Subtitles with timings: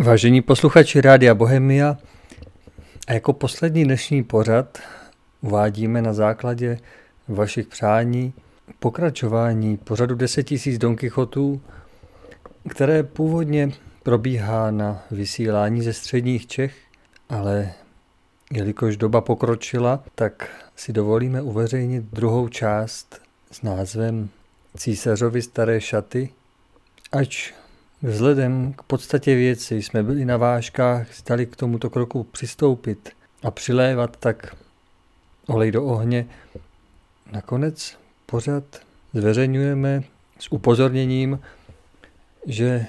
[0.00, 1.96] Vážení posluchači Rádia Bohemia,
[3.06, 4.78] a jako poslední dnešní pořad
[5.40, 6.78] uvádíme na základě
[7.28, 8.32] vašich přání
[8.78, 11.60] pokračování pořadu 10 000 Don Quixotů,
[12.68, 13.72] které původně
[14.02, 16.76] probíhá na vysílání ze středních Čech,
[17.28, 17.72] ale
[18.52, 23.20] jelikož doba pokročila, tak si dovolíme uveřejnit druhou část
[23.50, 24.28] s názvem
[24.76, 26.28] Císařovi staré šaty,
[27.12, 27.52] ač
[28.04, 33.08] Vzhledem k podstatě věci jsme byli na vážkách, zdali k tomuto kroku přistoupit
[33.42, 34.56] a přilévat tak
[35.46, 36.26] olej do ohně.
[37.32, 38.64] Nakonec pořád
[39.14, 40.02] zveřejňujeme
[40.38, 41.40] s upozorněním,
[42.46, 42.86] že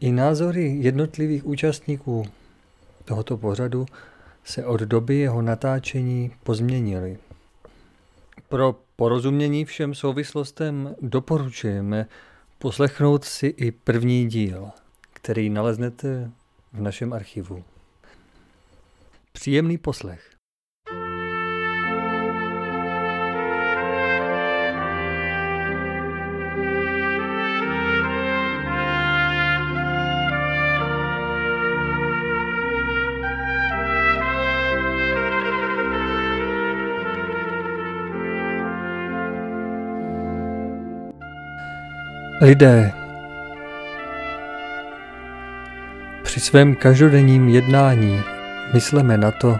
[0.00, 2.26] i názory jednotlivých účastníků
[3.04, 3.86] tohoto pořadu
[4.44, 7.18] se od doby jeho natáčení pozměnily.
[8.48, 12.06] Pro porozumění všem souvislostem doporučujeme
[12.58, 14.70] poslechnout si i první díl,
[15.12, 16.30] který naleznete
[16.72, 17.64] v našem archivu.
[19.32, 20.33] Příjemný poslech.
[42.40, 42.92] Lidé
[46.22, 48.22] při svém každodenním jednání
[48.72, 49.58] mysleme na to,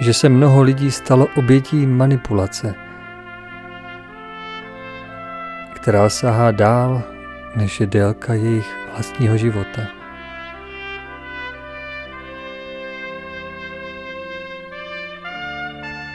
[0.00, 2.74] že se mnoho lidí stalo obětí manipulace,
[5.72, 7.02] která sahá dál,
[7.56, 9.82] než je délka jejich vlastního života.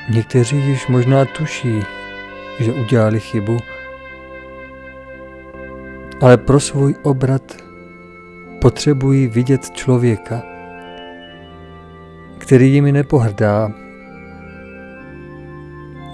[0.10, 1.84] Někteří již možná tuší,
[2.60, 3.58] že udělali chybu,
[6.22, 7.58] ale pro svůj obrat
[8.62, 10.44] potřebují vidět člověka,
[12.38, 13.72] který jimi nepohrdá,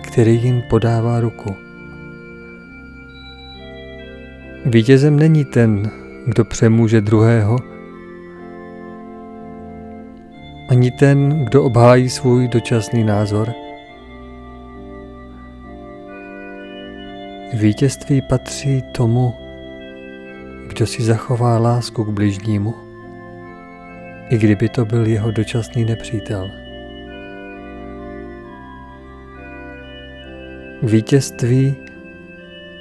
[0.04, 1.56] který jim podává ruku.
[4.66, 5.92] Vítězem není ten,
[6.26, 7.58] kdo přemůže druhého,
[10.70, 13.54] ani ten, kdo obhájí svůj dočasný názor.
[17.54, 19.41] Vítězství patří tomu,
[20.81, 22.73] kdo si zachová lásku k bližnímu,
[24.30, 26.52] i kdyby to byl jeho dočasný nepřítel.
[30.83, 31.75] Vítězství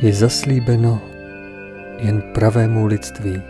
[0.00, 1.02] je zaslíbeno
[1.98, 3.42] jen pravému lidství.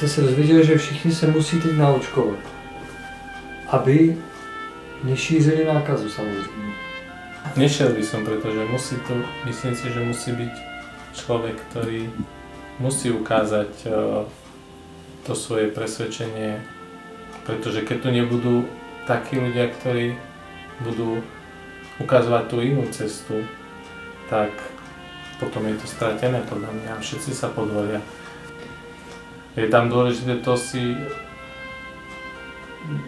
[0.00, 2.38] Kdybyste se dozvěděli, že všichni se musí teď naočkovat,
[3.68, 4.16] aby
[5.04, 6.72] nešířili nákazu samozřejmě.
[7.56, 10.54] Nešiel by som, pretože musí to, myslím si, že musí byť
[11.12, 12.08] človek, ktorý
[12.80, 14.24] musí ukázať uh,
[15.26, 16.64] to svoje presvedčenie,
[17.44, 18.64] pretože keď tu nebudú
[19.04, 20.16] takí ľudia, ktorí
[20.80, 21.20] budú
[22.00, 23.44] ukazovať tú inú cestu,
[24.32, 24.48] tak
[25.40, 26.92] potom je to stratené podľa mňa.
[27.04, 28.00] Všetci sa podvoria
[29.60, 30.96] je tam dôležité to si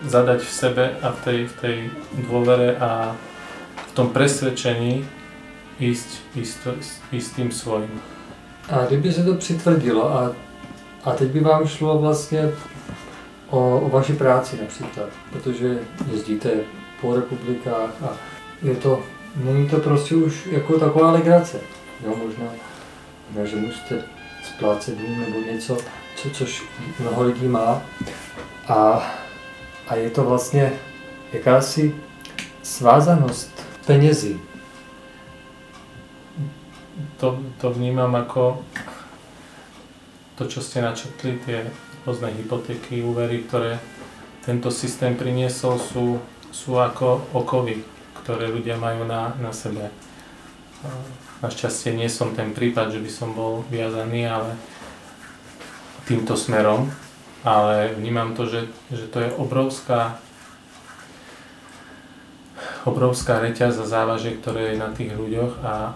[0.04, 1.76] zadať v sebe a v tej, v tej
[2.28, 3.16] dôvere a
[3.88, 5.04] v tom presvedčení
[5.80, 6.58] ísť, ísť,
[7.12, 8.00] ísť tým svojím.
[8.68, 10.32] A kdyby se to přitvrdilo a,
[11.04, 12.52] a teď by vám šlo vlastně
[13.50, 15.78] o, o vaši práci například, protože
[16.12, 16.50] jezdíte
[17.00, 18.16] po republikách a
[18.62, 19.02] je to,
[19.36, 21.60] není to prostě už jako taková legrace.
[22.06, 22.44] Jo, možná,
[23.30, 24.04] možná že musíte
[24.44, 25.78] splácet dům nebo něco,
[26.22, 26.62] co, což
[27.00, 27.82] mnoho lidí má.
[28.68, 29.02] A,
[29.88, 30.72] a je to vlastně
[31.32, 31.94] jakási
[32.62, 34.40] svázanost penězi.
[37.16, 38.64] To, to vnímám jako
[40.34, 41.70] to, čo ste načetli, tie
[42.02, 43.78] rôzne hypotéky, úvery, ktoré
[44.42, 46.18] tento systém priniesol, sú,
[46.50, 47.84] sú ako okovy,
[48.22, 49.94] ktoré ľudia majú na, na sebe.
[51.46, 54.58] Našťastie nie som ten prípad, že by som bol viazaný, ale
[56.08, 56.90] týmto smerom,
[57.42, 60.18] ale vnímam to, že, že to je obrovská
[62.82, 65.94] obrovská reťaz a závaže, ktoré je na tých ľuďoch a,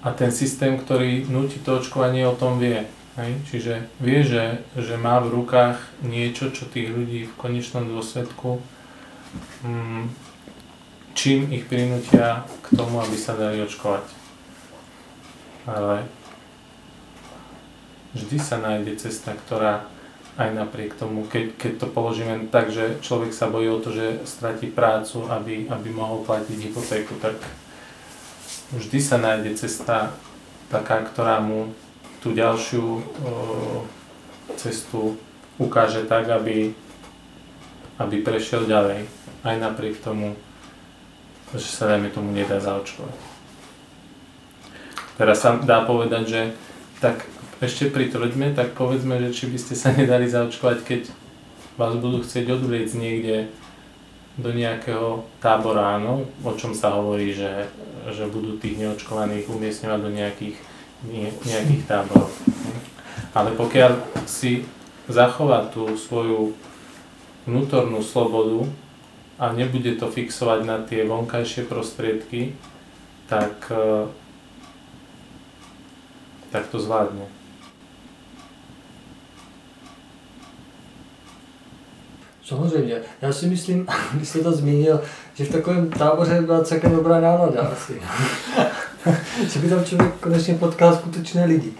[0.00, 2.88] a ten systém, ktorý nutí to očkovanie, o tom vie.
[3.20, 3.32] Hej?
[3.52, 8.64] Čiže vie, že, že má v rukách niečo, čo tých ľudí v konečnom dôsledku
[9.64, 10.08] mm,
[11.12, 14.04] čím ich prinútia k tomu, aby sa dali očkovať.
[15.68, 16.08] Ale
[18.12, 19.88] vždy sa nájde cesta, ktorá
[20.40, 24.24] aj napriek tomu, keď, keď to položíme tak, že človek sa bojí o to, že
[24.24, 27.36] stratí prácu, aby, aby mohol platiť hypotéku, tak
[28.72, 30.16] vždy sa nájde cesta
[30.72, 31.76] taká, ktorá mu
[32.24, 33.00] tú ďalšiu o,
[34.56, 35.20] cestu
[35.60, 36.72] ukáže tak, aby,
[38.00, 39.04] aby prešiel ďalej.
[39.44, 40.32] Aj napriek tomu,
[41.52, 43.16] že sa dajme tomu nedá zaočkovať.
[45.20, 46.40] Teraz sa dá povedať, že
[47.04, 47.28] tak
[47.62, 51.02] ešte pri troďme, tak povedzme, že či by ste sa nedali zaočkovať, keď
[51.78, 53.46] vás budú chcieť odvliecť niekde
[54.34, 57.70] do nejakého tábora, áno, o čom sa hovorí, že,
[58.10, 60.56] že budú tých neočkovaných umiestňovať do nejakých,
[61.06, 62.32] nie, nejakých táborov.
[63.32, 63.92] Ale pokiaľ
[64.26, 64.66] si
[65.06, 66.56] zachová tú svoju
[67.46, 68.66] vnútornú slobodu
[69.38, 72.58] a nebude to fixovať na tie vonkajšie prostriedky,
[73.30, 74.08] tak, eh,
[76.50, 77.41] tak to zvládne.
[82.44, 83.00] Samozřejmě.
[83.22, 85.00] Já si myslím, když jste to zmínil,
[85.34, 88.02] že v takovém táboře byla celkem dobrá nálada asi.
[89.48, 91.72] že by tam člověk konečně potkal skutečné lidi.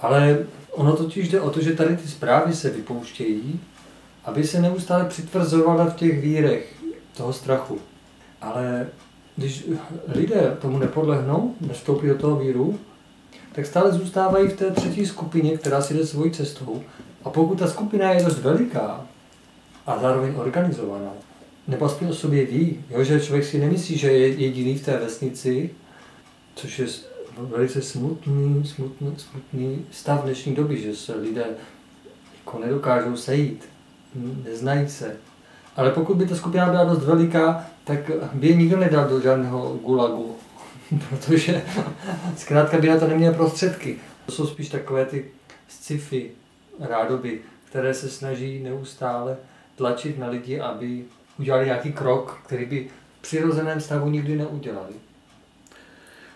[0.00, 0.38] Ale
[0.70, 3.60] ono totiž jde o to, že tady ty zprávy se vypouštějí,
[4.24, 6.74] aby se neustále přitvrzovala v těch vírech
[7.16, 7.78] toho strachu.
[8.40, 8.86] Ale
[9.36, 9.64] když
[10.08, 12.78] lidé tomu nepodlehnou, nestoupí do toho víru,
[13.52, 16.82] tak stále zůstávají v té třetí skupině, která si jde svojí cestou.
[17.24, 19.06] A pokud ta skupina je dost veliká,
[19.86, 21.10] a zároveň organizovaná.
[21.68, 24.96] Nebo aspoň o sobě ví, jo, že člověk si nemyslí, že je jediný v té
[24.98, 25.70] vesnici,
[26.54, 26.86] což je
[27.36, 31.44] velice smutný, smutný, smutný stav dnešní doby, že se lidé
[32.38, 33.64] jako nedokážou sejít,
[34.44, 35.16] neznají se.
[35.76, 39.78] Ale pokud by ta skupina byla dost veliká, tak by je nikdo nedal do žádného
[39.82, 40.36] gulagu,
[41.08, 41.62] protože
[42.36, 43.98] zkrátka by na to neměl prostředky.
[44.26, 45.24] To jsou spíš takové ty
[45.68, 46.30] sci-fi
[46.80, 47.40] rádoby,
[47.70, 49.36] které se snaží neustále
[49.82, 51.04] tlačit na lidi, aby
[51.38, 52.78] udělali nějaký krok, který by
[53.18, 54.94] v přirozeném stavu nikdy neudělali.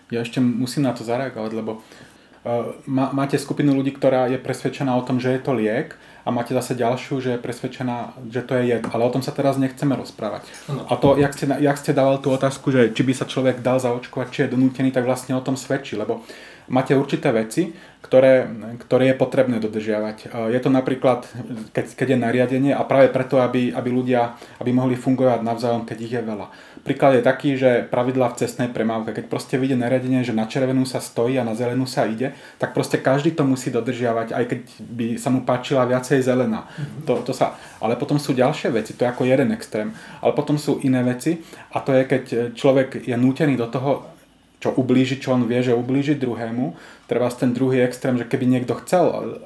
[0.07, 5.03] Ja ešte musím na to zareagovať, lebo uh, máte skupinu ľudí, ktorá je presvedčená o
[5.03, 8.71] tom, že je to liek a máte zase ďalšiu, že je presvedčená, že to je
[8.71, 8.83] jed.
[8.87, 10.47] Ale o tom sa teraz nechceme rozprávať.
[10.87, 13.83] A to, jak ste, jak ste dával tú otázku, že či by sa človek dal
[13.83, 15.99] zaočkovať, či je donútený, tak vlastne o tom svedčí.
[15.99, 16.23] Lebo
[16.67, 18.47] máte určité veci, ktoré,
[18.87, 20.17] ktoré je potrebné dodržiavať.
[20.23, 21.27] E, je to napríklad,
[21.75, 25.97] keď, keď je nariadenie a práve preto, aby, aby ľudia aby mohli fungovať navzájom, keď
[25.99, 26.47] ich je veľa.
[26.87, 30.87] Príklad je taký, že pravidla v cestnej premávke, keď proste vyjde nariadenie, že na červenú
[30.87, 34.59] sa stojí a na zelenú sa ide, tak proste každý to musí dodržiavať, aj keď
[34.79, 36.63] by sa mu páčila viacej zelená.
[36.63, 37.03] Mm-hmm.
[37.11, 39.91] To, to sa, ale potom sú ďalšie veci, to je ako jeden extrém.
[40.23, 41.43] Ale potom sú iné veci
[41.75, 42.23] a to je, keď
[42.55, 44.16] človek je nútený do toho
[44.57, 46.73] čo ublíži, čo on vie, že ublíži druhému.
[47.05, 49.37] Treba ten druhý extrém, že keby niekto chcel,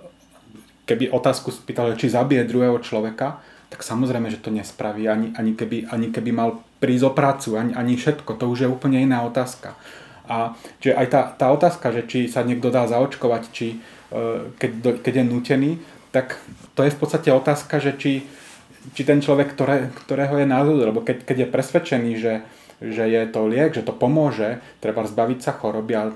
[0.88, 5.88] keby otázku spýtal, či zabije druhého človeka, tak samozrejme, že to nespraví, ani, ani, keby,
[5.88, 9.80] ani keby mal prísť o prácu, ani, ani všetko, to už je úplne iná otázka.
[10.27, 13.80] A že aj tá, tá otázka, že či sa niekto dá zaočkovať, či
[14.12, 15.72] e, keď, keď je nutený,
[16.12, 16.39] tak
[16.75, 18.27] to je v podstate otázka, že či,
[18.91, 22.34] či ten človek, ktoré, ktorého je názor, lebo keď, keď je presvedčený, že,
[22.81, 26.11] že je to liek, že to pomôže, treba zbaviť sa choroby, ale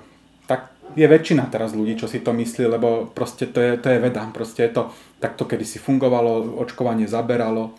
[0.49, 4.01] tak je väčšina teraz ľudí, čo si to myslí, lebo proste to je, to je
[4.01, 4.25] veda.
[4.33, 4.83] Proste je to,
[5.21, 7.73] takto kedy si fungovalo, očkovanie zaberalo,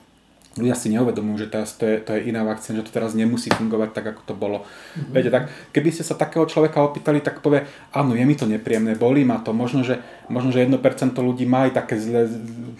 [0.57, 3.53] ľudia si neuvedomujú, že teraz to je, to je iná vakcína, že to teraz nemusí
[3.53, 4.59] fungovať tak, ako to bolo.
[4.65, 5.13] Mm-hmm.
[5.13, 5.45] Viete, tak
[5.77, 9.45] keby ste sa takého človeka opýtali, tak povie, áno, je mi to nepríjemné, bolí ma
[9.45, 10.01] to, možno, že,
[10.33, 10.81] možno, že 1%
[11.13, 12.25] ľudí má aj také zlé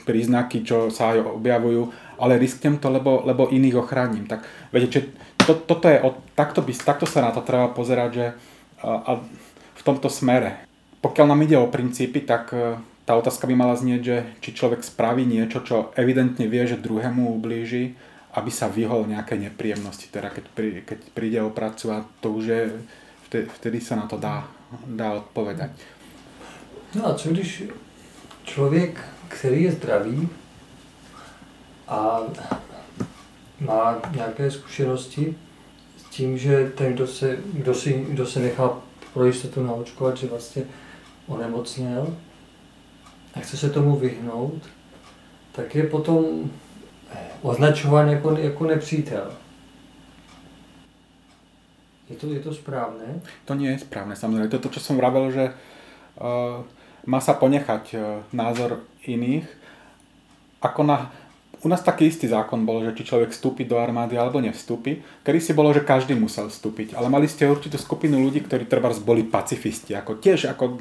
[0.09, 4.25] príznaky, čo sa aj objavujú, ale risknem to, lebo, lebo iných ochránim.
[4.25, 4.41] Tak
[4.73, 5.01] viete, či
[5.47, 6.03] to, toto je,
[6.35, 8.27] takto, by, takto sa na to treba pozerať, že
[8.83, 9.13] a, a
[9.77, 10.67] v tomto smere.
[11.01, 12.77] Pokiaľ nám ide o princípy, tak e,
[13.07, 17.31] tá otázka by mala znieť, že či človek spraví niečo, čo evidentne vie, že druhému
[17.39, 17.95] ublíži,
[18.35, 22.45] aby sa vyhol nejaké nepríjemnosti, teda keď, pri, keď príde o prácu a to už
[22.45, 22.63] je,
[23.31, 24.45] vtedy, vtedy sa na to dá,
[24.85, 25.71] dá odpovedať.
[26.95, 27.65] No a co když
[28.45, 30.29] člověk, který je zdravý,
[31.89, 32.21] a
[33.61, 35.37] má nějaké zkušenosti
[35.97, 38.79] s tím, že ten, kdo se, kdo si, kdo se nechá
[39.15, 40.63] pro jistotu naočkovat, že vlastně
[41.27, 42.17] onemocněl
[43.35, 44.63] a chce se tomu vyhnout,
[45.53, 46.51] tak je potom
[47.43, 49.33] označován jako, jako nepřítel.
[52.09, 53.19] Je to, je to správné?
[53.45, 54.47] To nie je správne, samozrejme.
[54.47, 56.63] To je to, čo som vravel, že uh,
[57.03, 59.43] má sa ponechať uh, názor iných.
[60.63, 61.11] Ako na,
[61.67, 65.03] u nás taký istý zákon bol, že či človek vstúpi do armády alebo nevstúpi.
[65.27, 66.95] Kedy si bolo, že každý musel vstúpiť.
[66.95, 69.99] Ale mali ste určitú skupinu ľudí, ktorí treba boli pacifisti.
[69.99, 70.79] Ako tiež, ako,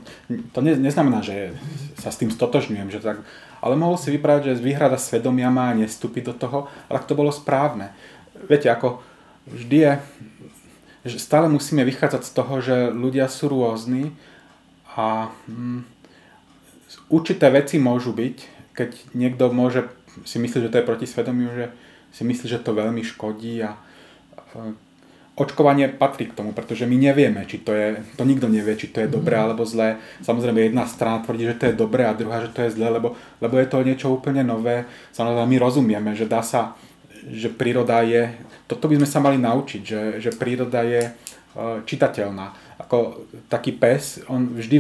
[0.54, 1.58] to ne, neznamená, že
[1.98, 2.94] sa s tým stotožňujem.
[2.94, 3.18] Že tak,
[3.66, 7.90] ale mohol si vyprávať, že výhrada svedomia má nestúpiť do toho, ale to bolo správne.
[8.46, 9.02] Viete, ako
[9.50, 9.94] vždy je
[11.06, 14.10] že stále musíme vychádzať z toho, že ľudia sú rôzni
[14.98, 15.86] a hm,
[17.14, 18.38] určité veci môžu byť,
[18.74, 19.86] keď niekto môže
[20.24, 21.66] si myslieť, že to je proti svedomiu, že
[22.16, 23.76] si myslí, že to veľmi škodí a
[25.36, 29.04] očkovanie patrí k tomu, pretože my nevieme, či to je, to nikto nevie, či to
[29.04, 30.00] je dobré alebo zlé.
[30.24, 33.20] Samozrejme jedna strana tvrdí, že to je dobré a druhá, že to je zlé, lebo,
[33.44, 34.88] lebo je to niečo úplne nové.
[35.12, 36.80] Samozrejme my rozumieme, že dá sa
[37.26, 38.30] že príroda je,
[38.70, 42.54] toto by sme sa mali naučiť, že, že príroda je uh, čitateľná.
[42.76, 44.78] Ako taký pes, on vždy,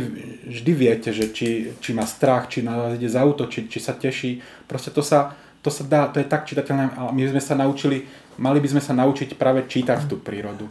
[0.51, 4.43] vždy viete, že či, či má strach, či na vás ide zautočiť, či sa teší.
[4.67, 5.31] Proste to sa,
[5.63, 8.03] to sa dá, to je tak čitateľné a my sme sa naučili,
[8.37, 10.67] mali by sme sa naučiť práve čítať tú prírodu.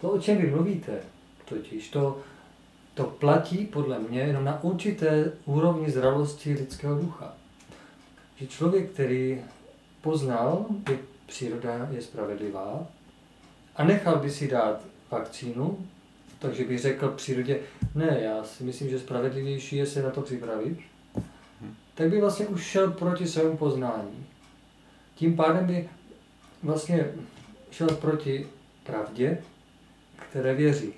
[0.00, 1.04] To, o čem vy mluvíte,
[1.44, 2.22] totiž to,
[2.94, 7.34] to platí podle mě jenom na určité úrovni zralosti lidského ducha.
[8.36, 9.40] Že člověk, který
[10.00, 12.86] poznal, že příroda je spravedlivá
[13.76, 15.78] a nechal by si dát vakcínu,
[16.38, 17.60] takže bych řekl přírodě,
[17.94, 20.78] ne, já si myslím, že spravedlivější je se na to připravit,
[21.94, 24.26] tak by vlastně už šel proti svému poznání.
[25.14, 25.88] Tím pádem by
[26.62, 27.06] vlastně
[27.70, 28.46] šel proti
[28.84, 29.38] pravdě,
[30.30, 30.92] které věří.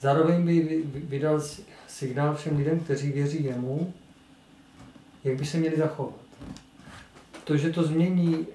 [0.00, 1.42] Zároveň by vydal
[1.88, 3.94] signál všem lidem, kteří věří jemu,
[5.24, 6.24] jak by se měli zachovat
[7.44, 8.46] to, že to změní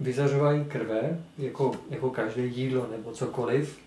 [0.00, 3.78] vyzařování krve, jako, jako každé jídlo nebo cokoliv,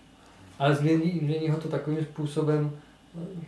[0.58, 2.80] ale změní, změní ho to takovým způsobem,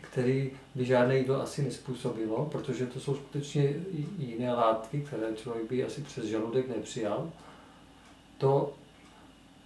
[0.00, 3.74] který by žádné jídlo asi nespůsobilo, protože to jsou skutečně
[4.18, 7.30] jiné látky, které člověk by asi přes žaludek nepřijal.
[8.38, 8.72] To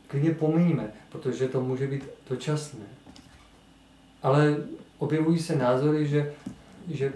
[0.06, 2.84] klidně pomíníme, protože to může být dočasné.
[4.22, 4.56] Ale
[4.98, 6.34] objevují se názory, že
[6.88, 7.12] že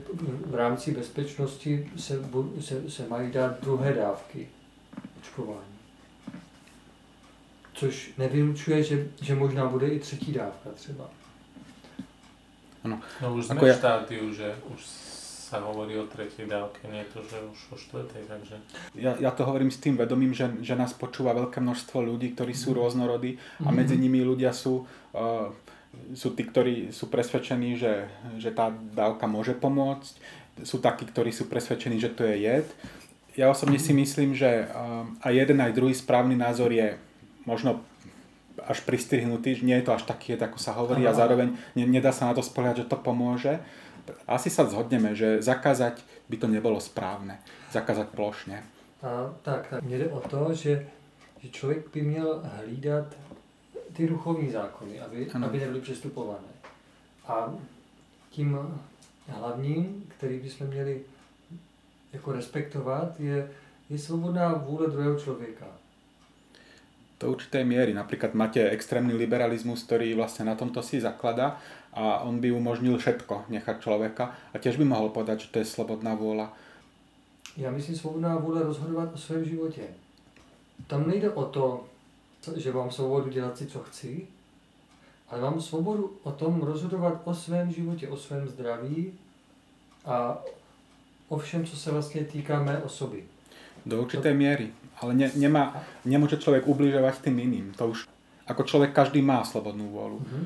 [0.47, 2.21] v rámci bezpečnosti se,
[2.61, 4.49] se, se mají dát druhé dávky
[5.21, 5.68] očkování.
[7.79, 11.11] Což nevylučuje, že, že možná bude i třetí dávka třeba.
[12.85, 13.01] Ano.
[13.23, 14.81] No už jsme v štádiu, že už
[15.49, 18.61] sa hovorí o tretej dávke, nie to, že už o štvrtej, takže...
[18.93, 22.53] Ja, ja to hovorím s tým vedomím, že, že nás počúva veľké množstvo ľudí, ktorí
[22.53, 22.77] sú mm.
[22.77, 24.03] rôznorodí a medzi mhm.
[24.05, 24.85] nimi ľudia sú
[25.17, 25.49] uh,
[26.13, 30.21] sú tí, ktorí sú presvedčení, že, že tá dávka môže pomôcť,
[30.67, 32.69] sú takí, ktorí sú presvedčení, že to je jed.
[33.39, 34.67] Ja osobne si myslím, že
[35.23, 36.99] aj jeden, aj druhý správny názor je
[37.49, 37.81] možno
[38.69, 42.37] až pristrihnutý, nie je to až taký ako sa hovorí a zároveň nedá sa na
[42.37, 43.57] to spoliať, že to pomôže.
[44.29, 47.41] Asi sa zhodneme, že zakázať by to nebolo správne.
[47.73, 48.61] Zakázať plošne.
[49.03, 49.83] A, tak, tak.
[49.83, 50.89] Mně jde o to, že,
[51.39, 53.17] že člověk by měl hlídat
[53.93, 56.53] ty duchovní zákony, aby, aby nebyly přestupované.
[57.27, 57.55] A
[58.31, 58.59] tím
[59.29, 61.01] hlavním, který bychom měli
[62.13, 63.51] jako respektovat, je,
[63.91, 65.67] je svobodná vůle druhého člověka.
[67.19, 67.91] Do určitej miery.
[67.95, 71.59] Napríklad máte extrémny liberalizmus, ktorý vlastne na tomto si zaklada
[71.91, 75.67] a on by umožnil všetko nechať človeka a tiež by mohol povedať, že to je
[75.67, 76.55] slobodná vôľa.
[77.57, 79.83] Já myslím svobodná vůle rozhodovat o svém životě.
[80.87, 81.85] Tam nejde o to,
[82.57, 84.27] že mám svobodu dělat si, co chci,
[85.29, 89.13] ale mám svobodu o tom rozhodovat o svém životě, o svém zdraví
[90.05, 90.39] a
[91.29, 93.25] o všem, co se vlastně týká mé osoby.
[93.87, 94.73] Do určitej miery.
[94.99, 97.67] Ale ne, nemá, nemôže človek ubližovať tým iným.
[97.79, 98.11] To už,
[98.51, 100.19] ako človek každý má slobodnú vôľu.
[100.19, 100.45] Mm-hmm.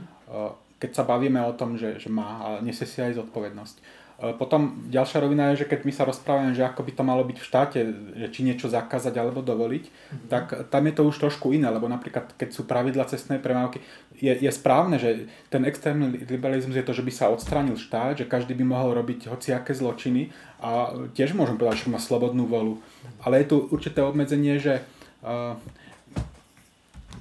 [0.82, 3.76] Keď sa bavíme o tom, že, že má, ale nesie si aj zodpovednosť.
[4.22, 7.38] Potom ďalšia rovina je, že keď my sa rozprávame, že ako by to malo byť
[7.42, 7.78] v štáte,
[8.14, 10.28] že či niečo zakázať alebo dovoliť, mm-hmm.
[10.30, 13.82] tak tam je to už trošku iné, lebo napríklad keď sú pravidla cestnej premávky,
[14.14, 18.30] je, je správne, že ten extrémny liberalizmus je to, že by sa odstránil štát, že
[18.30, 20.30] každý by mohol robiť hociaké zločiny
[20.62, 22.78] a tiež môžem povedať, že má slobodnú volu.
[23.26, 24.86] Ale je tu určité obmedzenie, že
[25.26, 25.58] uh,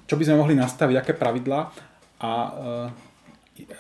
[0.06, 1.74] čo by sme mohli nastaviť, aké pravidlá
[2.22, 2.54] a uh,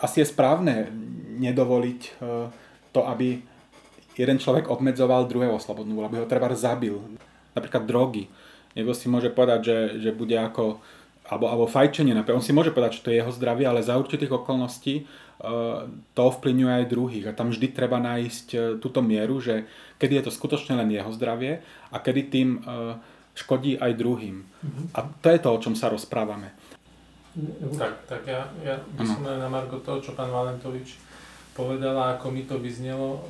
[0.01, 0.89] asi je správne
[1.37, 2.49] nedovoliť uh,
[2.91, 3.39] to, aby
[4.15, 6.99] jeden človek obmedzoval druhého slobodnú aby ho treba zabil.
[7.55, 8.31] napríklad drogy.
[8.75, 10.79] Niekto si môže povedať, že, že bude ako,
[11.27, 14.31] alebo, alebo fajčenie, on si môže povedať, že to je jeho zdravie, ale za určitých
[14.31, 15.83] okolností uh,
[16.15, 17.25] to ovplyvňuje aj druhých.
[17.27, 19.67] A tam vždy treba nájsť uh, túto mieru, že
[19.99, 21.59] kedy je to skutočne len jeho zdravie
[21.91, 22.95] a kedy tým uh,
[23.35, 24.43] škodí aj druhým.
[24.43, 24.85] Mm-hmm.
[24.95, 26.55] A to je to, o čom sa rozprávame.
[27.79, 31.10] Tak, tak ja, ja by som na Margo toho, čo pán Valentovič
[31.53, 33.23] povedala, ako mi to vyznelo,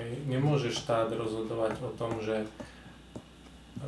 [0.00, 2.48] hej, nemôže štát rozhodovať o tom, že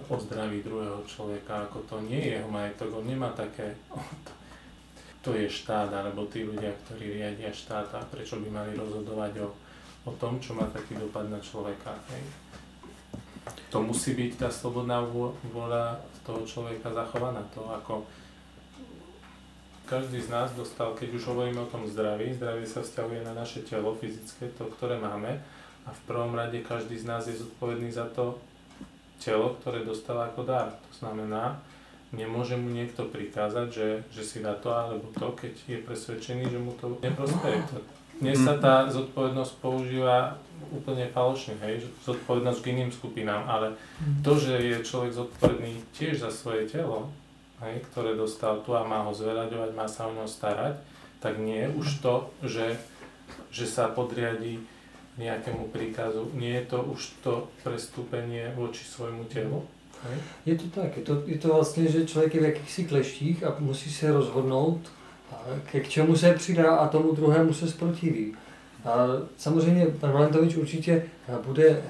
[0.06, 3.74] o zdraví druhého človeka, ako to nie je jeho majetok, on nemá také,
[5.24, 9.48] to je štát, alebo tí ľudia, ktorí riadia štát a prečo by mali rozhodovať o,
[10.06, 11.96] o tom, čo má taký dopad na človeka.
[12.14, 12.24] Hej.
[13.74, 15.02] To musí byť tá slobodná
[15.50, 18.06] vôľa toho človeka zachovaná, to ako
[19.90, 23.66] každý z nás dostal, keď už hovoríme o tom zdraví, zdravie sa vzťahuje na naše
[23.66, 25.42] telo fyzické, to, ktoré máme,
[25.82, 28.38] a v prvom rade každý z nás je zodpovedný za to
[29.18, 30.70] telo, ktoré dostal ako dar.
[30.70, 31.58] To znamená,
[32.14, 36.58] nemôže mu niekto prikázať, že, že si dá to alebo to, keď je presvedčený, že
[36.62, 37.58] mu to neprospeje.
[38.20, 40.36] Dnes sa tá zodpovednosť používa
[40.70, 43.74] úplne falošne, hej, zodpovednosť k iným skupinám, ale
[44.20, 47.08] to, že je človek zodpovedný tiež za svoje telo,
[47.60, 50.76] hej, ktoré dostal tu a má ho zveraďovať, má sa o ňo starať,
[51.20, 52.76] tak nie je už to, že,
[53.52, 54.60] že sa podriadí
[55.18, 56.32] nejakému príkazu.
[56.32, 59.60] Nie je to už to prestúpenie voči svojmu telu?
[60.08, 60.16] Hej?
[60.46, 63.56] Je to tak, je to, je to vlastně, že člověk je v jakýchsi kleštích a
[63.58, 64.80] musí se rozhodnout,
[65.64, 68.34] k čemu se přidá a tomu druhému se sprotiví.
[68.84, 71.04] A samozřejmě pan Valentovič určitě
[71.46, 71.82] bude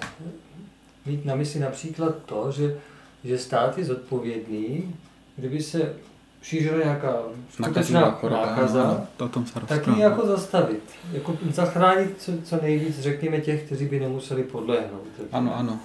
[1.06, 2.78] mít na mysli například to, že,
[3.24, 4.94] že stát je zodpovědný
[5.40, 5.96] kdyby se
[6.42, 7.16] šířila nějaká
[7.50, 10.82] skutečná nákaza, tom se tak ji jako zastavit.
[11.12, 15.08] Jako zachránit co, co nejvíc, řekněme, těch, kteří by nemuseli podlehnout.
[15.32, 15.78] Ano, ano.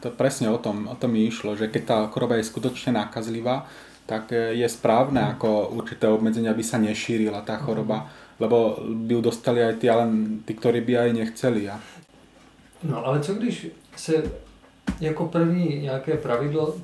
[0.00, 3.66] To presne o tom, o tom mi išlo, že keď tá choroba je skutočne nákazlivá,
[4.06, 5.30] tak je správne mm.
[5.34, 8.08] ako určité obmedzenia, aby sa nešírila tá choroba, mm.
[8.38, 8.56] lebo
[9.08, 10.04] by ju dostali aj tí, ale
[10.44, 11.62] tí, ktorí by aj nechceli.
[11.72, 11.80] A...
[12.84, 14.22] No ale co když se
[15.00, 16.76] jako první nějaké pravidlo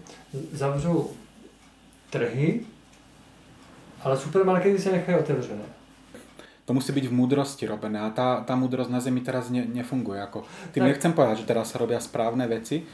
[0.52, 1.10] zavřou
[2.12, 2.68] trhy,
[4.04, 5.64] ale supermarkety sa nechajú otevřené.
[6.68, 10.22] To musí byť v múdrosti robené a tá, tá múdrosť na Zemi teraz ne, nefunguje.
[10.22, 10.90] Ako, tým tak.
[10.94, 12.86] nechcem povedať, že teraz sa robia správne veci,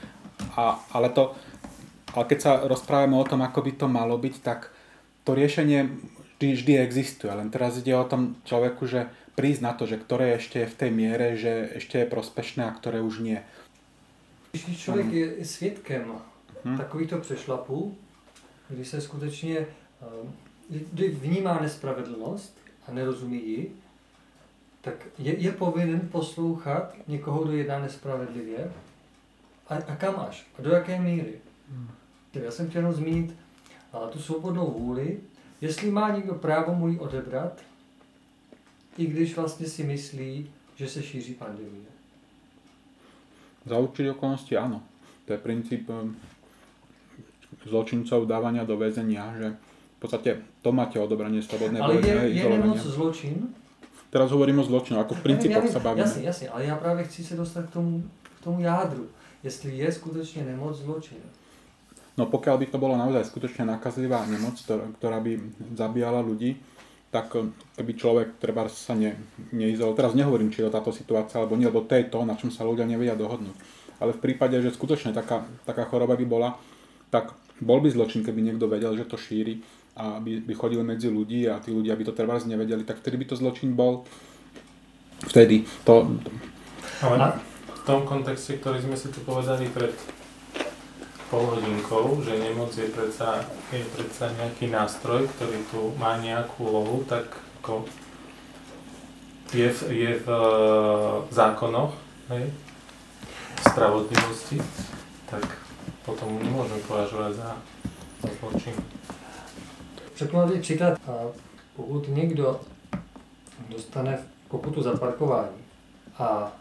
[0.57, 1.37] a, ale, to,
[2.17, 4.73] ale keď sa rozprávame o tom, ako by to malo byť, tak
[5.27, 5.85] to riešenie
[6.41, 7.29] vždy, vždy existuje.
[7.29, 10.79] Len teraz ide o tom človeku, že prísť na to, že ktoré ešte je v
[10.79, 13.43] tej miere, že ešte je prospešné a ktoré už nie.
[14.53, 16.13] Když člověk je svědkem
[16.65, 16.77] hmm.
[16.77, 17.97] takovýchto přešlapů,
[18.69, 20.29] kdy se skutečně eh,
[20.71, 22.57] kdy vnímá nespravedlnost
[22.89, 23.77] a nerozumí ji,
[24.81, 28.73] tak je, je povinen poslouchat někoho, kdo jedná nespravedlivě
[29.69, 31.35] a, a kam až a do jaké míry.
[31.71, 31.89] Hmm.
[32.35, 33.37] Já jsem chtěl zmínit
[33.93, 35.21] a, tu svobodnou vůli,
[35.61, 37.63] jestli má někdo právo mu ji odebrat,
[38.99, 41.89] i když vlastně si myslí, že se šíří pandemie.
[43.67, 44.83] Za určitě okolnosti ano.
[45.25, 46.15] To je princíp eh,
[47.69, 49.49] zločincov dávania do väzenia, že
[49.99, 50.31] v podstate
[50.65, 53.53] to máte odobranie slobodnej Ale je, je nemoc zločin?
[54.09, 56.09] Teraz hovorím o zločinu, ako v princípoch sa bavíme.
[56.09, 59.05] Jasne, jasne, ale ja práve chci sa dostať k tomu, k tomu jádru.
[59.45, 61.21] Jestli je skutečne nemoc zločin.
[62.19, 64.59] No pokiaľ by to bolo naozaj skutočne nakazlivá nemoc,
[64.99, 65.39] ktorá by
[65.77, 66.59] zabíjala ľudí,
[67.09, 67.47] tak eh,
[67.79, 69.17] keby človek treba sa ne,
[69.53, 69.97] neizol.
[69.97, 72.53] Teraz nehovorím, či je to táto situácia alebo nie, lebo to je to, na čom
[72.53, 73.57] sa ľudia nevedia dohodnúť.
[73.99, 76.55] Ale v prípade, že skutočne taká, taká choroba by bola,
[77.11, 79.63] tak bol by zločin, keby niekto vedel, že to šíri
[79.99, 83.19] a by, by chodil medzi ľudí a tí ľudia by to treba nevedeli, tak vtedy
[83.19, 84.07] by to zločin bol.
[85.27, 86.07] Vtedy to...
[87.03, 87.35] Ale
[87.67, 89.91] v tom kontexte, ktorý sme si tu povedali pred
[91.29, 97.05] pol hodinkou, že nemoc je predsa, je predsa nejaký nástroj, ktorý tu má nejakú úlohu,
[97.05, 97.29] tak
[97.61, 97.85] ako
[99.53, 100.41] je, v, je v e,
[101.29, 101.93] zákonoch,
[102.33, 104.57] hej, v spravodlivosti,
[105.29, 105.68] tak
[106.09, 107.51] potom nemôžeme považovať za,
[108.25, 108.73] za zločin.
[110.17, 110.97] Řeknu příklad.
[111.77, 112.61] Pokud někdo
[113.69, 114.19] dostane
[114.49, 115.61] pokutu za parkování
[116.19, 116.53] a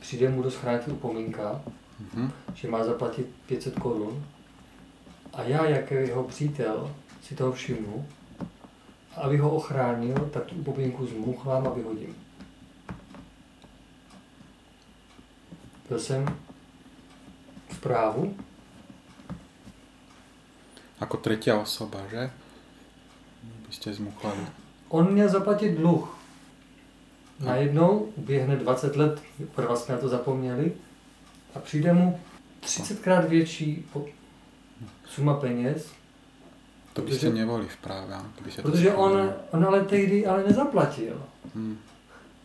[0.00, 1.60] přijde mu do schránky upomínka,
[2.00, 2.30] mm-hmm.
[2.54, 4.24] že má zaplatit 500 korun
[5.32, 8.06] a já, jako jeho přítel, si toho všimnu,
[9.16, 12.16] a aby ho ochránil, tak tu upomínku zmuchlám a vyhodím.
[15.88, 16.26] Byl jsem
[17.68, 18.36] v právu?
[21.00, 22.30] Ako tretia osoba, že?
[23.66, 24.42] By ste zmuchlali.
[24.88, 26.18] On měl zaplatit dluh.
[27.40, 29.22] Najednou uběhne 20 let,
[29.54, 30.72] prva jsme na to zapomněli,
[31.54, 32.20] a přijde mu
[32.62, 33.84] 30krát větší
[35.06, 35.92] suma peněz.
[36.92, 38.16] To byste neboli v práve.
[38.44, 41.22] By protože on, on ale tehdy ale nezaplatil.
[41.54, 41.78] Hmm.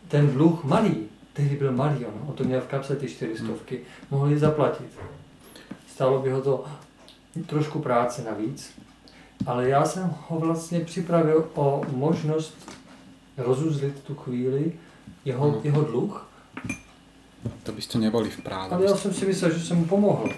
[0.08, 3.84] Ten dluh malý, tehdy byl malý, on, on to měl v kapse ty čtyřistovky, hmm.
[4.10, 4.86] mohli zaplatit.
[5.86, 6.64] Stalo by ho to
[7.46, 8.74] trošku práce navíc,
[9.46, 12.70] ale já jsem ho vlastně připravil o možnost
[13.36, 14.72] rozuzlit tu chvíli
[15.24, 15.60] jeho, hmm.
[15.64, 16.28] jeho dluh.
[17.62, 18.76] To byste neboli v práve.
[18.76, 20.28] Ale já jsem si myslel, že jsem mu pomohl.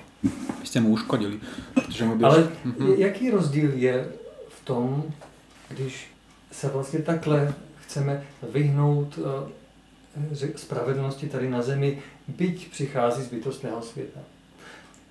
[0.60, 1.40] Byste mu uškodili.
[1.74, 2.26] Protože mu byl...
[2.26, 2.98] Ale mm-hmm.
[2.98, 4.08] jaký rozdíl je
[4.48, 5.04] v tom,
[5.68, 6.10] když
[6.52, 9.24] se vlastně takhle chceme vyhnout uh,
[10.56, 11.98] spravedlnosti tady na zemi,
[12.28, 14.20] byť přichází z bytostného světa.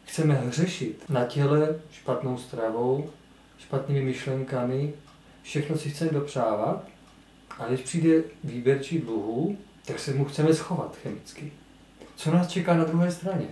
[0.06, 3.10] Chceme hřešit na těle špatnou stravou,
[3.58, 4.94] špatnými myšlenkami,
[5.42, 6.84] všechno si chceme dopřávat,
[7.60, 11.52] a když přijde výběrčí dluhů, tak se mu chceme schovat chemicky.
[12.16, 13.46] Co nás čeká na druhé straně?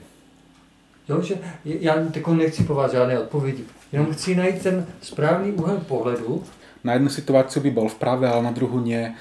[1.10, 5.78] Jo, že já tako nechci po vás žádné odpovědi, jenom chci najít ten správný úhel
[5.78, 6.44] pohledu.
[6.84, 9.14] Na jednu situaci by bol v práve, ale na druhou nie.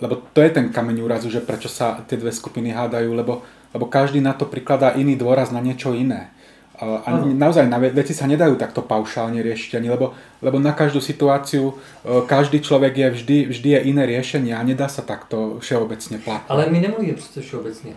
[0.00, 3.44] Lebo to je ten kameň úrazu, že prečo sa tie dve skupiny hádajú, lebo,
[3.76, 6.32] lebo každý na to prikladá iný dôraz na niečo iné.
[6.80, 11.76] A naozaj na veci sa nedajú takto paušálne riešiť ani, lebo, lebo na každú situáciu
[11.76, 16.48] e, každý človek je vždy, vždy je iné riešenie a nedá sa takto všeobecne platiť.
[16.48, 17.92] Ale my nemluvíme přece všeobecně.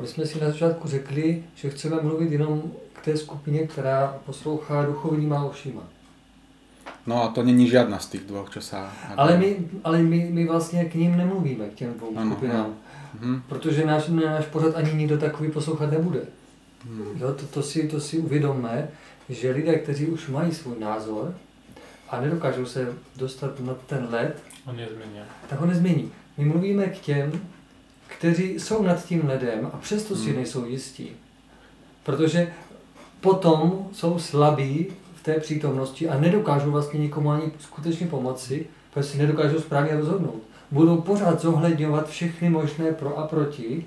[0.00, 4.86] My jsme si na začátku řekli, že chceme mluvit jenom k té skupině, která poslouchá
[4.86, 5.82] duchovníma ušima.
[7.06, 8.92] No a to není žádná z těch dvou, co sa...
[9.16, 12.74] Ale my, ale my, my vlastně k ním nemluvíme, k těm dvou ano, skupinám.
[13.22, 13.42] Ano.
[13.48, 16.20] Protože náš, náš pořad ani nikdo takový poslouchat nebude.
[16.84, 17.20] Hmm.
[17.20, 18.88] Jo, to, to, si, to si uvědomme,
[19.28, 21.34] že lidé, kteří už mají svůj názor
[22.10, 25.20] a nedokážou se dostat na ten led, on nezmění.
[25.48, 26.12] tak ho nezmění.
[26.38, 27.40] My mluvíme k těm,
[28.06, 30.36] kteří jsou nad tím ledem a přesto si hmm.
[30.36, 31.10] nejsou jistí.
[32.02, 32.52] Protože
[33.20, 34.86] potom jsou slabí
[35.24, 40.42] té přítomnosti a nedokážou vlastně nikomu ani skutečně pomoci, protože si nedokážou správně rozhodnout.
[40.70, 43.84] Budou pořád zohledňovat všechny možné pro a proti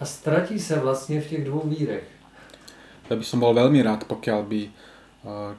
[0.00, 2.04] a ztratí se vlastně v těch dvou vírech.
[3.10, 4.70] Ja by som bol veľmi rád, pokiaľ by eh,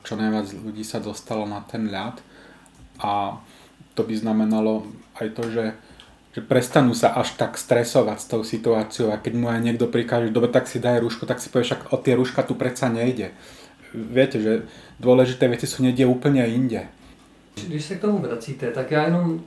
[0.07, 2.23] čo najviac ľudí sa dostalo na ten ľad
[3.03, 3.43] a
[3.91, 4.88] to by znamenalo
[5.19, 5.65] aj to, že,
[6.31, 10.31] že prestanú sa až tak stresovať s tou situáciou a keď mu aj niekto prikáže,
[10.31, 13.36] dobre, tak si daj rúško, tak si povieš, však o tie rúška tu predsa nejde.
[13.93, 14.63] Viete, že
[14.99, 16.88] dôležité veci sú niekde úplne inde.
[17.67, 19.43] Když se k tomu vracíte, tak já jenom...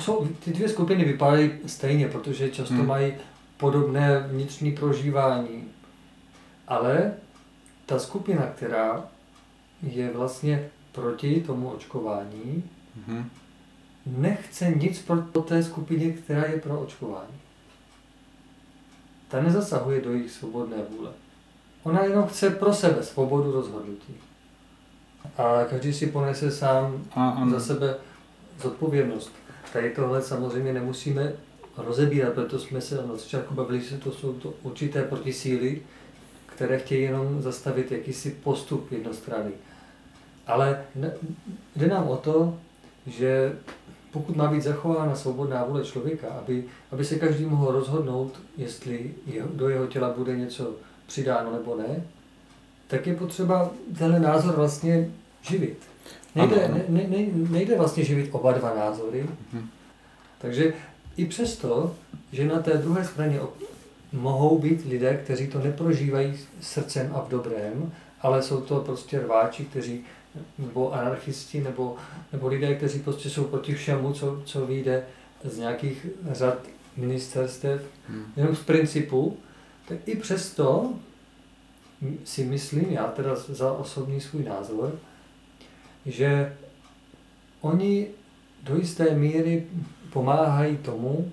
[0.00, 2.86] Jsou, ty dvě skupiny vypadají stejně, protože často hmm.
[2.86, 3.14] mají
[3.56, 5.64] podobné vnitřní prožívání.
[6.68, 7.12] Ale
[7.86, 9.08] ta skupina, která
[9.82, 12.64] je vlastně proti tomu očkování,
[12.98, 13.24] mm-hmm.
[14.06, 17.36] nechce nic pro té skupině, která je pro očkování.
[19.28, 21.10] Ta nezasahuje do jejich svobodné vůle.
[21.86, 24.14] Ona jenom chce pro sebe svobodu rozhodnutí.
[25.36, 27.96] A každý si ponese sám a, za sebe
[28.62, 29.32] zodpovědnost.
[29.72, 31.32] Tady tohle samozřejmě nemusíme
[31.76, 35.82] rozebírat, proto jsme se na začátku bavili, že to jsou to určité protisíly,
[36.46, 39.52] které chtějí jenom zastavit jakýsi postup jednostranný.
[40.46, 40.84] Ale
[41.76, 42.58] jde nám o to,
[43.06, 43.56] že
[44.12, 49.48] pokud má být zachována svobodná vůle člověka, aby, aby se každý mohl rozhodnout, jestli jeho,
[49.52, 50.74] do jeho těla bude něco
[51.06, 52.02] přidáno nebo ne,
[52.86, 55.10] tak je potřeba tenhle názor vlastně
[55.42, 55.78] živit.
[56.34, 59.26] Nejde, ne, ne, nejde vlastně živit oba dva názory.
[59.52, 59.68] Mhm.
[60.38, 60.72] Takže
[61.16, 61.94] i přesto,
[62.32, 63.40] že na té druhé straně
[64.12, 69.64] mohou být lidé, kteří to neprožívají srdcem a v dobrém, ale jsou to prostě rváči,
[69.64, 70.04] kteří
[70.58, 71.96] nebo anarchisti, nebo,
[72.32, 75.04] nebo lidé, kteří prostě jsou proti všemu, co, co vyjde
[75.44, 76.58] z nějakých řad
[76.96, 78.24] ministerstev, hmm.
[78.36, 79.36] jenom z principu,
[79.88, 80.94] tak i přesto
[82.24, 84.98] si myslím, já teda za osobní svůj názor,
[86.06, 86.56] že
[87.60, 88.08] oni
[88.62, 89.66] do jisté míry
[90.12, 91.32] pomáhají tomu,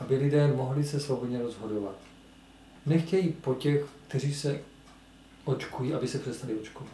[0.00, 1.94] aby lidé mohli se svobodně rozhodovat
[2.86, 4.60] nechtějí po těch, kteří se
[5.44, 6.92] očkují, aby se přestali očkovat.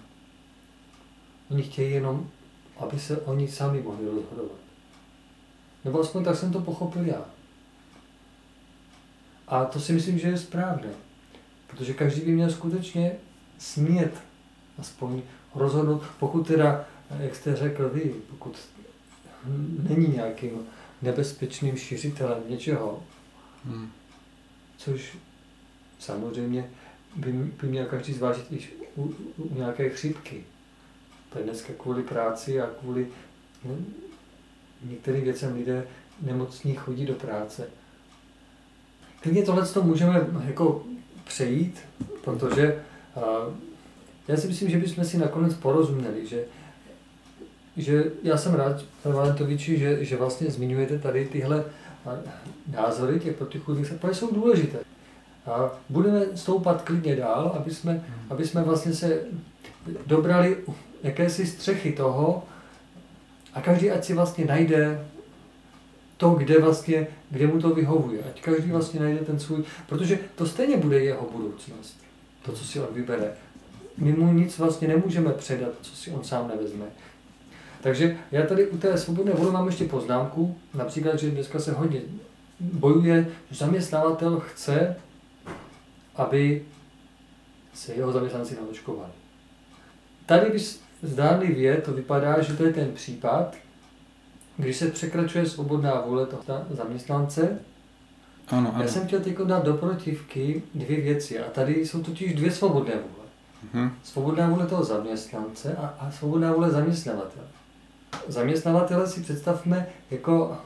[1.51, 2.31] Oni chtějí jenom,
[2.77, 4.59] aby se oni sami mohli rozhodovat.
[5.85, 7.25] Nebo aspoň tak jsem to pochopil já.
[9.51, 10.89] A to si myslím, že je správné.
[11.67, 13.13] Protože každý by měl skutečně
[13.59, 14.13] smět
[14.79, 15.23] aspoň
[15.55, 16.85] rozhodnout, pokud teda,
[17.19, 18.57] jak jste řekl vy, pokud
[19.89, 20.67] není nějakým
[21.03, 23.03] nebezpečným šířitelem něčeho,
[23.65, 23.91] hmm.
[24.77, 25.17] což
[25.99, 26.71] samozřejmě
[27.17, 30.45] by, by měl každý zvážit i u, u nějaké chřipky.
[31.33, 33.09] To dneska kvůli práci a kvůli
[33.65, 33.75] ne,
[34.83, 35.87] některým věcem lidé
[36.23, 37.71] nemocní chodí do práce.
[39.21, 40.85] Klidně tohle to můžeme jako
[41.25, 41.81] přejít,
[42.25, 42.83] protože
[44.29, 46.45] já si myslím, že bychom si nakonec porozuměli, že,
[47.77, 51.65] že já jsem rád, pane Valentoviči, že, že vlastně zmiňujete tady tyhle
[52.73, 54.79] názory těch protichůdných, protože jsou důležité.
[55.47, 59.21] A budeme stoupat klidně dál, aby jsme, aby jsme vlastně se
[60.07, 60.57] dobrali
[61.03, 62.45] jakési střechy toho
[63.55, 65.07] a každý ať si vlastně najde
[66.21, 68.21] to, kde vlastně, kde mu to vyhovuje.
[68.23, 71.97] Ať každý vlastně najde ten svůj, protože to stejně bude jeho budoucnost,
[72.43, 73.33] to, co si on vybere.
[73.97, 76.85] My mu nic vlastně nemůžeme předat, co si on sám nevezme.
[77.83, 82.01] Takže já tady u té svobodné vůle mám ještě poznámku, například, že dneska se hodně
[82.61, 84.97] bojuje, že zaměstnavatel chce,
[86.17, 86.65] aby
[87.75, 89.13] se jeho zaměstnanci naočkovali.
[90.27, 93.57] Tady bys zdánlivě to vypadá, že to je ten případ,
[94.61, 97.59] když se překračuje svobodná vůle toho zaměstnance.
[98.49, 98.83] Ano, ano.
[98.83, 102.95] Já jsem chtěl teď dát do protivky dvě věci a tady jsou totiž dvě svobodné
[102.95, 103.27] vůle.
[103.73, 103.93] Mhm.
[104.03, 107.47] Svobodná vůle toho zaměstnance a, a svobodná vůle zaměstnavatele.
[108.29, 110.57] Zaměstnavatele si představme jako,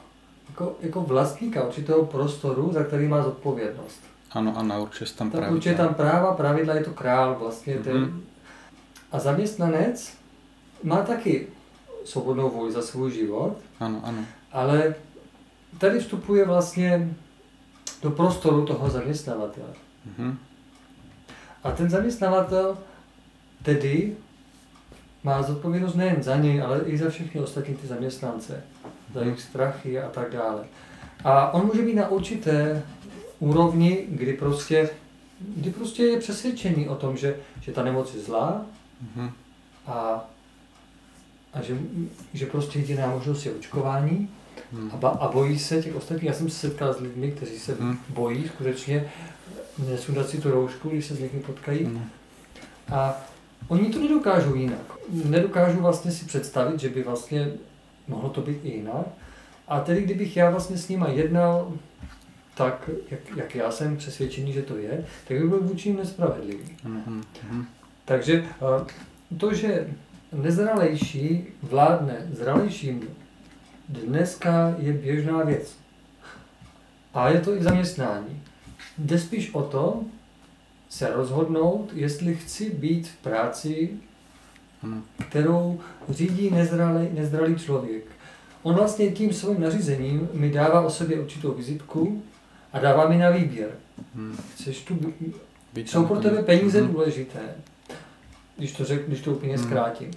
[0.49, 3.99] jako, jako vlastníka určitého prostoru, za který má zodpovědnost.
[4.31, 5.55] Ano, ano, určitě tam pravidla.
[5.55, 7.75] Určitě tam práva, pravidla je to král vlastně.
[7.75, 7.83] Mm-hmm.
[7.83, 8.21] Ten.
[9.11, 10.13] A zaměstnanec
[10.83, 11.47] má taky
[12.05, 13.57] svobodnou vůli za svůj život.
[13.79, 14.25] Ano, ano.
[14.51, 14.95] Ale
[15.77, 17.15] tady vstupuje vlastně
[18.01, 19.73] do prostoru toho zaměstnavatele.
[20.09, 20.35] Mm-hmm.
[21.63, 22.77] A ten zaměstnavatel
[23.63, 24.15] tedy
[25.23, 28.63] má zodpovědnost nejen za něj, ale i za všechny ostatní ty zaměstnance,
[29.13, 30.65] za jejich strachy a tak dále.
[31.23, 32.83] A on může být na určité
[33.39, 34.89] úrovni, kdy prostě,
[35.39, 38.65] kdy prostě je přesvědčený o tom, že, že ta nemoc je zlá
[39.03, 39.31] mm-hmm.
[39.87, 40.25] a,
[41.55, 41.77] a že,
[42.33, 44.29] že prostě jediná možnost je očkování
[44.71, 44.91] mm.
[44.93, 46.27] a, ba, a bojí se těch ostatních.
[46.27, 47.97] Já jsem se setkal s lidmi, kteří se mm.
[48.09, 49.11] bojí skutečně
[49.89, 51.85] nesundat si tu roušku, když se s někým potkají.
[51.85, 52.05] Mm.
[52.91, 53.21] A
[53.67, 54.93] oni to nedokážou jinak.
[55.09, 57.51] Nedokážou vlastně si představit, že by vlastně
[58.07, 59.05] mohlo to být i jinak.
[59.67, 61.73] A tedy kdybych já vlastně s nima jednal
[62.55, 66.77] tak, jak, jak já jsem přesvědčený, že to je, tak by byl vůči nespravedlivý.
[66.85, 67.65] Mm-hmm.
[68.05, 68.45] Takže
[69.37, 69.87] to, že
[70.43, 73.07] nezralejší vládne zralejším,
[73.89, 75.75] dneska je běžná věc.
[77.13, 78.41] A je to i v zaměstnání.
[78.97, 80.03] Jde spíš o to,
[80.89, 83.89] se rozhodnout, jestli chci být v práci,
[85.29, 88.03] kterou řídí nezralý, nezralý člověk.
[88.63, 92.23] On vlastně tím svým nařízením mi dává o sobě určitou vizitku
[92.73, 93.69] a dává mi na výběr.
[94.15, 94.37] Hmm.
[94.53, 95.13] Chceš tu,
[95.73, 96.93] být jsou pro tebe peníze hmm.
[96.93, 97.39] důležité,
[98.57, 99.65] když to, řek, když to úplně hmm.
[99.65, 100.11] zkrátím.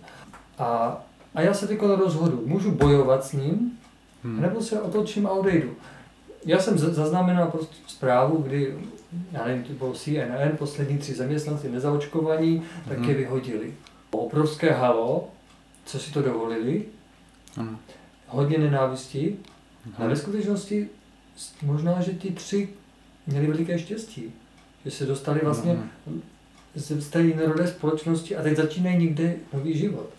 [0.59, 1.01] A,
[1.35, 3.79] a já se teď rozhodu, můžu bojovat s ním,
[4.25, 4.41] hmm.
[4.41, 5.71] nebo se otočím a odejdu.
[6.45, 8.75] Já jsem zaznamenal prostě zprávu, kdy
[9.33, 13.05] já nevím, to bylo CNN, poslední tři zaměstnanci nezaočkovaní, tak mm.
[13.05, 13.75] je vyhodili.
[14.11, 15.29] Obrovské halo,
[15.85, 16.85] co si to dovolili,
[17.57, 17.79] mm.
[18.27, 19.37] hodně nenávisti,
[19.87, 19.93] mm.
[19.99, 20.89] a ve skutečnosti
[21.63, 22.69] možná, že ti tři
[23.27, 24.33] měli veliké štěstí,
[24.85, 25.79] že se dostali vlastně
[26.75, 30.11] z té jiné společnosti a teď začínají někde nový život.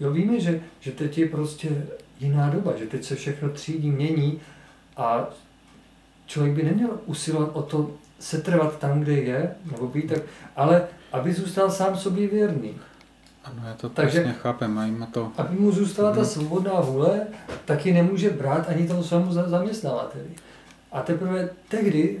[0.00, 1.86] Jo, víme, že, že teď je prostě
[2.20, 4.40] jiná doba, že teď se všechno třídí, mění
[4.96, 5.28] a
[6.26, 10.22] člověk by neměl usilovat o to setrvat tam, kde je, nebo být tak,
[10.56, 12.74] ale aby zůstal sám sobě věrný.
[13.44, 14.78] Ano, já to Takže, přesně chápem.
[14.78, 15.32] A jim to...
[15.36, 16.28] Aby mu zůstala ta mhm.
[16.28, 17.26] svobodná vůle,
[17.64, 20.24] tak ji nemůže brát ani tomu svému zaměstnavateli.
[20.92, 22.20] A teprve tehdy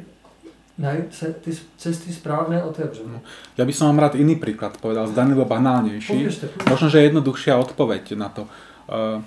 [1.10, 3.08] se ty cesty správné otevřou.
[3.10, 3.18] No.
[3.58, 6.30] Ja by som vám rád iný príklad povedal, zdanlivo banálnejší.
[6.70, 8.46] Možno, že jednoduchšia odpoveď na to.
[8.86, 9.18] Uh,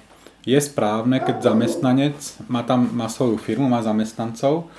[0.48, 4.72] je správne, keď zamestnanec má tam má svoju firmu, má zamestnancov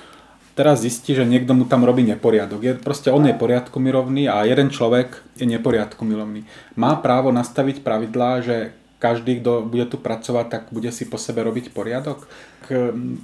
[0.53, 2.61] teraz zistí, že niekto mu tam robí neporiadok.
[2.61, 6.45] Je, proste on je poriadku milovný a jeden človek je neporiadku milovný.
[6.77, 11.43] Má právo nastaviť pravidlá, že každý, kto bude tu pracovať, tak bude si po sebe
[11.43, 12.23] robiť poriadok.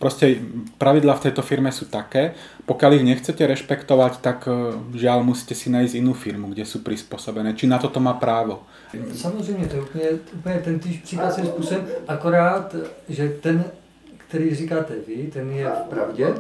[0.04, 0.44] Proste
[0.76, 2.36] pravidlá v tejto firme sú také,
[2.68, 7.56] pokiaľ ich nechcete rešpektovať, tak e, žiaľ musíte si nájsť inú firmu, kde sú prispôsobené.
[7.56, 8.68] Či na toto má právo?
[9.16, 11.40] Samozřejmě, to je úplně, úplně ten týž příklad
[12.08, 12.76] akorát,
[13.10, 13.64] že ten,
[14.18, 16.36] který říkáte vy, ten je v pravdě,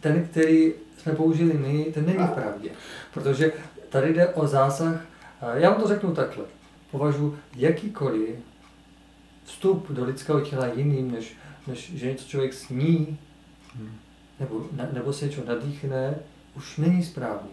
[0.00, 2.70] ten, který jsme použili my, ten není v pravdě.
[3.14, 3.52] Protože
[3.88, 5.04] tady jde o zásah,
[5.54, 6.44] já vám to řeknu takhle,
[6.92, 8.36] považuji jakýkoliv
[9.44, 13.18] vstup do lidského těla jiným, než, než že něco člověk sní,
[14.40, 16.14] nebo, nebo se něco nadýchne,
[16.56, 17.50] už není správný.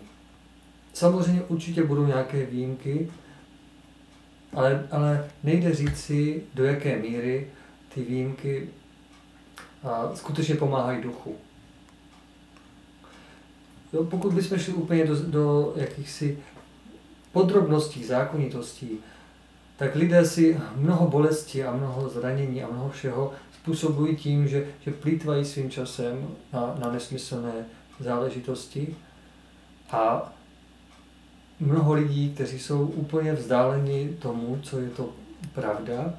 [0.93, 3.11] Samozřejmě určitě budou nějaké výjimky,
[4.53, 7.47] ale, ale nejde říci, do jaké míry
[7.93, 8.69] ty výjimky
[9.83, 11.35] a, skutečně pomáhají duchu.
[13.93, 16.39] Jo, pokud bychom šli úplně do, do jakýchsi
[17.31, 18.99] podrobností, zákonitostí,
[19.79, 24.91] tak lidé si mnoho bolesti a mnoho zranění a mnoho všeho způsobují tím, že, že
[24.91, 27.65] plítvají svým časem na, na nesmyslné
[27.99, 28.95] záležitosti
[29.91, 30.33] a
[31.59, 35.09] mnoho lidí, kteří jsou úplně vzdáleni tomu, co je to
[35.53, 36.13] pravda,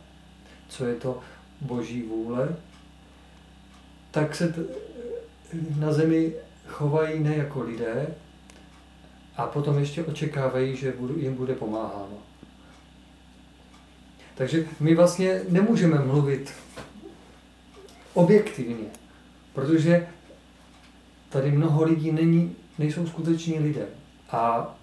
[0.68, 1.18] co je to
[1.61, 2.57] boží vůle,
[4.11, 4.62] tak se t-
[5.79, 6.33] na zemi
[6.66, 8.07] chovají ne jako lidé
[9.37, 12.30] a potom ještě očekávají, že jim bude pomáháno.
[14.40, 16.53] Takže my vlastně nemůžeme mluvit
[18.14, 18.87] objektivně,
[19.53, 20.07] protože
[21.29, 23.87] tady mnoho lidí není, nejsou skuteční lidé.
[24.31, 24.74] A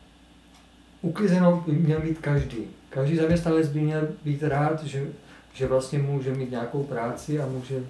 [1.01, 2.57] uklizeno by měl být každý.
[2.89, 5.07] Každý zaměstnanec by měl být rád, že,
[5.53, 7.83] že vlastně může mít nějakou práci a může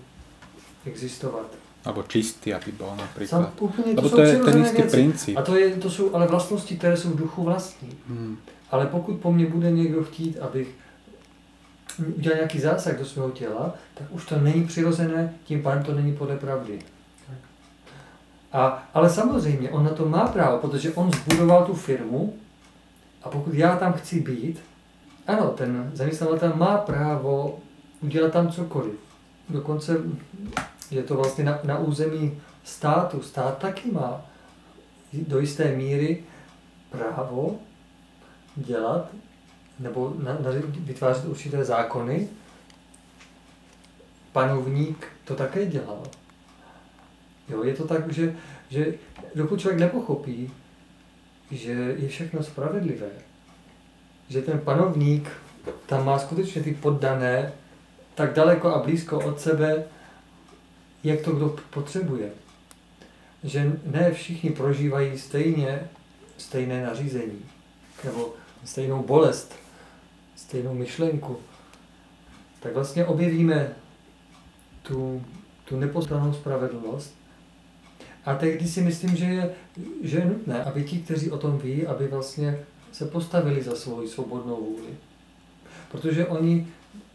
[0.85, 1.55] existovat.
[1.85, 3.41] Alebo čistý, aby byl například.
[3.41, 5.37] Sam, úplně, to, to je ten istý princip.
[5.37, 7.89] A to, je, to jsou ale vlastnosti, které jsou v duchu vlastní.
[8.07, 8.37] Hmm.
[8.71, 10.67] Ale pokud po mně bude někdo chtít, abych
[11.99, 16.15] udělal nějaký zásah do svého těla, tak už to není přirozené, tím pádem to není
[16.15, 16.79] podle pravdy.
[18.53, 22.33] A, ale samozřejmě, on na to má právo, protože on zbudoval tu firmu
[23.23, 24.59] a pokud já tam chci být,
[25.27, 27.59] ano, ten zaměstnavatel má právo
[28.01, 28.93] udělat tam cokoliv.
[29.49, 29.97] Dokonce
[30.91, 33.21] je to vlastně na, na území státu.
[33.21, 34.21] Stát taky má
[35.13, 36.23] do jisté míry
[36.89, 37.55] právo
[38.55, 39.09] dělat
[39.79, 42.27] nebo na, na, vytvářet určité zákony.
[44.31, 46.03] Panovník to také dělal.
[47.49, 48.35] Jo, je to tak, že,
[48.69, 48.93] že
[49.35, 50.51] dokud člověk nepochopí,
[51.51, 53.09] že je všechno spravedlivé,
[54.29, 55.29] že ten panovník
[55.85, 57.53] tam má skutečně ty poddané
[58.15, 59.83] tak daleko a blízko od sebe,
[61.03, 62.31] jak to kdo potřebuje.
[63.43, 65.89] Že ne všichni prožívají stejně
[66.37, 67.45] stejné nařízení
[68.03, 68.33] nebo
[68.65, 69.55] stejnou bolest,
[70.37, 71.37] stejnou myšlenku,
[72.59, 73.75] tak vlastně objevíme
[74.81, 75.23] tu,
[75.65, 77.15] tu nepostanou spravedlnost.
[78.25, 79.55] A tehdy si myslím, že je,
[80.03, 82.59] že je nutné, aby ti, kteří o tom ví, aby vlastně
[82.91, 84.89] se postavili za svoji svobodnou vůli.
[85.91, 86.67] Protože oni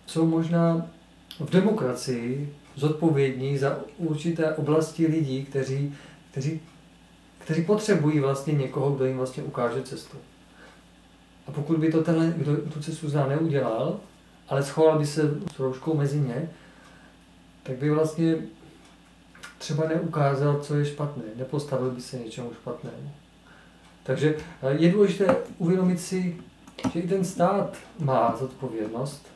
[0.06, 0.86] jsou možná
[1.40, 5.94] v demokracii zodpovědní za určité oblasti lidí, kteří,
[6.30, 6.60] kteří,
[7.38, 10.16] kteří potřebují vlastně někoho, kdo jim vlastně ukáže cestu.
[11.46, 14.00] A pokud by to tenhle, kdo tu cestu zná, neudělal,
[14.48, 16.50] ale schoval by se s rouškou mezi ně,
[17.62, 18.36] tak by vlastně
[19.58, 23.12] třeba neukázal, co je špatné, nepostavil by se něčemu špatnému.
[24.02, 26.36] Takže eh, je důležité uvědomit si,
[26.92, 29.26] že i ten stát má zodpovědnost.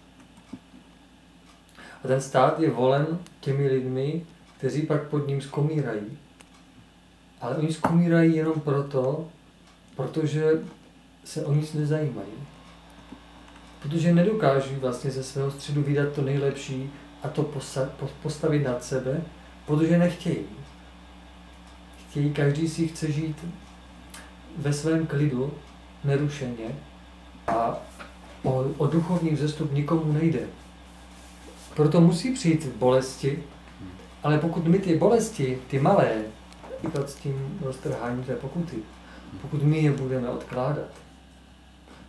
[2.05, 4.27] A ten stát je volen těmi lidmi,
[4.59, 6.19] kteří pak pod ním skomírají.
[7.41, 9.29] Ale oni skomírají jenom proto,
[9.97, 10.51] protože
[11.27, 12.33] se o nic nezajímají.
[13.83, 16.91] Protože nedokáží vlastně ze svého středu vydat to nejlepší
[17.23, 17.43] a to
[18.23, 19.23] postavit nad sebe,
[19.67, 20.45] protože nechtějí.
[22.09, 23.37] Chtějí, každý si chce žít
[24.57, 25.55] ve svém klidu,
[26.05, 26.77] nerušeně
[27.47, 27.77] a
[28.43, 30.41] o, o duchovní vzestup nikomu nejde.
[31.75, 33.43] Proto musí přijít bolesti,
[34.23, 36.23] ale pokud my ty bolesti, ty malé,
[37.07, 38.77] s tím roztrháním té pokuty,
[39.43, 41.06] pokud my je budeme odkládat,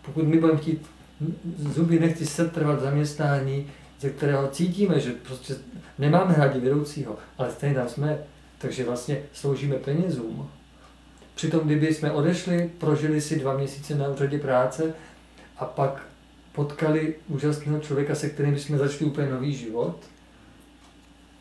[0.07, 0.85] pokud my budeme chtít
[1.57, 3.67] zuby nechci setrvat zaměstnání,
[3.99, 5.55] ze kterého cítíme, že prostě
[5.99, 8.19] nemáme rádi vedoucího, ale stejně tam jsme,
[8.57, 10.49] takže vlastně sloužíme penězům.
[11.35, 14.93] Přitom, kdyby jsme odešli, prožili si dva měsíce na úřadě práce
[15.57, 16.07] a pak
[16.51, 19.99] potkali úžasného člověka, se kterým bychom začali úplně nový život,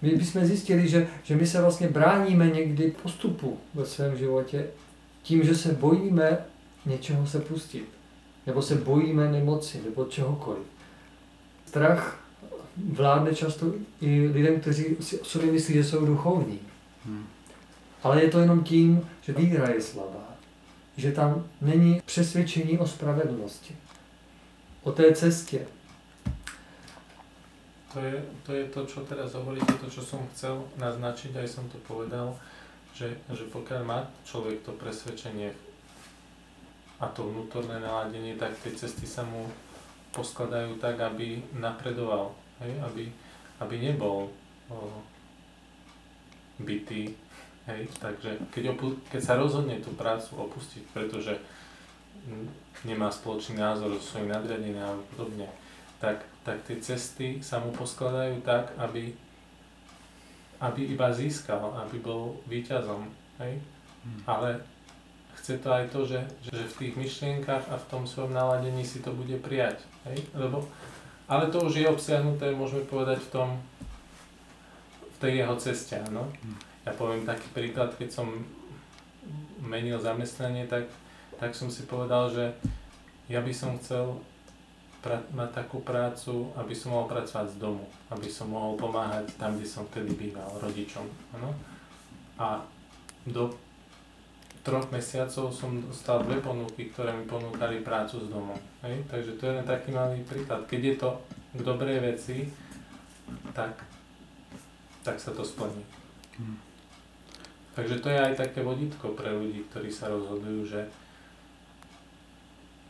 [0.02, 4.66] my bychom zjistili, že, že my se vlastně bráníme někdy postupu ve svém životě
[5.22, 6.38] tím, že se bojíme
[6.87, 7.96] něčeho se pustit
[8.47, 10.63] nebo se bojíme nemoci, nebo čehokoliv.
[11.67, 12.21] Strach
[12.93, 16.61] vládne často i lidem, kteří si o sobě myslí, že jsou duchovní.
[17.05, 17.27] Hmm.
[18.03, 20.27] Ale je to jenom tím, že víra je slabá.
[20.97, 23.77] Že tam není přesvědčení o spravedlnosti.
[24.83, 25.67] O té cestě.
[27.92, 31.65] To je, to je to, čo teraz hovoríte, to, čo som chcel naznačiť, aj som
[31.73, 32.37] to povedal,
[32.92, 35.57] že, že pokiaľ má človek to presvedčenie
[36.97, 39.44] a to vnútorné naladenie, tak tie cesty sa mu
[40.17, 42.33] poskladajú tak, aby napredoval,
[42.65, 42.73] hej?
[42.81, 43.05] Aby,
[43.61, 44.33] aby nebol
[44.73, 44.77] o,
[46.57, 47.13] bytý.
[47.69, 47.92] Hej?
[48.01, 51.37] Takže keď, opu- keď sa rozhodne tú prácu opustiť, pretože
[52.88, 55.47] nemá spoločný názor so svojím nadriadením a podobne,
[56.01, 59.13] tak, tak tie cesty sa mu poskladajú tak, aby,
[60.65, 63.05] aby iba získal, aby bol víťazom.
[63.37, 63.61] Hej?
[64.01, 64.21] Hmm.
[64.25, 64.49] Ale
[65.47, 68.99] chce to aj to, že, že v tých myšlienkach a v tom svojom naladení si
[68.99, 69.79] to bude prijať.
[70.11, 70.27] Hej?
[70.35, 70.67] Lebo,
[71.31, 73.49] ale to už je obsiahnuté, môžeme povedať, v tom,
[75.07, 76.27] v tej jeho ceste, áno.
[76.83, 78.42] Ja poviem taký príklad, keď som
[79.63, 80.90] menil zamestnanie, tak,
[81.38, 82.51] tak som si povedal, že
[83.31, 84.19] ja by som chcel
[85.31, 89.71] mať takú prácu, aby som mohol pracovať z domu, aby som mohol pomáhať tam, kde
[89.71, 91.07] som vtedy býval, rodičom.
[91.38, 91.55] Ano?
[92.35, 92.67] A
[93.23, 93.55] do
[94.67, 98.50] troch mesiacov som dostal dve ponuky, ktoré mi ponúkali prácu z domu.
[98.83, 98.98] Hej?
[99.06, 100.67] Takže to je len taký malý príklad.
[100.67, 101.10] Keď je to
[101.54, 102.50] k dobrej veci,
[103.54, 103.79] tak,
[105.06, 105.87] tak sa to splní.
[106.35, 106.58] Hmm.
[107.79, 110.83] Takže to je aj také vodítko pre ľudí, ktorí sa rozhodujú, že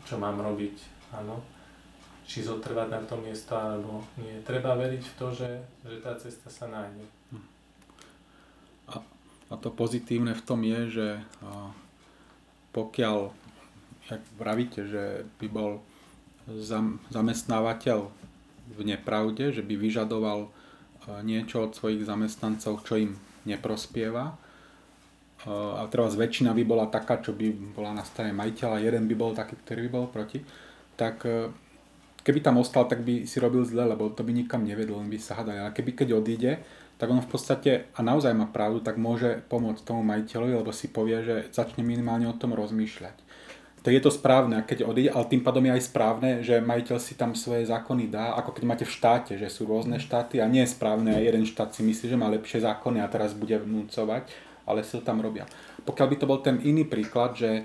[0.09, 0.81] čo mám robiť,
[1.12, 1.45] áno.
[2.24, 4.41] Či zotrvať na tom miesto, alebo nie.
[4.43, 5.51] Treba veriť v to, že,
[5.85, 7.05] že tá cesta sa nájde.
[9.51, 11.09] A, to pozitívne v tom je, že
[12.75, 13.31] pokiaľ,
[14.11, 15.73] jak vravíte, že by bol
[16.61, 18.11] zam, zamestnávateľ
[18.67, 20.51] v nepravde, že by vyžadoval
[21.23, 23.15] niečo od svojich zamestnancov, čo im
[23.47, 24.35] neprospieva,
[25.47, 29.31] a teraz väčšina by bola taká, čo by bola na strane majiteľa, jeden by bol
[29.31, 30.43] taký, ktorý by bol proti,
[30.99, 31.53] tak e,
[32.27, 35.21] keby tam ostal, tak by si robil zle, lebo to by nikam nevedlo, len by
[35.21, 35.61] sa hadali.
[35.61, 36.53] Ale keby keď odíde,
[36.97, 40.89] tak on v podstate, a naozaj má pravdu, tak môže pomôcť tomu majiteľovi, lebo si
[40.89, 43.17] povie, že začne minimálne o tom rozmýšľať.
[43.85, 47.15] Tak je to správne, keď odíde, ale tým pádom je aj správne, že majiteľ si
[47.15, 50.67] tam svoje zákony dá, ako keď máte v štáte, že sú rôzne štáty a nie
[50.67, 54.27] je správne, a jeden štát si myslí, že má lepšie zákony a teraz bude vnúcovať
[54.67, 55.47] ale si to tam robia.
[55.87, 57.63] Pokiaľ by to bol ten iný príklad, že,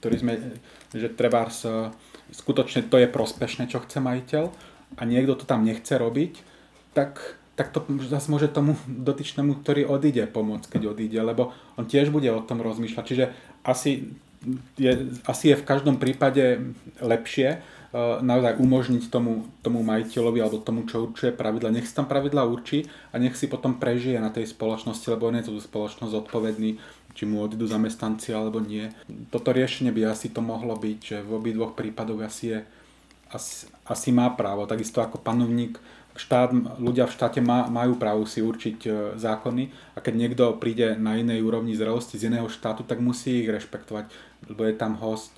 [0.00, 0.34] ktorý sme,
[0.96, 1.44] že treba
[2.32, 4.48] skutočne to je prospešné, čo chce majiteľ
[4.96, 6.40] a niekto to tam nechce robiť,
[6.96, 12.08] tak, tak to zase môže tomu dotyčnému, ktorý odíde, pomôcť, keď odíde, lebo on tiež
[12.08, 13.04] bude o tom rozmýšľať.
[13.04, 13.24] Čiže
[13.60, 14.08] asi
[14.80, 16.72] je, asi je v každom prípade
[17.04, 21.74] lepšie, Eh, naozaj umožniť tomu, tomu majiteľovi alebo tomu, čo určuje pravidla.
[21.74, 25.42] Nech si tam pravidla určí a nech si potom prežije na tej spoločnosti, lebo on
[25.42, 26.78] je tu spoločnosť odpovedný,
[27.18, 28.94] či mu odídu zamestnanci alebo nie.
[29.34, 32.58] Toto riešenie by asi to mohlo byť, že v obidvoch prípadoch asi je
[33.34, 35.74] asi, asi má právo, takisto ako panovník,
[36.16, 36.50] štát,
[36.82, 41.14] ľudia v štáte má, majú právo si určiť e, zákony a keď niekto príde na
[41.14, 44.10] inej úrovni zrelosti z iného štátu, tak musí ich rešpektovať,
[44.50, 45.32] lebo je tam host.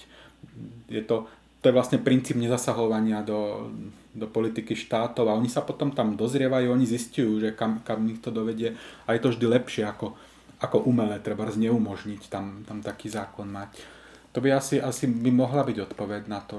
[0.89, 1.29] Je to,
[1.61, 3.71] to je vlastne princíp nezasahovania do,
[4.17, 8.19] do politiky štátov a oni sa potom tam dozrievajú, oni zistujú, že kam, kam ich
[8.25, 10.17] to dovedie a je to vždy lepšie ako,
[10.59, 13.71] ako umelé, treba neumožniť tam, tam taký zákon mať.
[14.33, 16.57] To by asi, asi by mohla byť odpoveď na to,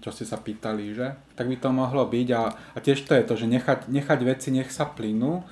[0.00, 1.16] čo ste sa pýtali, že?
[1.36, 4.48] Tak by to mohlo byť a, a tiež to je to, že nechať, nechať veci
[4.52, 5.44] nech sa plynú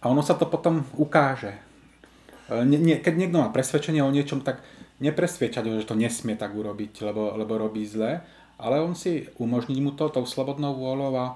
[0.00, 1.58] a ono sa to potom ukáže.
[2.50, 4.62] Nie, nie, keď niekto má presvedčenie o niečom, tak
[4.98, 8.20] nepresviečať ho, že to nesmie tak urobiť, lebo, lebo robí zle,
[8.58, 11.26] ale on si umožní mu to tou slobodnou vôľou a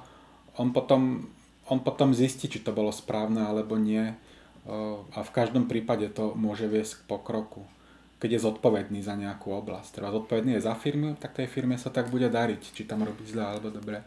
[0.59, 1.31] on potom,
[1.71, 4.15] on potom zistí, či to bolo správne alebo nie
[5.13, 7.69] a v každom prípade to môže viesť k pokroku
[8.25, 10.01] keď je zodpovedný za nejakú oblasť.
[10.01, 13.21] Teda zodpovedný je za firmu, tak tej firme sa tak bude dariť, či tam robí
[13.29, 14.01] zle alebo dobre.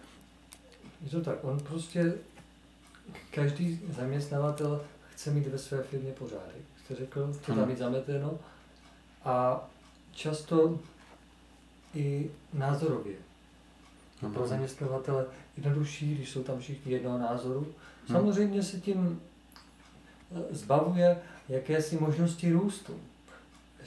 [1.05, 2.17] Je to tak, on prostě,
[3.31, 4.81] každý zaměstnavatel
[5.13, 6.65] chce mít ve své firmě pořádek.
[6.85, 8.39] Jste řekl, chce tam mít zameteno,
[9.23, 9.67] a
[10.11, 10.79] často
[11.93, 13.15] i názorově.
[14.21, 14.33] Ano.
[14.33, 15.25] Pro zaměstnavatele
[15.57, 17.67] jednodušší, když jsou tam všichni jednoho názoru.
[18.07, 19.21] Samozřejmě se tím
[20.31, 21.17] eh, zbavuje
[21.49, 22.93] jakési možnosti růstu.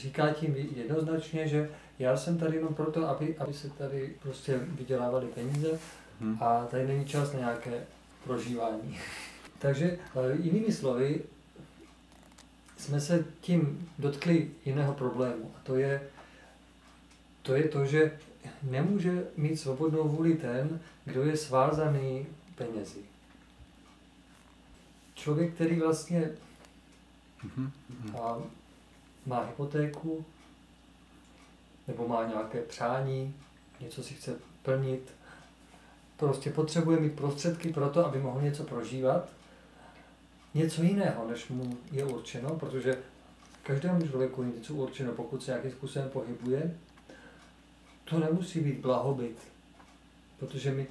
[0.01, 5.27] Říká tím jednoznačně, že já jsem tady jenom proto, aby, aby se tady prostě vydělávaly
[5.27, 5.79] peníze
[6.21, 6.39] hmm.
[6.43, 7.85] a tady není čas na nějaké
[8.25, 8.99] prožívání.
[9.59, 11.21] Takže eh, jinými slovy,
[12.77, 15.53] jsme se tím dotkli jiného problému.
[15.57, 16.03] A to je,
[17.43, 18.19] to je to, že
[18.63, 23.01] nemůže mít svobodnou vůli ten, kdo je svázaný penězi.
[25.15, 26.31] Člověk, který vlastně
[27.47, 27.71] mm-hmm.
[28.13, 28.39] má,
[29.27, 30.25] má hypotéku,
[31.89, 33.35] nebo má nějaké přání,
[33.81, 35.13] něco si chce plnit,
[36.17, 39.29] prostě potřebuje mít prostředky pro to, aby mohl něco prožívat,
[40.55, 42.99] něco jiného, než mu je určeno, protože
[43.63, 46.77] každému člověku je něco určeno, pokud se nějakým způsobem pohybuje.
[48.05, 49.39] To nemusí být blahobyt,
[50.39, 50.87] protože my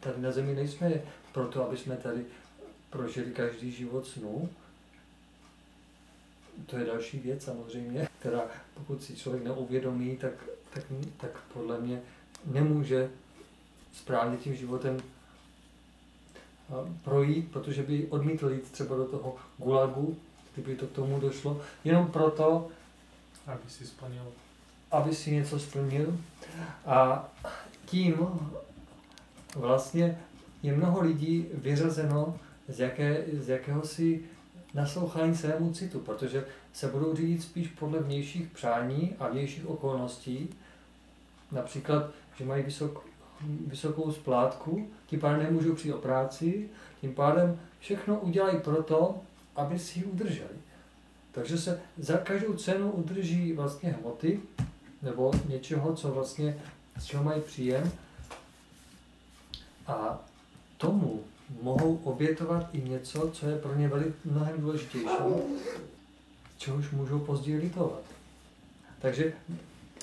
[0.00, 0.92] tady na zemi nejsme
[1.32, 2.24] proto, aby jsme tady
[2.90, 4.48] prožili každý život snů.
[6.66, 8.40] To je další věc samozřejmě, která
[8.74, 10.32] pokud si člověk neuvědomí, tak,
[10.74, 10.84] tak,
[11.16, 12.02] tak podle mě
[12.44, 13.10] nemůže
[13.92, 15.00] správně tím životem
[17.04, 20.16] projít, protože by odmítl jít třeba do toho gulagu,
[20.54, 22.68] kdyby to k tomu došlo, jenom proto,
[23.46, 24.32] aby si splnil
[24.90, 26.18] aby si něco splnil.
[26.86, 27.28] A
[27.84, 28.16] tím
[29.56, 30.18] vlastně
[30.62, 32.38] je mnoho lidí vyřazeno
[32.68, 34.24] z, jaké, z jakéhosi
[34.76, 40.48] naslouchání svému citu, protože se budou řídit spíš podle vnějších přání a vnějších okolností.
[41.52, 43.04] Například, že mají vysok,
[43.66, 46.68] vysokou splátku, tím pádem nemůžou přijít o práci,
[47.00, 49.14] tím pádem všechno udělají proto,
[49.56, 50.56] aby si ji udrželi.
[51.32, 54.40] Takže se za každou cenu udrží vlastně hmoty
[55.02, 56.58] nebo něčeho, co vlastně,
[56.98, 57.92] z čeho mají příjem
[59.86, 60.24] a
[60.76, 61.24] tomu
[61.62, 65.08] mohou obětovat i něco, co je pro ně velik, mnohem důležitější,
[66.58, 68.02] čehož můžou později litovat.
[68.98, 69.32] Takže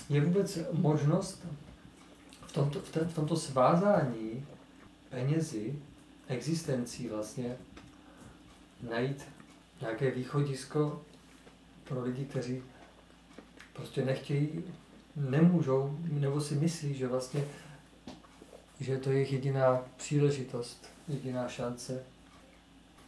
[0.10, 1.46] je vůbec možnost
[2.48, 4.46] v tomto, v, ten, v tomto svázání
[5.10, 5.76] penězi,
[6.28, 7.58] existencí vlastně,
[8.90, 9.24] najít
[9.82, 11.02] nějaké východisko
[11.84, 12.64] pro lidi, kteří
[13.74, 14.64] prostě nechtějí,
[15.16, 17.46] nemůžou, nebo si myslí, že vlastně,
[18.80, 22.00] že to je jejich jediná příležitost, jediná šance.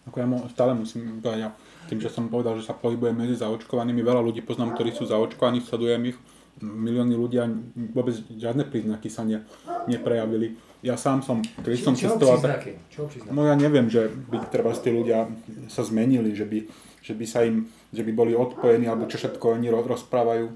[0.06, 1.50] Ako ja stále musím povedať, ja
[1.90, 5.66] tým, že som povedal, že sa pohybujem medzi zaočkovanými, veľa ľudí poznám, ktorí sú zaočkovaní,
[5.66, 6.18] sledujem ich,
[6.62, 7.50] milióny ľudí a
[7.92, 9.44] vôbec žiadne príznaky sa ne,
[9.90, 10.56] neprejavili.
[10.86, 12.38] Ja sám som, keď som cestoval...
[12.38, 12.78] Príznaky?
[13.34, 15.26] No ja neviem, že by treba tí ľudia
[15.68, 16.60] sa zmenili, že by,
[17.02, 20.48] že by sa im, že by boli odpojení, alebo čo všetko oni rozprávajú.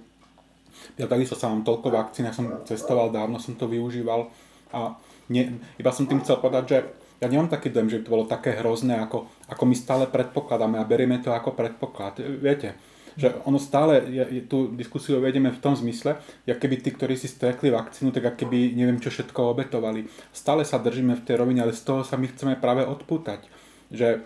[1.01, 4.29] Ja takisto sa mám toľko vakcín, ja som cestoval, dávno som to využíval
[4.69, 4.95] a
[5.27, 5.45] nie,
[5.81, 6.77] iba som tým chcel povedať, že
[7.19, 10.79] ja nemám taký dojem, že by to bolo také hrozné, ako, ako my stále predpokladáme
[10.79, 12.23] a berieme to ako predpoklad.
[12.39, 12.79] Viete,
[13.19, 16.15] že ono stále, je, je, tú diskusiu vedieme v tom zmysle,
[16.47, 20.07] jak keby tí, ktorí si strekli vakcínu, tak ako keby neviem čo všetko obetovali.
[20.31, 23.43] Stále sa držíme v tej rovine, ale z toho sa my chceme práve odpútať.
[23.91, 24.23] Že,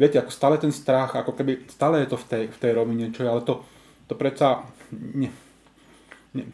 [0.00, 3.12] viete, ako stále ten strach, ako keby, stále je to v tej, v tej rovine,
[3.12, 3.60] čo je, ale to,
[4.08, 4.64] to predsa
[4.94, 5.28] nie,
[6.32, 6.48] nie,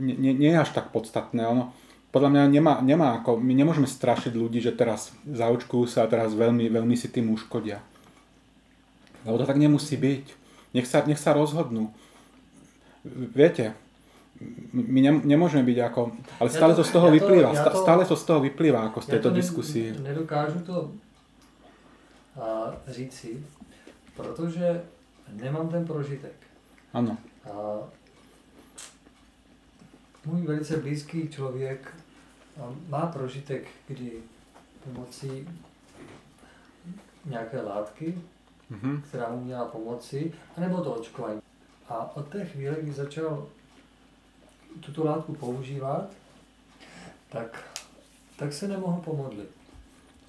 [0.00, 1.44] nie, nie je až tak podstatné.
[1.44, 1.76] Ono,
[2.12, 6.36] podľa mňa nemá, nemá ako, my nemôžeme strašiť ľudí, že teraz zaočkujú sa a teraz
[6.36, 7.80] veľmi, veľmi si tým uškodia.
[9.24, 10.24] Lebo to tak nemusí byť.
[10.76, 11.88] Nech sa, nech sa rozhodnú.
[13.32, 13.72] Viete,
[14.72, 16.00] my ne, nemôžeme byť ako...
[16.36, 17.48] Ale stále to, to z toho ja vyplýva.
[17.48, 19.96] To, ja to, stále to z toho vyplýva ako z tejto diskusie.
[19.96, 20.92] Nedokážu to
[22.36, 23.40] a, říci,
[24.16, 24.84] protože
[25.32, 26.36] nemám ten prožitek.
[26.92, 27.16] Ano.
[27.48, 27.50] A,
[30.26, 31.94] můj velice blízký člověk
[32.88, 34.12] má prožitek, kdy
[34.84, 35.48] pomocí
[37.24, 38.18] nějaké látky,
[38.72, 39.02] mm-hmm.
[39.02, 41.40] která mu měla pomoci, anebo to očkování.
[41.88, 43.48] A od té chvíle, kdy začal
[44.80, 46.10] tuto látku používat,
[47.28, 47.80] tak,
[48.36, 49.50] tak se nemohl pomodlit.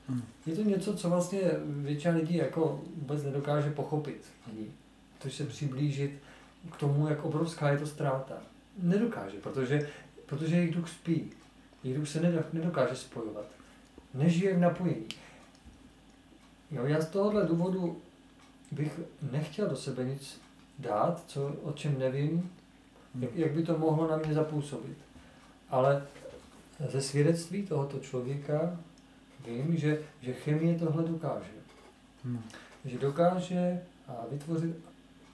[0.09, 0.23] Mm.
[0.45, 4.25] Je to něco, co vlastně většina lidí jako vůbec nedokáže pochopit.
[4.47, 4.67] Ani
[5.19, 6.11] to se přiblížit
[6.71, 8.37] k tomu, jak obrovská je to ztráta.
[8.77, 9.89] Nedokáže, protože,
[10.25, 11.31] protože jejich duch spí.
[11.83, 13.45] Duch se nedokáže spojovat.
[14.13, 15.07] Nežije v napojení.
[16.71, 18.01] Jo, já z tohohle důvodu
[18.71, 18.99] bych
[19.31, 20.41] nechtěl do sebe nic
[20.79, 22.51] dát, co, o čem nevím,
[23.19, 24.97] jak, jak by to mohlo na mě zapůsobit.
[25.69, 26.07] Ale
[26.89, 28.79] ze svědectví tohoto člověka
[29.45, 31.51] vím, že, že chemie tohle dokáže.
[32.23, 32.43] Hmm.
[32.85, 33.81] Že dokáže
[34.31, 34.75] vytvořit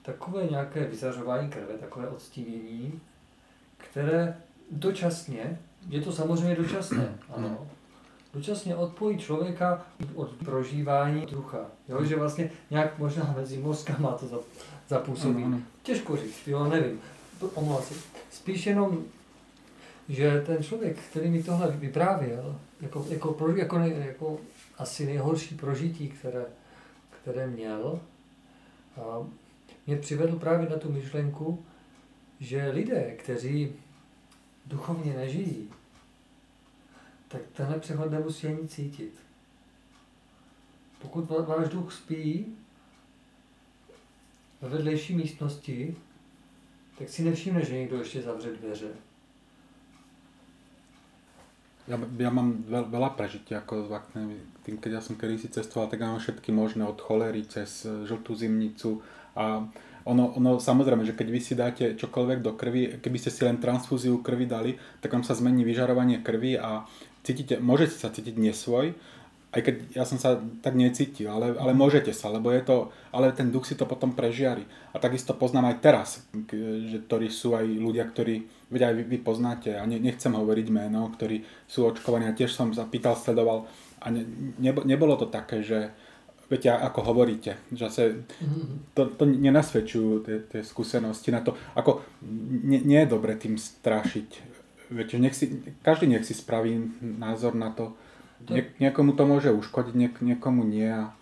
[0.01, 3.01] takové nějaké vyzařování krve, takové odstínění,
[3.77, 4.37] které
[4.71, 7.67] dočasně, je to samozřejmě dočasné, ano,
[8.33, 11.65] dočasně odpojí člověka od prožívání ducha.
[11.87, 12.03] Jo?
[12.03, 14.43] Že vlastně nějak možná mezi mozkama to
[14.87, 15.43] zapůsobí.
[15.43, 15.63] Ano, ano.
[15.83, 16.99] Těžko říct, jo, nevím.
[17.53, 17.93] Omlouvám se.
[18.31, 19.03] Spíš jenom,
[20.09, 24.39] že ten člověk, který mi tohle vyprávěl, jako, jako, jako, jako
[24.77, 26.45] asi nejhorší prožití, které,
[27.21, 27.99] které měl,
[28.97, 29.27] a
[29.87, 31.65] mě přivedl právě na tu myšlenku,
[32.39, 33.73] že lidé, kteří
[34.69, 35.69] duchovně nežijí,
[37.27, 39.13] tak tenhle přehled nemusí ani cítit.
[41.01, 42.45] Pokud váš duch spí
[44.61, 45.95] ve vedlejší místnosti,
[46.97, 48.91] tak si nevšimne, že někdo ještě zavře dveře.
[51.89, 54.37] Ja, ja mám veľ, veľa prežitia ako s vaknami.
[54.61, 55.01] Tým, keď
[55.49, 59.01] cestoval, tak mám všetky možné od cholery cez žltú zimnicu
[59.33, 59.65] a
[60.07, 63.59] ono, ono samozrejme, že keď vy si dáte čokoľvek do krvi, keby ste si len
[63.59, 64.71] transfúziu krvi dali,
[65.03, 66.87] tak vám sa zmení vyžarovanie krvi a
[67.23, 68.95] cítite, môžete sa cítiť nesvoj,
[69.49, 73.33] aj keď ja som sa tak necítil, ale, ale môžete sa, lebo je to, ale
[73.33, 74.61] ten duch si to potom prežiari.
[74.93, 76.09] A takisto poznám aj teraz,
[76.85, 80.67] že ktorí sú aj ľudia, ktorí, veď aj vy, vy poznáte, a ne, nechcem hovoriť
[80.69, 83.65] meno, ktorí sú očkovaní a tiež som zapýtal, sledoval
[84.05, 84.21] a ne,
[84.61, 85.97] nebo, nebolo to také, že
[86.49, 88.03] viete, ako hovoríte, že zase
[88.97, 92.01] to, to nenasvedčujú tie, tie skúsenosti na to, ako
[92.65, 94.29] nie, nie je dobre tým strašiť.
[94.89, 97.93] Viete, nech si, každý nech si spraví názor na to.
[98.49, 100.89] Nie, niekomu to môže uškodiť, niek, niekomu nie.
[100.89, 101.13] A...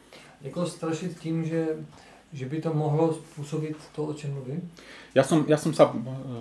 [0.41, 1.83] Jako strašit tím, že,
[2.31, 4.63] že by to mohlo spôsobiť to, o čem mluvím?
[5.11, 5.91] Ja som, ja som sa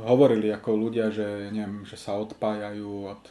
[0.07, 3.25] hovorili ako ľudia, že, neviem, že sa odpájajú od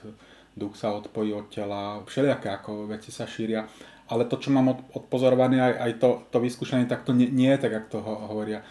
[0.55, 3.67] duch sa odpojí od tela, všelijaké ako veci sa šíria.
[4.05, 7.61] Ale to, čo mám odpozorované, aj, aj to, to vyskúšanie, tak to nie, nie je
[7.65, 8.61] tak, ako to hovoria.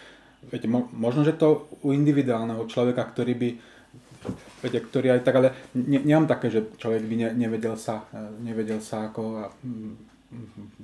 [0.47, 3.49] Viete, mo, možno, že to u individuálneho človeka, ktorý by
[4.64, 8.09] viete, ktorý aj tak, ale ne, nemám také, že človek by ne, nevedel, sa,
[8.41, 9.93] nevedel sa ako mm,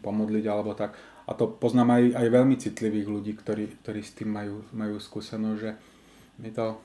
[0.04, 0.92] pomodliť alebo tak.
[1.24, 5.58] A to poznám aj, aj veľmi citlivých ľudí, ktorí, ktorí s tým majú, majú skúsenosť,
[5.62, 5.70] že
[6.42, 6.76] my to,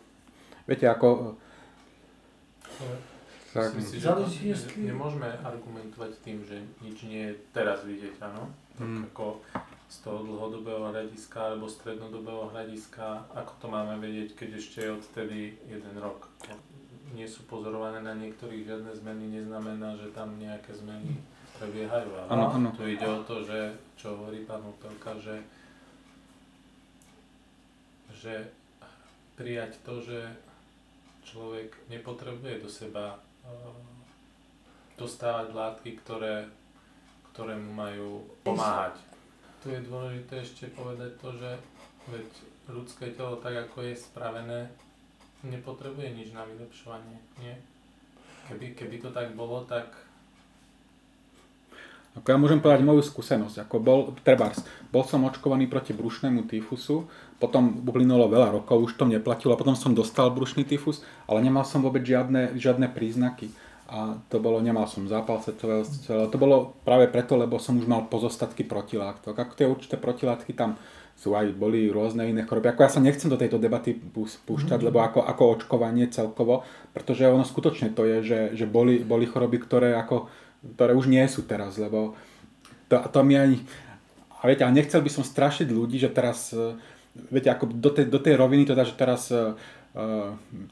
[0.70, 1.34] viete, ako
[3.56, 3.72] tak.
[3.72, 8.51] Myslím si, že Záleží, ne, nemôžeme argumentovať tým, že nič nie je teraz vidieť, áno?
[8.76, 9.08] Hmm.
[9.08, 9.39] ako
[9.88, 15.39] z toho dlhodobého hľadiska alebo strednodobého hľadiska, ako to máme vedieť, keď ešte je odtedy
[15.72, 16.28] jeden rok.
[17.16, 21.16] Nie sú pozorované na niektorých žiadne zmeny, neznamená, že tam nejaké zmeny
[21.56, 22.12] prebiehajú.
[22.12, 22.70] Ale ano, ano.
[22.76, 25.39] tu ide o to, že, čo hovorí pán Opelka, že,
[28.12, 28.51] že
[29.39, 30.20] prijať to, že
[31.24, 33.24] človek nepotrebuje do seba
[34.95, 36.47] dostávať látky, ktoré,
[37.31, 38.95] ktoré mu majú pomáhať.
[39.59, 41.51] Tu je dôležité ešte povedať to, že
[42.07, 42.27] veď
[42.69, 44.69] ľudské telo tak ako je spravené,
[45.43, 47.53] nepotrebuje nič na vylepšovanie, nie?
[48.45, 49.89] Keby, keby to tak bolo, tak
[52.16, 53.68] ako ja môžem povedať moju skúsenosť.
[53.68, 59.03] Ako bol, trebárs, bol som očkovaný proti brušnému tyfusu, potom uplynulo veľa rokov, už to
[59.03, 63.51] neplatilo, a potom som dostal brušný tyfus, ale nemal som vôbec žiadne, žiadne príznaky.
[63.86, 65.86] A to bolo, nemal som zápal svetového
[66.34, 69.38] to bolo práve preto, lebo som už mal pozostatky protilátok.
[69.38, 70.74] Ako tie určité protilátky tam
[71.13, 72.74] sú aj, boli rôzne iné choroby.
[72.74, 74.88] Ako ja sa nechcem do tejto debaty púšťať, mm-hmm.
[74.89, 79.61] lebo ako, ako očkovanie celkovo, pretože ono skutočne to je, že, že boli, boli choroby,
[79.61, 80.28] ktoré ako
[80.74, 82.18] ktoré už nie sú teraz, lebo
[82.89, 83.61] to, to mi ani...
[84.41, 86.78] A viete, a nechcel by som strašiť ľudí, že teraz, e,
[87.30, 89.57] viete, ako do tej, do tej roviny to dá, že teraz uh,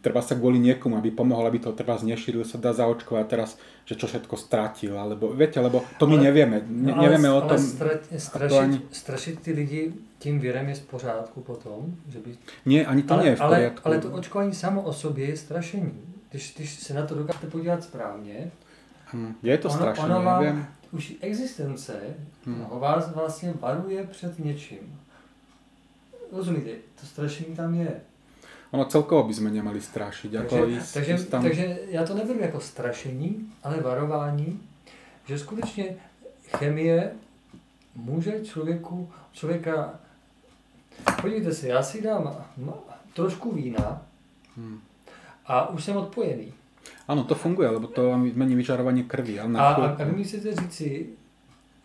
[0.04, 3.56] treba sa kvôli niekomu, aby pomohol, aby to treba znešíril, sa dá zaočkovať teraz,
[3.88, 6.58] že čo všetko stratil, alebo viete, lebo to my ale, nevieme.
[6.68, 7.56] Ne, no, nevieme ale, o tom.
[7.56, 8.78] Ale stra, strašiť, ani...
[8.92, 9.82] strašiť ty lidi
[10.20, 11.96] tím virem je v pořádku potom?
[12.10, 12.30] Že by...
[12.66, 13.82] Nie, ani to ale, nie je v poriadku.
[13.84, 15.94] Ale, ale to očkování samo o sobě je strašení.
[16.32, 18.52] Když, když se na to dokážete podívat správně,
[19.14, 19.36] Hmm.
[19.44, 20.68] Je to strašné, ono, ono neviem.
[20.92, 21.94] Už existence
[22.46, 22.66] hmm.
[22.72, 25.00] no, vás vlastně varuje před něčím.
[26.32, 26.70] Rozumíte,
[27.02, 28.02] to strašení tam je.
[28.74, 30.34] Ono celkovo by sme nemali strašiť.
[30.34, 31.42] Takže, ako ísť, takže, ísť tam...
[31.46, 34.60] takže já to neberu jako strašení, ale varování,
[35.26, 35.96] že skutečně
[36.58, 37.12] chemie
[37.96, 40.00] může člověku, člověka...
[41.22, 42.46] Podívejte se, já si dám
[43.14, 44.02] trošku vína
[44.58, 44.82] hmm.
[45.46, 46.54] a už jsem odpojený.
[47.08, 49.40] Áno, to funguje, lebo to mení vyžarovanie krvi.
[49.40, 51.10] Ale a, a, a vy mi chcete říci,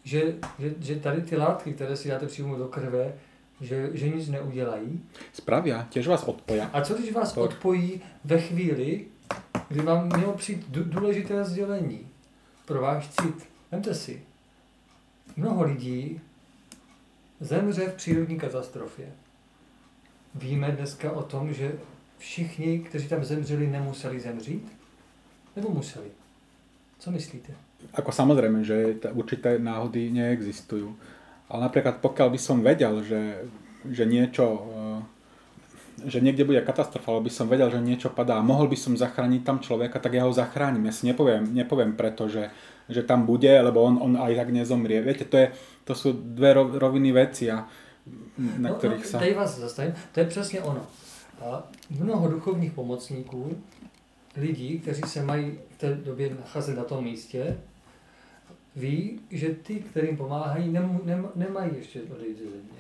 [0.05, 3.15] že, že, že tady ty látky, které si dáte přímo do krve,
[3.61, 5.01] že, že nic neudělají.
[5.33, 6.61] Spravia, těž vás odpojí.
[6.61, 7.43] A co když vás to...
[7.43, 9.05] odpojí ve chvíli,
[9.69, 12.07] kdy vám mělo přijít důležité sdělení
[12.67, 13.49] pro váš cit?
[13.73, 14.23] Vemte si,
[15.37, 16.21] mnoho lidí
[17.41, 19.07] zemře v přírodní katastrofě.
[20.35, 21.73] Víme dneska o tom, že
[22.19, 24.78] všichni, kteří tam zemřeli, nemuseli zemřít?
[25.59, 26.15] Nebo museli?
[26.99, 27.51] Co myslíte?
[27.95, 30.95] Ako samozrejme, že určité náhody neexistujú.
[31.51, 33.51] Ale napríklad pokiaľ by som vedel, že,
[33.91, 35.03] že niečo eh,
[36.07, 38.95] že niekde bude katastrofa, alebo by som vedel, že niečo padá a mohol by som
[38.95, 40.87] zachrániť tam človeka, tak ja ho zachránim.
[40.87, 42.55] Ja si nepoviem, nepoviem preto, že,
[42.87, 45.03] že tam bude, lebo on, on aj tak nezomrie.
[45.03, 45.47] Viete, to, je,
[45.83, 47.67] to sú dve roviny veci, a,
[48.39, 49.19] na no, ktorých no, sa...
[49.19, 49.95] Tady vás zastavím.
[50.13, 50.83] To je přesně ono.
[51.41, 53.57] A mnoho duchovních pomocníků
[54.39, 57.61] lidí, kteří se mají v té době nacházet na tom místě,
[58.77, 62.79] ví, že ty, kterým pomáhají, nem, nem, nemají ještě odejít ze země.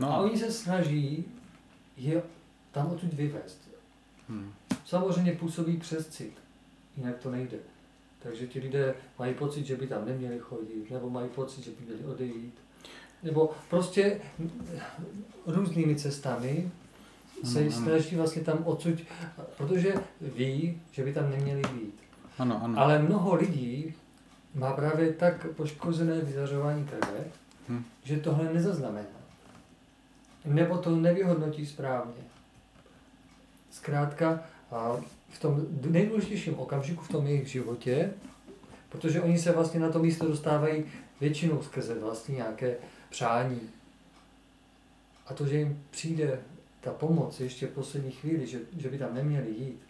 [0.00, 0.12] No.
[0.12, 1.24] A oni se snaží
[1.96, 2.22] je
[2.72, 3.60] tam odtud vyvést.
[4.28, 4.52] Hmm.
[4.84, 6.32] Samozřejmě působí přes cit,
[6.96, 7.58] jinak to nejde.
[8.22, 11.84] Takže ti lidé mají pocit, že by tam neměli chodit, nebo mají pocit, že by
[11.84, 12.54] měli odejít.
[13.22, 14.20] Nebo prostě
[15.46, 16.70] různými cestami
[17.44, 18.94] se ano, snaží vlastně tam odsud,
[19.56, 21.94] protože ví, že by tam neměli být.
[22.38, 22.78] Ano, ano.
[22.78, 23.94] Ale mnoho lidí
[24.54, 27.24] má právě tak poškozené vyzařování krve,
[27.68, 27.84] hm.
[28.04, 29.06] že tohle nezaznamená.
[30.44, 32.22] Nebo to nevyhodnotí správně.
[33.70, 34.96] Zkrátka, a
[35.28, 38.10] v tom nejdůležitějším okamžiku v tom jejich životě
[38.96, 40.84] Protože oni se vlastně na to místo dostávají
[41.20, 42.76] většinou skrze vlastně nějaké
[43.10, 43.60] přání.
[45.26, 46.40] A to, že jim přijde
[46.86, 49.80] ta pomoc ještě v poslední chvíli, že, že by tam neměli jít.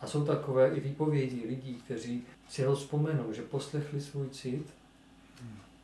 [0.00, 4.66] A jsou takové i výpovědi lidí, kteří si ho vzpomenou, že poslechli svůj cit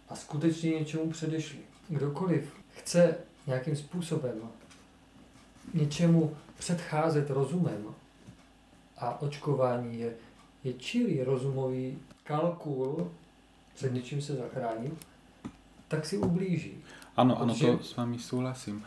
[0.09, 1.59] a skutečně něčemu předešli.
[1.89, 3.15] Kdokoliv chce
[3.47, 4.35] nějakým způsobem
[5.75, 7.85] něčemu předcházet rozumem
[8.99, 10.15] a očkování je,
[10.65, 13.11] je čirý rozumový kalkul,
[13.75, 15.07] před něčím se zachránit,
[15.89, 16.85] tak si ublíží.
[17.17, 18.85] Ano, ano, to s vámi souhlasím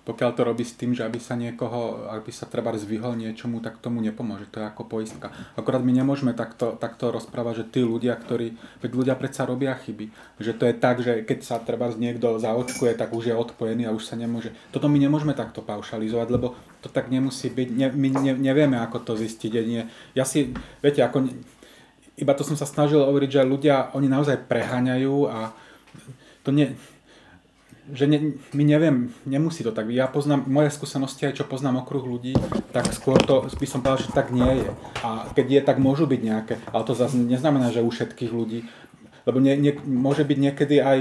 [0.00, 3.78] pokiaľ to robí s tým, že aby sa niekoho, aby sa treba zvyhol niečomu, tak
[3.84, 4.48] tomu nepomôže.
[4.48, 5.28] To je ako poistka.
[5.60, 10.08] Akorát my nemôžeme takto, takto rozprávať, že tí ľudia, ktorí, veď ľudia predsa robia chyby.
[10.40, 13.94] Že to je tak, že keď sa treba niekto zaočkuje, tak už je odpojený a
[13.94, 14.56] už sa nemôže.
[14.72, 17.68] Toto my nemôžeme takto paušalizovať, lebo to tak nemusí byť.
[17.76, 19.52] Ne, my ne, nevieme, ako to zistiť.
[19.68, 19.84] Nie.
[20.16, 21.28] Ja si, viete, ako,
[22.16, 25.52] iba to som sa snažil hovoriť, že ľudia, oni naozaj preháňajú a
[26.40, 26.72] to nie,
[27.92, 29.96] že ne, my neviem, nemusí to tak byť.
[29.96, 32.34] Ja poznám, moje skúsenosti, aj čo poznám okruh ľudí,
[32.70, 34.68] tak skôr to by som povedal, že tak nie je.
[35.02, 38.66] A keď je, tak môžu byť nejaké, ale to zase neznamená, že u všetkých ľudí.
[39.28, 40.98] Lebo nie, nie, môže byť niekedy aj,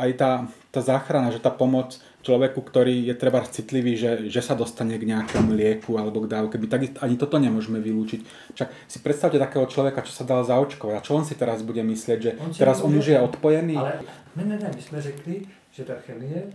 [0.00, 0.30] aj tá,
[0.74, 5.04] tá záchrana, že tá pomoc človeku, ktorý je treba citlivý, že, že sa dostane k
[5.10, 6.56] nejakému lieku alebo k dávke.
[6.56, 8.20] My tak ani toto nemôžeme vylúčiť.
[8.54, 10.94] Však si predstavte takého človeka, čo sa dal zaočkovať.
[10.96, 13.74] A čo on si teraz bude myslieť, že on teraz on už je odpojený?
[13.74, 14.06] Ale
[14.38, 16.52] ne, ne, ne, my sme řekli, že ta chemie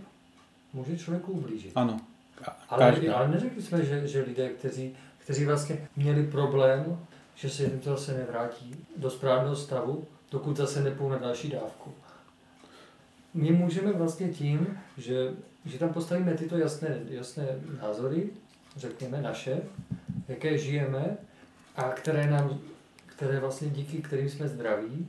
[0.72, 1.72] může člověku ublížit.
[1.74, 2.00] Ano.
[2.68, 6.98] Ale, ale neřekli jsme, že, že lidé, kteří, kteří vlastně měli problém,
[7.34, 11.94] že se jim to zase nevrátí do správného stavu, dokud zase nepůjde na další dávku.
[13.34, 15.32] My můžeme vlastně tím, že,
[15.64, 17.46] že tam postavíme tyto jasné, jasné
[17.82, 18.30] názory,
[18.76, 19.62] řekněme naše,
[20.28, 21.16] jaké žijeme
[21.76, 22.60] a které nám,
[23.06, 25.08] které vlastně díky kterým jsme zdraví.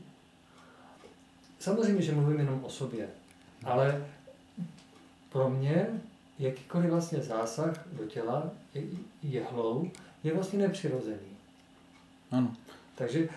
[1.59, 3.07] Samozřejmě, že mluvím jenom o sobě.
[3.65, 4.07] Ale
[5.31, 6.01] pro mě
[6.39, 8.51] jakýkoliv vlastně zásah do těla
[9.23, 9.91] jehlou
[10.23, 11.37] je vlastně nepřirozený.
[12.31, 12.55] Ano.
[12.95, 13.29] Takže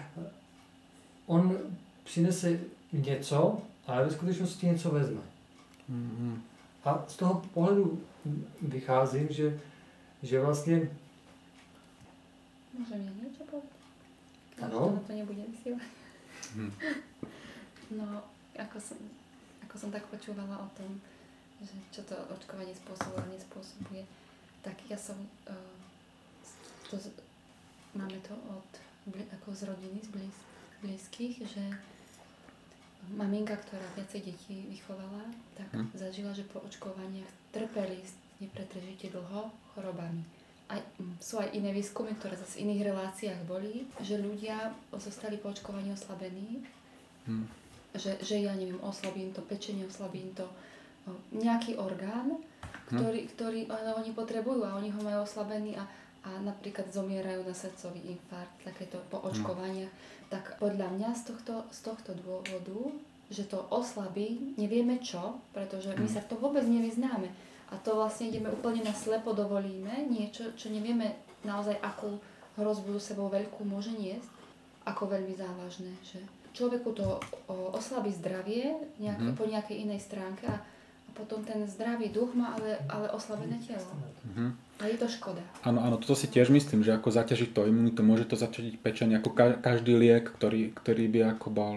[1.27, 1.59] on
[2.05, 2.59] přinese
[2.93, 5.21] něco, ale ve skutečnosti něco vezme.
[5.91, 6.41] Mm-hmm.
[6.85, 8.03] A z toho pohledu
[8.63, 9.61] vycházím, že,
[10.23, 10.91] že vlastně...
[12.79, 13.71] Můžeme něco povedat?
[14.63, 15.03] Ano.
[15.07, 15.83] To nebude vysílat.
[16.55, 16.73] Hmm.
[17.99, 18.23] No,
[18.55, 18.97] jako jsem
[19.73, 21.01] ako som tak počúvala o tom,
[21.65, 24.05] že čo to očkovanie spôsobuje a nespôsobuje,
[24.61, 25.17] tak ja som,
[25.49, 25.81] uh,
[26.93, 27.01] to,
[27.97, 28.69] máme to od,
[29.33, 30.37] ako z rodiny, z blíz,
[30.85, 31.65] blízkych, že
[33.17, 35.25] maminka, ktorá viacej detí vychovala,
[35.57, 35.97] tak hmm.
[35.97, 38.05] zažila, že po očkovaniach trpeli
[38.45, 40.21] nepretržite dlho chorobami.
[40.69, 40.77] A
[41.17, 45.97] sú aj iné výskumy, ktoré zase v iných reláciách boli, že ľudia zostali po očkovaní
[45.97, 46.61] oslabení.
[47.25, 47.62] Hmm
[47.93, 50.49] že, že ja neviem, oslabím to pečenie, oslabím to
[51.35, 52.97] nejaký orgán, hm.
[52.97, 55.85] ktorý, ktorý ale oni potrebujú a oni ho majú oslabený a,
[56.23, 59.25] a napríklad zomierajú na srdcový infarkt, takéto po hm.
[59.33, 59.93] očkovaniach.
[60.33, 62.81] Tak podľa mňa z tohto, z tohto dôvodu,
[63.33, 66.13] že to oslabí, nevieme čo, pretože my hm.
[66.13, 67.29] sa v tom vôbec nevyznáme.
[67.73, 72.21] A to vlastne ideme úplne na slepo dovolíme niečo, čo nevieme naozaj akú
[72.61, 74.29] hrozbu sebou veľkú môže niesť,
[74.85, 75.89] ako veľmi závažné.
[76.05, 76.21] Že
[76.53, 79.37] človeku to oslabí zdravie nejak, mm-hmm.
[79.37, 83.89] po nejakej inej stránke a, a potom ten zdravý duch má ale, ale oslabené telo.
[84.29, 84.51] Mm-hmm.
[84.81, 85.43] A je to škoda.
[85.65, 89.17] Áno, áno, toto si tiež myslím, že ako zaťažiť to imunitu, môže to zaťažiť pečenie,
[89.17, 91.75] ako ka- každý liek, ktorý, ktorý by ako bol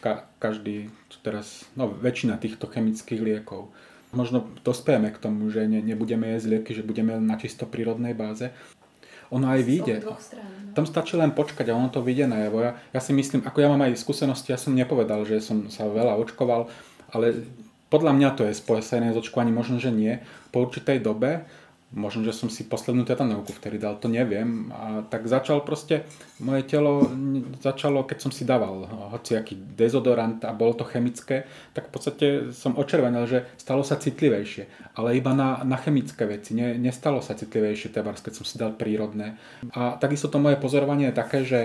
[0.00, 0.88] ka- každý,
[1.20, 3.70] teraz, no väčšina týchto chemických liekov.
[4.10, 8.50] Možno dospejeme k tomu, že ne, nebudeme jesť lieky, že budeme na čisto prírodnej báze
[9.30, 9.96] ono aj vyjde.
[10.02, 10.14] No.
[10.74, 13.68] Tam stačí len počkať a ono to vyjde na Ja, ja si myslím, ako ja
[13.70, 16.70] mám aj skúsenosti, ja som nepovedal, že som sa veľa očkoval,
[17.10, 17.46] ale
[17.90, 20.22] podľa mňa to je spojené s očkovaním, možno, že nie.
[20.54, 21.42] Po určitej dobe
[21.90, 24.70] možno, že som si poslednú tetanovku vtedy dal, to neviem.
[24.70, 26.06] A tak začal proste,
[26.38, 27.02] moje telo
[27.58, 32.78] začalo, keď som si dával hociaký dezodorant a bolo to chemické, tak v podstate som
[32.78, 34.94] očervenil, že stalo sa citlivejšie.
[34.94, 38.70] Ale iba na, na chemické veci, ne, nestalo sa citlivejšie, tebars, keď som si dal
[38.78, 39.34] prírodné.
[39.74, 41.60] A takisto to moje pozorovanie je také, že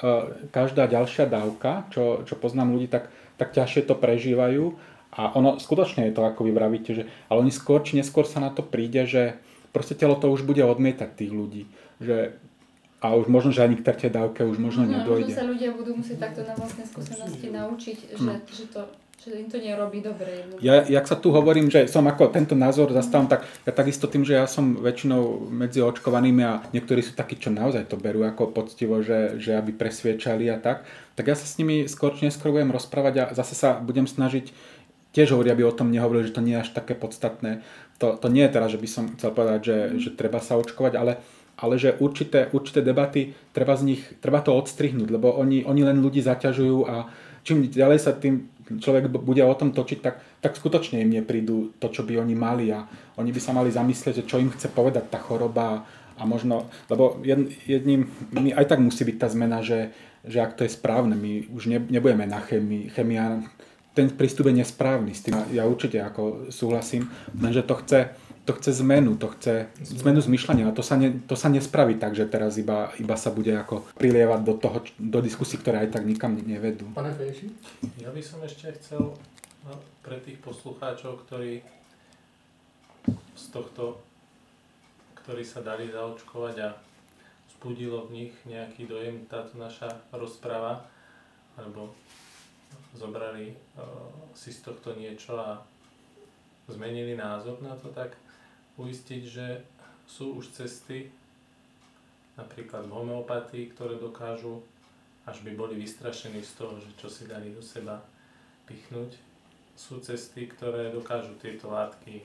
[0.00, 4.72] uh, každá ďalšia dávka, čo, čo poznám ľudí, tak, tak ťažšie to prežívajú.
[5.16, 8.40] A ono skutočne je to, ako vy vravíte, že, ale oni skôr či neskôr sa
[8.40, 9.40] na to príde, že,
[9.76, 11.68] proste telo to už bude odmietať tých ľudí.
[12.00, 12.32] Že,
[13.04, 15.36] a už možno, že ani k tretej dávke už možno no, nedojde.
[15.36, 18.40] Možno sa ľudia budú musieť takto na vlastné skúsenosti naučiť, že, hmm.
[18.48, 18.80] že to
[19.26, 20.46] Že im to nerobí dobre.
[20.62, 24.22] Ja, jak sa tu hovorím, že som ako tento názor zastávam, tak ja takisto tým,
[24.22, 28.54] že ja som väčšinou medzi očkovanými a niektorí sú takí, čo naozaj to berú ako
[28.54, 30.86] poctivo, že, že aby presviečali a tak,
[31.18, 34.52] tak ja sa s nimi skôr či neskôr budem rozprávať a zase sa budem snažiť
[35.16, 37.64] tiež hovorí, aby o tom nehovorili, že to nie je až také podstatné.
[38.04, 40.92] To, to nie je teraz, že by som chcel povedať, že, že treba sa očkovať,
[40.92, 41.24] ale,
[41.56, 46.04] ale že určité, určité debaty treba z nich, treba to odstrihnúť, lebo oni, oni len
[46.04, 47.08] ľudí zaťažujú a
[47.48, 51.86] čím ďalej sa tým človek bude o tom točiť, tak, tak skutočne im neprídu to,
[51.88, 52.84] čo by oni mali a
[53.16, 55.86] oni by sa mali zamyslieť, že čo im chce povedať tá choroba
[56.18, 57.22] a možno, lebo
[57.64, 59.94] jedným, my aj tak musí byť tá zmena, že,
[60.26, 63.46] že ak to je správne, my už ne, nebudeme na chemii, chemia,
[63.96, 68.12] ten prístup je nesprávny, s tým ja určite ako súhlasím, lenže to chce,
[68.44, 69.72] to chce zmenu, to chce
[70.04, 73.32] zmenu zmyšľania a to sa, ne, to sa nespraví tak, že teraz iba, iba sa
[73.32, 76.84] bude ako prilievať do toho, do diskusí, ktoré aj tak nikam nevedú.
[76.92, 77.48] Pane Fejši?
[78.04, 79.16] Ja by som ešte chcel
[79.64, 79.72] no,
[80.04, 81.64] pre tých poslucháčov, ktorí
[83.32, 84.04] z tohto,
[85.24, 86.76] ktorí sa dali zaočkovať a
[87.48, 90.84] spudilo v nich nejaký dojem táto naša rozprava,
[91.56, 91.96] alebo
[92.96, 93.84] zobrali uh,
[94.32, 95.60] si z tohto niečo a
[96.66, 98.16] zmenili názor na to, tak
[98.76, 99.46] uistiť, že
[100.06, 101.08] sú už cesty,
[102.36, 104.62] napríklad v homeopatii, ktoré dokážu,
[105.26, 107.98] až by boli vystrašení z toho, že čo si dali do seba
[108.66, 109.18] pichnúť.
[109.74, 112.22] Sú cesty, ktoré dokážu tieto látky,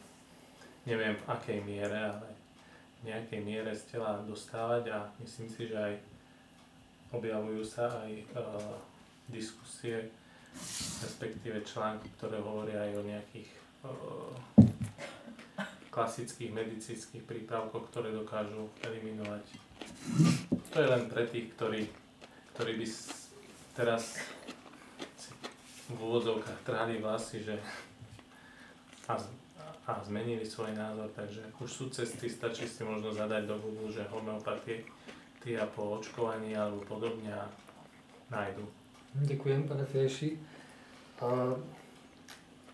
[0.86, 2.30] neviem v akej miere, ale
[3.02, 5.96] v nejakej miere z tela dostávať a myslím si, že aj
[7.12, 8.78] objavujú sa aj uh,
[9.28, 10.08] diskusie,
[11.02, 13.50] respektíve články, ktoré hovoria aj o nejakých
[15.92, 19.44] klasických medicínskych prípravkov, ktoré dokážu eliminovať.
[20.72, 21.82] To je len pre tých, ktorí,
[22.56, 22.88] ktorí by
[23.76, 24.24] teraz
[25.92, 27.60] v úvodzovkách trhali vlasy, že
[29.12, 29.20] a,
[29.92, 34.08] a zmenili svoj názor, takže už sú cesty, stačí si možno zadať do Google, že
[34.08, 34.88] homeopatie
[35.42, 37.50] a po očkovaní alebo podobne a
[38.30, 38.62] nájdu.
[39.14, 40.40] Děkujem, pane Fieši.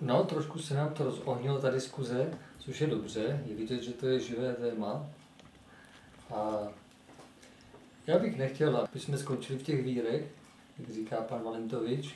[0.01, 2.31] No, trošku se nám to rozohnilo, ta diskuze
[2.67, 5.05] což je dobře, je vidět, že to je živé téma.
[6.31, 6.67] A
[8.07, 10.27] já bych nechtěl, aby jsme skončili v těch vírech,
[10.79, 12.15] jak říká pan Valentovič,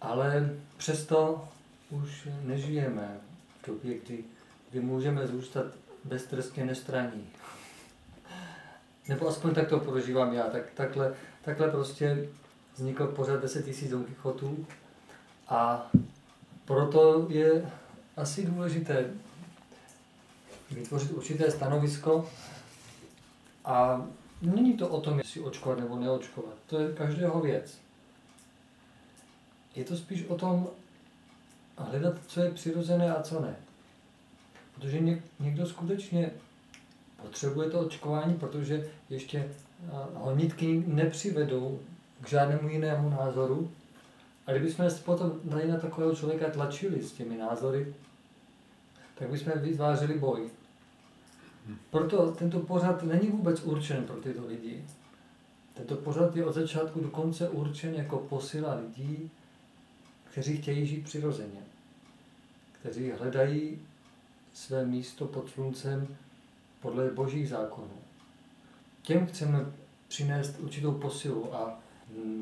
[0.00, 1.48] ale přesto
[1.90, 3.20] už nežijeme
[3.62, 4.24] v době, kdy,
[4.70, 5.66] kdy můžeme zůstat
[6.04, 7.28] beztrestně nestraní.
[9.08, 10.44] Nebo aspoň tak to prožívám já.
[10.44, 11.14] Tak, takhle,
[11.44, 12.28] takhle prostě
[12.78, 14.66] vznikl pořád 10 000 Don Quixotů
[15.48, 15.90] a
[16.64, 17.70] proto je
[18.16, 19.10] asi důležité
[20.70, 22.30] vytvořit určité stanovisko
[23.64, 24.06] a
[24.42, 26.54] není to o tom, jestli očkovat nebo neočkovat.
[26.66, 27.78] To je každého věc.
[29.74, 30.68] Je to spíš o tom
[31.76, 33.56] hledat, co je přirozené a co ne.
[34.74, 35.00] Protože
[35.40, 36.30] někdo skutečně
[37.22, 39.54] potřebuje to očkování, protože ještě
[40.14, 41.80] honitky nepřivedou
[42.20, 43.70] k žádnému jinému názoru.
[44.46, 47.94] A kdybychom potom tady na takového člověka tlačili s těmi názory,
[49.14, 50.50] tak bychom vytvářeli boj.
[51.90, 54.84] Proto tento pořad není vůbec určen pro tyto lidi.
[55.74, 59.30] Tento pořad je od začátku do konce určen jako posila lidí,
[60.30, 61.60] kteří chtějí žít přirozeně,
[62.72, 63.78] kteří hledají
[64.54, 66.16] své místo pod sluncem
[66.80, 67.98] podle božích zákonů.
[69.02, 69.66] Těm chceme
[70.08, 71.80] přinést určitou posilu a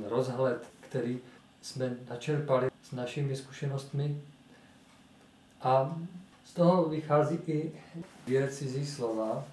[0.09, 1.19] rozhled, který
[1.63, 4.23] jsme načerpali s našimi zkušenostmi
[5.63, 5.99] a
[6.45, 7.73] z toho vychází i
[8.27, 9.45] dvě cizí slova.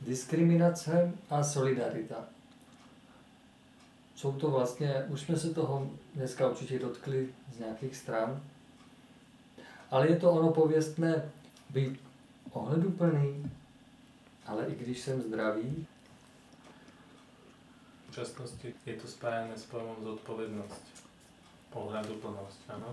[0.00, 2.24] Diskriminace a solidarita.
[4.14, 8.42] Jsou to vlastně, už jsme se toho dneska určitě dotkli z nějakých stran,
[9.90, 11.30] ale je to ono pověstné
[11.70, 12.00] být
[12.52, 13.50] ohleduplný,
[14.46, 15.86] ale i když jsem zdravý.
[18.10, 20.84] V časnosti je to spájené s pojmom zodpovednosť,
[21.70, 22.90] ohľaduplnosť, áno.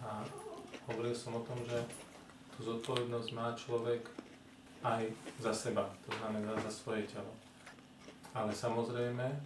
[0.00, 0.24] A
[0.88, 1.76] hovoril som o tom, že
[2.56, 4.08] tú zodpovednosť má človek
[4.80, 5.04] aj
[5.36, 7.28] za seba, to znamená za svoje telo.
[8.32, 9.36] Ale samozrejme,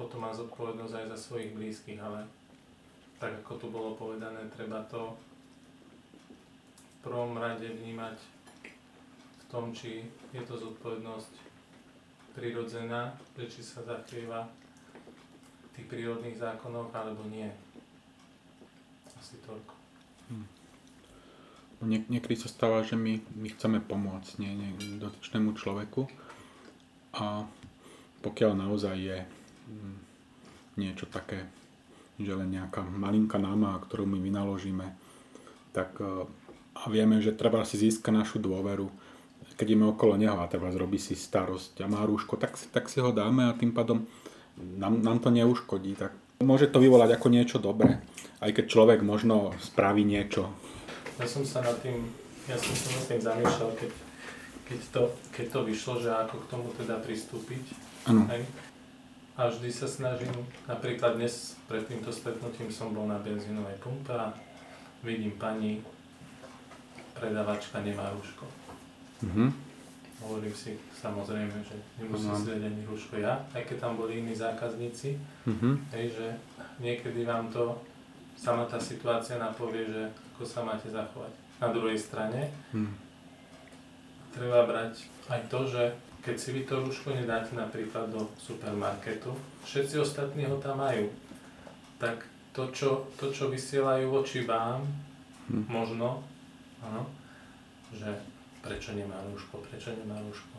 [0.00, 2.24] potom má zodpovednosť aj za svojich blízkych, ale
[3.20, 5.12] tak ako tu bolo povedané, treba to
[6.80, 8.16] v prvom rade vnímať
[9.36, 11.53] v tom, či je to zodpovednosť
[12.34, 17.48] prirodzená, že či sa zakrýva v tých prírodných zákonoch alebo nie.
[19.14, 19.74] Asi toľko.
[20.30, 20.48] Hmm.
[21.84, 26.08] Nie, niekedy sa stáva, že my, my chceme pomôcť nie, nie, dotyčnému človeku
[27.14, 27.44] a
[28.24, 29.18] pokiaľ naozaj je
[29.68, 29.96] hm,
[30.80, 31.44] niečo také
[32.18, 34.86] že len nejaká malinká námaha, ktorú my vynaložíme,
[35.74, 36.30] tak e,
[36.74, 38.86] a vieme, že treba si získa našu dôveru,
[39.54, 42.98] keď ideme okolo neho a treba zrobí si starosť a má rúško, tak, tak si
[42.98, 44.06] ho dáme a tým pádom
[44.58, 45.94] nám, nám to neuškodí.
[45.94, 48.02] Tak môže to vyvolať ako niečo dobré,
[48.42, 50.50] aj keď človek možno spraví niečo.
[51.18, 52.10] Ja som sa nad tým,
[52.50, 53.90] ja som sa nad tým zamýšľal, keď,
[54.66, 57.64] keď, to, keď to vyšlo, že ako k tomu teda pristúpiť.
[58.10, 58.26] Ano.
[59.34, 60.30] A vždy sa snažím,
[60.70, 64.30] napríklad dnes pred týmto stretnutím som bol na benzínovej pumpe a
[65.02, 65.82] vidím pani,
[67.18, 68.63] predavačka nemá rúško.
[69.24, 69.48] Mm-hmm.
[70.24, 74.32] Hovorím si samozrejme, že nemusím si dať ani rúško ja, aj keď tam boli iní
[74.32, 75.74] zákazníci, mm-hmm.
[75.96, 76.26] hej, že
[76.80, 77.76] niekedy vám to
[78.36, 80.02] sama tá situácia napovie, že
[80.34, 81.32] ako sa máte zachovať.
[81.62, 82.92] Na druhej strane mm.
[84.34, 85.82] treba brať aj to, že
[86.24, 89.30] keď si vy to rúško nedáte napríklad do supermarketu,
[89.68, 91.12] všetci ostatní ho tam majú,
[92.00, 92.24] tak
[92.56, 94.88] to, čo, to, čo vysielajú voči vám,
[95.52, 95.68] hm.
[95.68, 96.24] možno,
[96.80, 97.04] áno,
[97.92, 98.08] že
[98.64, 100.56] prečo nemá rúško, prečo nemá rúško,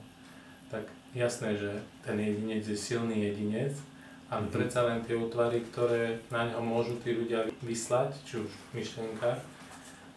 [0.70, 0.86] tak
[1.18, 3.74] jasné, že ten jedinec je silný jedinec,
[4.30, 4.53] ale mm-hmm.
[4.53, 9.41] predsa len tie útvary, ktoré na ňo môžu tí ľudia vyslať, či už v myšlienkach,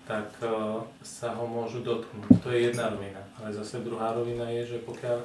[0.08, 2.40] tak uh, sa ho môžu dotknúť.
[2.40, 3.20] To je jedna rovina.
[3.36, 5.20] Ale zase druhá rovina je, že pokiaľ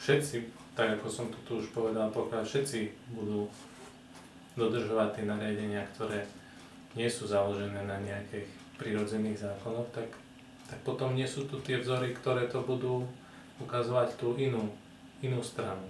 [0.00, 3.44] všetci, tak ako som to tu už povedal, pokiaľ všetci budú
[4.56, 6.24] dodržovať tie nariadenia, ktoré
[6.96, 8.48] nie sú založené na nejakých
[8.80, 10.08] prirodzených zákonoch, tak,
[10.72, 13.04] tak potom nie sú tu tie vzory, ktoré to budú
[13.60, 14.72] ukazovať tú inú,
[15.20, 15.84] inú stranu.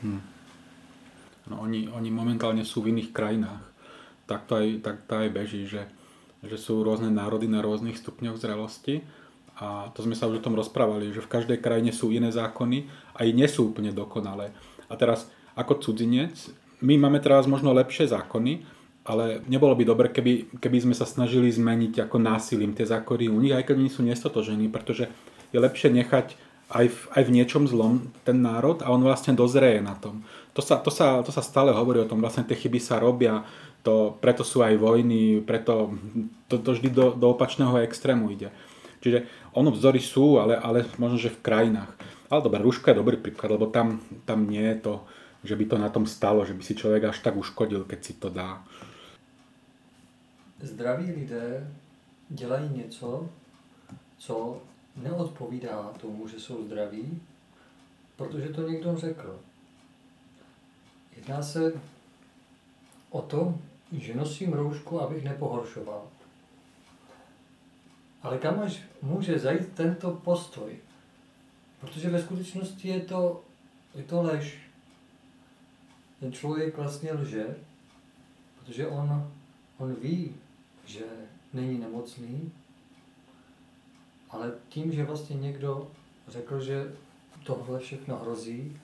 [0.00, 0.24] Hmm.
[1.44, 3.60] No, oni, oni momentálne sú v iných krajinách.
[4.24, 5.92] Tak to aj, tak to aj beží, že,
[6.40, 9.04] že sú rôzne národy na rôznych stupňoch zrelosti
[9.60, 12.88] a to sme sa už o tom rozprávali, že v každej krajine sú iné zákony
[13.12, 14.56] a i nie sú úplne dokonalé.
[14.88, 16.48] A teraz ako cudzinec,
[16.80, 18.64] my máme teraz možno lepšie zákony,
[19.10, 23.42] ale nebolo by dobre, keby, keby sme sa snažili zmeniť ako násilím tie zákony u
[23.42, 25.10] nich, aj keď oni sú nestotožení, pretože
[25.50, 26.38] je lepšie nechať
[26.70, 30.22] aj v, aj v niečom zlom ten národ a on vlastne dozreje na tom.
[30.54, 33.42] To sa, to, sa, to sa stále hovorí o tom, vlastne tie chyby sa robia,
[33.82, 35.90] to, preto sú aj vojny, preto
[36.46, 38.54] to, to vždy do, do opačného extrému ide.
[39.00, 41.90] Čiže ono vzory sú, ale, ale možno, že v krajinách.
[42.30, 43.98] Ale dobre, rúška je dobrý príklad, lebo tam,
[44.28, 44.94] tam nie je to,
[45.42, 48.12] že by to na tom stalo, že by si človek až tak uškodil, keď si
[48.20, 48.60] to dá.
[50.62, 51.74] Zdraví lidé
[52.28, 53.28] dělají něco,
[54.18, 54.62] co
[54.96, 57.22] neodpovídá tomu, že jsou zdraví,
[58.16, 59.40] protože to někdo řekl.
[61.16, 61.72] Jedná se
[63.10, 63.58] o to,
[63.92, 66.08] že nosím roušku, abych nepohoršoval.
[68.22, 70.78] Ale kam až může zajít tento postoj?
[71.80, 73.44] Protože ve skutečnosti je to,
[73.94, 74.58] je to lež.
[76.20, 77.56] Ten člověk vlastně lže,
[78.58, 79.32] protože on,
[79.78, 80.34] on ví,
[80.84, 81.04] že
[81.52, 82.52] není nemocný,
[84.30, 85.90] ale tím, že vlastně někdo
[86.28, 86.94] řekl, že
[87.44, 88.80] tohle všechno hrozí,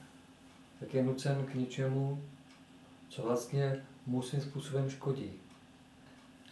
[0.81, 2.23] tak je nucen k něčemu,
[3.09, 5.33] co vlastně mu svým způsobem škodí.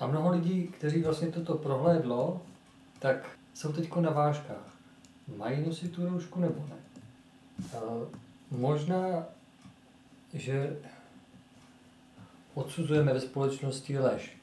[0.00, 2.42] A mnoho lidí, kteří vlastně toto prohlédlo,
[2.98, 4.78] tak jsou teď na vážkách.
[5.36, 6.76] Mají nosit tu roušku nebo ne?
[7.78, 7.80] A
[8.50, 9.26] možná,
[10.32, 10.80] že
[12.54, 14.36] odsuzujeme ve společnosti lež.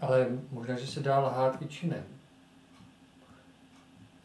[0.00, 2.04] Ale možná, že se dá lhát i činem.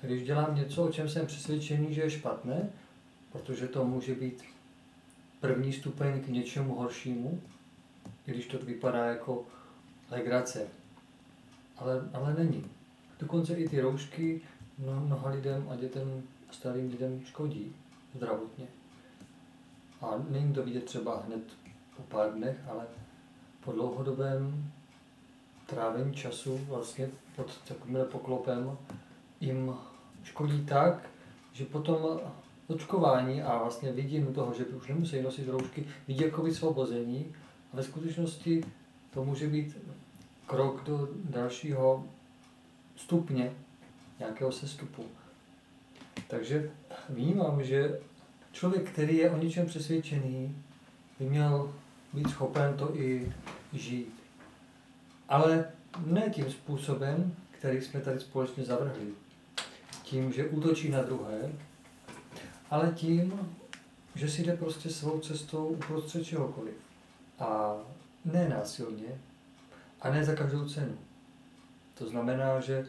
[0.02, 2.70] Když dělám něco, o čem jsem přesvědčený, že je špatné,
[3.32, 4.44] protože to může být
[5.40, 7.42] první stupeň k něčemu horšímu,
[8.26, 9.46] když to vypadá jako
[10.12, 10.68] legrace.
[11.78, 12.64] Ale, ale není.
[13.20, 14.42] Dokonce i ty roušky
[14.78, 17.76] mnoha lidem a dětem a starým lidem škodí
[18.16, 18.68] zdravotně.
[20.02, 21.44] A není to vidět třeba hned
[21.98, 22.86] po pár dnech, ale
[23.64, 24.72] po dlouhodobém
[25.66, 28.78] trávení času vlastně pod takovým poklopem
[29.42, 29.74] jim
[30.24, 31.10] škodí tak,
[31.54, 32.20] že potom
[32.68, 37.36] očkování a vlastně vidění toho, že už nemusí nosit roušky, vidí jako vysvobození
[37.74, 38.64] a ve skutečnosti
[39.14, 39.78] to může být
[40.48, 42.06] krok do dalšího
[42.96, 43.52] stupně
[44.20, 45.06] nějakého sestupu.
[46.28, 46.72] Takže
[47.10, 48.00] vnímám, že
[48.52, 50.56] člověk, který je o něčem přesvědčený,
[51.20, 51.74] by měl
[52.14, 53.34] být schopen to i
[53.74, 54.23] žít.
[55.34, 55.66] Ale
[56.06, 59.14] ne tím způsobem, který jsme tady společně zavrhli.
[60.04, 61.52] Tím, že útočí na druhé,
[62.70, 63.56] ale tím,
[64.16, 66.74] že si jde prostě svou cestou uprostřed čehokoliv.
[67.40, 67.76] A
[68.26, 69.08] ne násilně,
[70.02, 70.98] a ne za každou cenu.
[71.98, 72.88] To znamená, že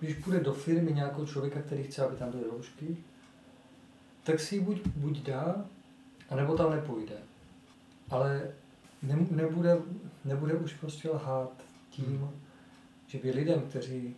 [0.00, 2.96] když půjde do firmy nějakou člověka, který chce, aby tam byly roušky,
[4.24, 5.64] tak si ji buď, buď dá,
[6.28, 7.16] anebo tam nepůjde.
[8.10, 8.52] Ale
[9.02, 9.78] ne, nebude,
[10.24, 12.30] nebude už prostě lhát tím,
[13.06, 14.16] že by lidem, kteří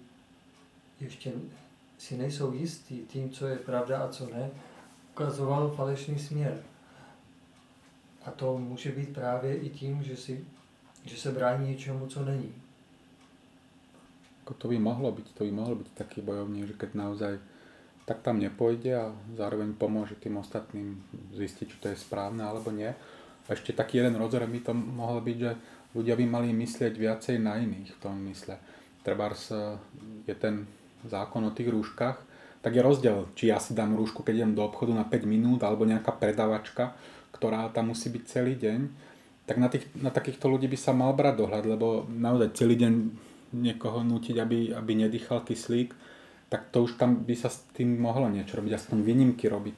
[1.01, 1.33] ještě
[1.99, 4.51] si nejsou jistí tím, co je pravda a co ne,
[5.15, 6.63] ukazoval falešný směr.
[8.25, 10.45] A to může být právě i tím, že, si,
[11.05, 12.55] že se brání něčemu, co není.
[14.43, 17.39] Ako to by mohlo byť, to by mohlo byť taký bojovník, že keď naozaj
[18.03, 20.99] tak tam nepôjde a zároveň pomôže tým ostatným
[21.31, 22.91] zistiť, či to je správne alebo nie.
[23.47, 25.53] A ešte taký jeden rozhor by to mohol byť, že
[25.93, 28.57] ľudia by mali myslieť viacej na iných v tom mysle.
[29.05, 29.77] Trebárs e,
[30.29, 30.65] je ten
[31.05, 32.17] zákon o tých rúškach,
[32.63, 35.61] tak je rozdiel, či ja si dám rúšku, keď idem do obchodu na 5 minút,
[35.67, 36.95] alebo nejaká predavačka,
[37.35, 38.81] ktorá tam musí byť celý deň,
[39.43, 42.93] tak na, tých, na takýchto ľudí by sa mal brať dohľad, lebo naozaj celý deň
[43.53, 45.91] niekoho nutiť, aby, aby nedýchal kyslík,
[46.47, 49.77] tak to už tam by sa s tým mohlo niečo robiť, aspoň výnimky robiť.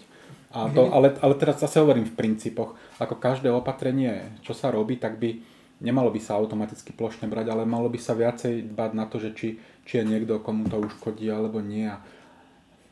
[0.55, 5.01] A to, ale, ale teraz zase hovorím v princípoch, ako každé opatrenie, čo sa robí,
[5.01, 9.05] tak by nemalo by sa automaticky plošne brať, ale malo by sa viacej dbať na
[9.11, 9.49] to, že či,
[9.87, 11.89] či je niekto, komu to uškodí alebo nie.
[11.89, 11.99] A,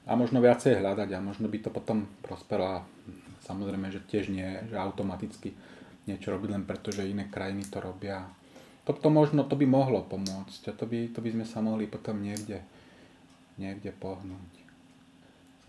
[0.07, 2.77] a možno viacej hľadať a možno by to potom prospero a
[3.47, 5.55] samozrejme, že tiež nie, že automaticky
[6.07, 8.27] niečo robiť len preto, že iné krajiny to robia
[8.85, 11.87] to, to možno, to by mohlo pomôcť a to by, to by sme sa mohli
[11.87, 12.67] potom niekde,
[13.55, 14.62] niekde pohnúť.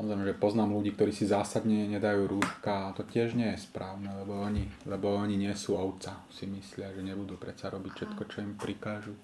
[0.04, 4.12] Samozrejme, že poznám ľudí, ktorí si zásadne nedajú rúška a to tiež nie je správne,
[4.20, 8.44] lebo oni, lebo oni nie sú ovca, si myslia, že nebudú predsa robiť všetko, čo
[8.44, 9.16] im prikážu.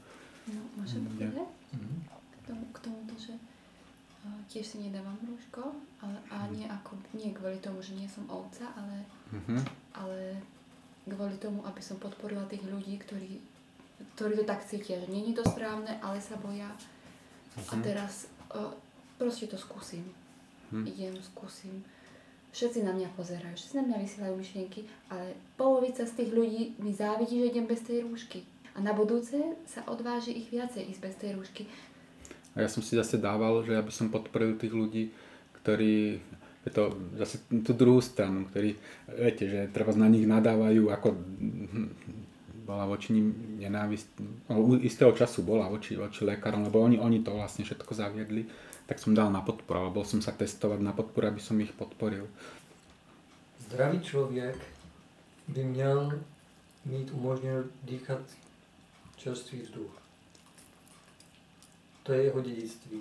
[0.47, 1.35] No, môžem povedať?
[1.75, 1.99] Mm-hmm.
[2.07, 5.67] K, tomu, k tomuto, že uh, tiež si nedávam rúško,
[5.99, 6.51] ale a mhm.
[6.55, 9.03] nie, ako, nie kvôli tomu, že nie som ovca, ale,
[9.35, 9.59] mm-hmm.
[9.99, 10.39] ale
[11.11, 13.59] kvôli tomu, aby som podporila tých ľudí, ktorí
[14.15, 16.71] ktorí to tak cítia, že není to správne, ale sa boja.
[17.67, 17.83] A mhm.
[17.83, 18.71] teraz uh,
[19.19, 20.07] proste to skúsim.
[20.69, 20.85] Hmm.
[20.85, 21.83] Idem, skúsim.
[22.49, 24.81] Všetci na mňa pozerajú, všetci na mňa vysielajú myšlienky,
[25.13, 28.41] ale polovica z tých ľudí mi závidí, že idem bez tej rúšky.
[28.73, 29.37] A na budúce
[29.69, 31.69] sa odváži ich viacej ísť bez tej rúšky.
[32.57, 35.13] A ja som si zase dával, že ja by som podporil tých ľudí,
[35.61, 36.17] ktorí
[36.65, 36.91] je to
[37.21, 38.75] zase tú druhú stranu, ktorí,
[39.13, 41.07] viete, že treba na nich nadávajú ako
[42.69, 44.13] bola voči ním nenávist,
[44.45, 48.45] no, istého času bola voči, voči lekárom, lebo oni, oni to vlastne všetko zaviedli,
[48.89, 52.25] tak som dal na podporu, alebo som sa testovať na podporu, aby som ich podporil.
[53.69, 54.57] Zdravý člověk
[55.47, 56.19] by měl
[56.85, 58.19] mít umožněno dýchat
[59.15, 59.93] čerstvý vzduch.
[62.03, 62.99] To je jeho dědictví.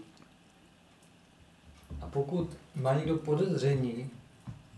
[2.01, 4.11] A pokud má někdo podezření,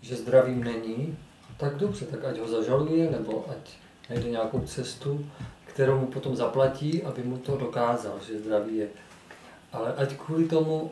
[0.00, 1.18] že zdravým není,
[1.56, 3.70] tak dobře, tak ať ho zažaluje, nebo ať
[4.10, 5.26] najde nějakou cestu,
[5.66, 8.88] kterou mu potom zaplatí, aby mu to dokázal, že zdraví je.
[9.72, 10.90] Ale ať kvůli tomu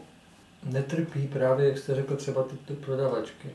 [0.62, 3.48] netrpí právě, jak jste řekl, třeba ty, ty prodavačky.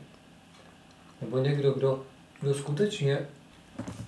[1.20, 2.02] Nebo někdo, kdo,
[2.40, 3.26] kdo skutečně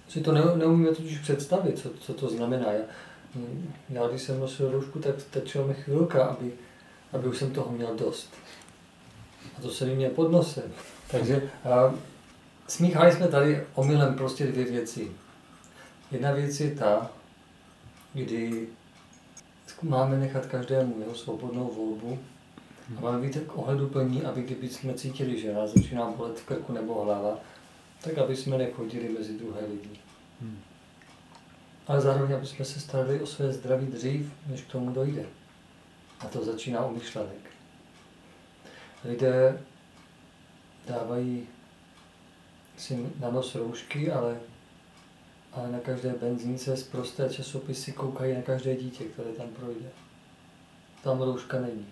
[0.09, 2.73] si to ne, neumíme totiž představit, co, co to znamená.
[2.73, 2.83] Já,
[3.89, 6.53] já když jsem nosil roušku, tak stačila mi chvilka, aby,
[7.13, 8.35] aby už jsem toho měl dost.
[9.59, 10.73] A to se mi mě pod nosem.
[11.11, 11.95] Takže a,
[12.69, 15.11] smíchali jsme tady omylem prostě dvě věci.
[16.11, 17.11] Jedna věc je ta,
[18.13, 18.69] kdy
[19.83, 22.19] máme nechat každému jeho svobodnou volbu
[22.97, 26.73] a máme být tak ohleduplní, aby kdyby jsme cítili, že nás začíná bolet v krku
[26.73, 27.39] nebo hlava,
[28.01, 30.01] tak aby jsme nechodili mezi druhé lidi.
[30.41, 30.59] Hmm.
[31.87, 35.27] Ale zároveň, aby jsme se starali o své zdraví dřív, než k tomu dojde.
[36.21, 37.51] A to začíná u myšlenek.
[39.05, 39.63] Lidé
[40.87, 41.47] dávají
[42.77, 44.37] si na nos roušky, ale
[45.57, 49.91] ale na každé benzínce z prosté časopisy koukají na každé dítě, které tam projde.
[51.03, 51.87] Tam rouška není.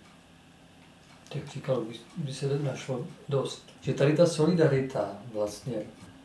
[1.35, 3.67] Těch příkladů by, by se našlo dost.
[3.81, 5.75] Že tady ta solidarita vlastně,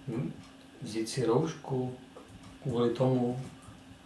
[0.07, 0.34] hm,
[0.81, 1.94] vzít si roušku
[2.64, 3.40] kvůli tomu,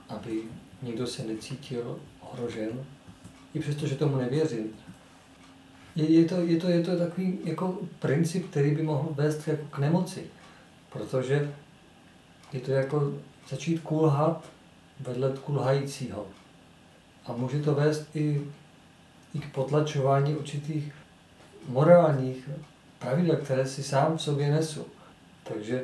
[0.09, 0.43] aby
[0.81, 2.85] někdo se necítil ohrožen,
[3.53, 4.75] i přesto, že tomu nevěřím.
[5.95, 9.65] Je, je, to, je, to, je to takový jako princip, který by mohl vést jako
[9.65, 10.27] k nemoci.
[10.89, 11.55] Protože
[12.53, 13.13] je to jako
[13.49, 14.45] začít kulhat
[14.99, 16.27] vedle kulhajícího.
[17.25, 18.41] A může to vést i,
[19.33, 20.93] i k potlačování určitých
[21.67, 22.49] morálních
[22.99, 24.85] pravidel, které si sám v sobě nesu.
[25.43, 25.83] Takže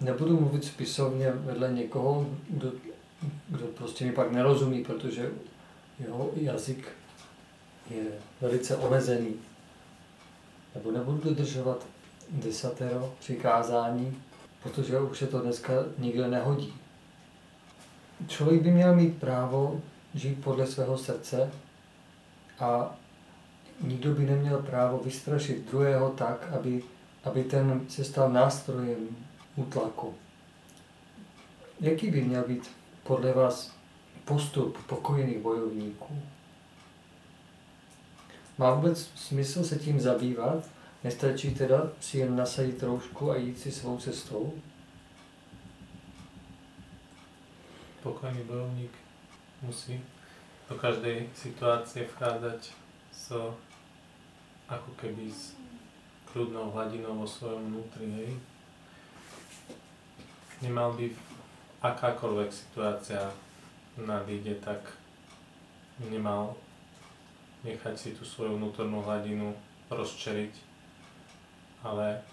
[0.00, 2.72] nebudu mluvit spisovně vedle někoho, kdo,
[3.48, 5.30] kdo prostě mi pak nerozumí, protože
[5.98, 6.88] jeho jazyk
[7.90, 8.04] je
[8.40, 9.34] velice omezený.
[10.74, 11.86] Nebo nebudu dodržovat
[12.30, 14.22] desatero přikázání,
[14.62, 16.74] protože už se to dneska nikde nehodí.
[18.28, 19.80] Člověk by měl mít právo
[20.14, 21.50] žít podle svého srdce
[22.60, 22.96] a
[23.80, 26.82] nikdo by neměl právo vystrašit druhého tak, aby,
[27.24, 29.08] aby ten se stal nástrojem
[29.56, 30.14] útlaku.
[31.80, 32.70] jaký by měl být
[33.02, 33.74] podle vás
[34.24, 36.22] postup pokojných bojovníků?
[38.58, 40.68] Má vůbec smysl se tím zabývat?
[41.04, 44.52] Nestačí teda si jen nasadit roušku a jít si svou cestou?
[48.02, 48.90] Pokojný bojovník
[49.62, 50.00] musí
[50.68, 52.60] do každej situácie vchádzať
[53.12, 53.24] s
[54.64, 55.52] ako keby s
[56.32, 58.30] kľudnou hladinou vo svojom vnútri, hej.
[60.64, 61.12] Nemal by
[61.84, 63.28] akákoľvek situácia
[64.00, 64.80] nadíde, tak
[66.08, 66.56] nemal
[67.60, 69.52] nechať si tú svoju vnútornú hladinu
[69.92, 70.54] rozčeriť,
[71.84, 72.24] ale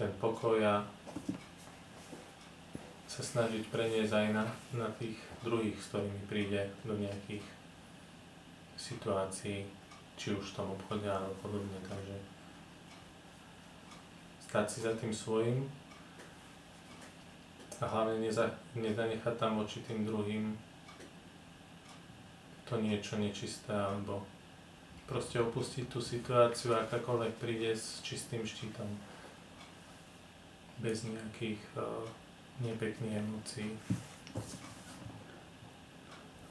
[0.00, 0.80] ten pokoj a
[3.06, 4.44] sa snažiť preniesť aj na,
[4.76, 7.55] na tých druhých, s ktorými príde do nejakých
[8.76, 9.64] situácií,
[10.16, 11.80] či už v tom obchode alebo podobne.
[11.88, 12.16] Takže
[14.46, 15.68] stať si za tým svojim
[17.76, 20.56] a hlavne neza, nezanechať tam voči tým druhým
[22.64, 24.24] to niečo nečisté alebo
[25.06, 28.90] proste opustiť tú situáciu, akákoľvek príde s čistým štítom.
[30.82, 32.04] Bez nejakých uh,
[32.60, 33.70] nepekných emócií.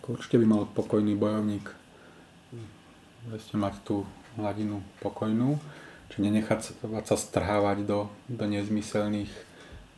[0.05, 1.84] Určite by mal pokojný bojovník
[3.25, 4.05] vlastne mať tú
[4.37, 5.57] hladinu pokojnú,
[6.11, 6.59] či nenechať
[7.05, 9.31] sa, strhávať do, do nezmyselných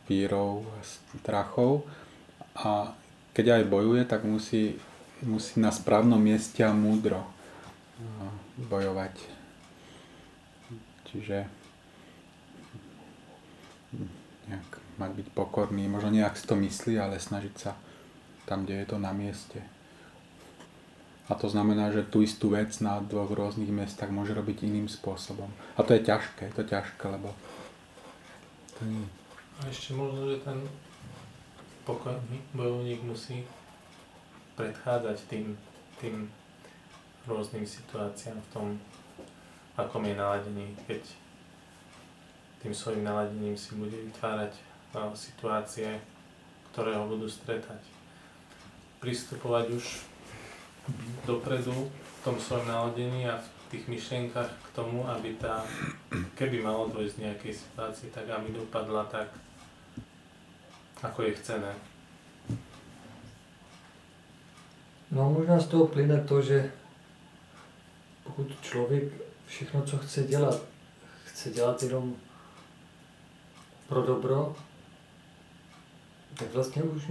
[0.08, 0.78] vírov a
[1.20, 1.84] strachov.
[2.56, 2.96] A
[3.36, 4.80] keď aj bojuje, tak musí,
[5.22, 7.22] musí na správnom mieste a múdro
[8.56, 9.14] bojovať.
[11.12, 11.46] Čiže
[14.48, 17.76] nejak mať byť pokorný, možno nejak si to myslí, ale snažiť sa
[18.48, 19.60] tam, kde je to na mieste.
[21.28, 25.52] A to znamená, že tú istú vec na dvoch rôznych miestach môže robiť iným spôsobom.
[25.76, 27.36] A to je ťažké, je to ťažké, lebo
[28.80, 29.04] to nie.
[29.60, 30.56] A ešte možno, že ten
[31.84, 33.44] pokojný bojovník musí
[34.56, 35.52] predchádzať tým,
[36.00, 36.32] tým
[37.28, 38.66] rôznym situáciám v tom,
[39.76, 41.04] akom je naladený, keď
[42.64, 44.52] tým svojim naladením si bude vytvárať
[44.96, 46.00] uh, situácie,
[46.72, 47.78] ktoré ho budú stretať.
[48.98, 49.84] Pristupovať už
[51.26, 55.60] dopredu v tom svojom naladení a v tých myšlienkach k tomu, aby tá,
[56.34, 59.28] keby malo dojsť v nejakej situácii, tak aby dopadla tak,
[61.04, 61.72] ako je chcené.
[65.10, 66.72] No možná z toho plyne to, že
[68.24, 69.04] pokud člověk
[69.46, 70.60] všechno, co chce dělat,
[71.24, 72.16] chce dělat jenom
[73.88, 74.56] pro dobro,
[76.38, 77.08] tak vlastně už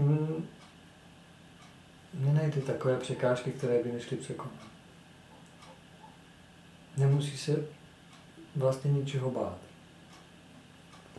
[2.18, 4.68] nenajde takové překážky, které by nešly překonat.
[6.98, 7.65] Nemusí se
[8.56, 9.57] vlastně ničeho bát.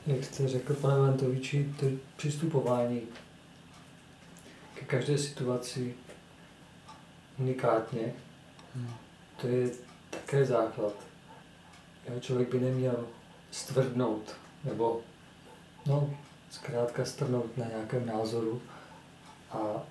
[0.06, 3.02] Jak jste řekl, pane Ventoviči, to přistupování
[4.74, 5.94] ke každé situaci
[7.38, 8.14] unikátně,
[8.74, 8.90] hmm.
[9.40, 9.70] to je
[10.10, 10.94] také základ.
[12.04, 13.08] Jeho člověk by neměl
[13.50, 14.34] stvrdnout,
[14.64, 15.00] nebo
[15.86, 16.14] no,
[16.50, 18.62] zkrátka strnout na nějakém názoru
[19.50, 19.82] a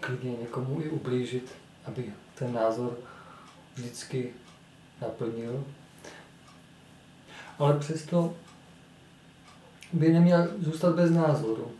[0.00, 1.52] klidně někomu i ublížit,
[1.84, 2.98] aby ten názor
[3.74, 4.32] vždycky
[5.00, 5.64] naplnil.
[7.58, 8.34] Ale přesto
[9.92, 11.72] by neměl zůstat bez názoru,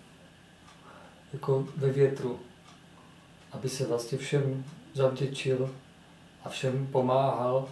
[1.32, 2.40] jako ve větru,
[3.52, 4.64] aby se vlastně všem
[4.94, 5.70] zavděčil
[6.44, 7.68] a všem pomáhal,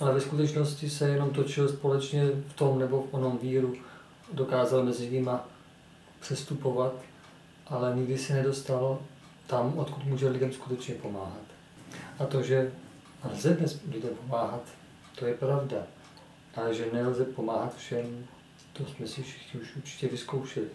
[0.00, 3.74] ale ve skutečnosti se jenom točil společně v tom nebo v onom víru,
[4.32, 5.30] dokázal mezi nimi
[6.20, 6.92] přestupovat,
[7.66, 8.98] ale nikdy se nedostal
[9.46, 11.42] tam, odkud může lidem skutečně pomáhat.
[12.18, 12.72] A to, že
[13.32, 14.62] lze dnes lidem pomáhat,
[15.18, 15.76] to je pravda.
[16.54, 18.26] Ale že nelze pomáhat všem,
[18.72, 20.66] to jsme si všichni už určitě vyzkoušeli.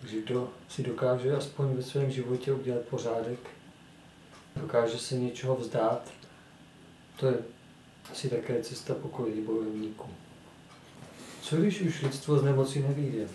[0.00, 3.38] Takže kdo si dokáže aspoň ve svém životě udělat pořádek,
[4.56, 6.12] dokáže se něčeho vzdát,
[7.16, 7.38] to je
[8.12, 10.10] asi také cesta pokoji bojovníků.
[11.42, 13.28] Co když už lidstvo z nemoci nevíde?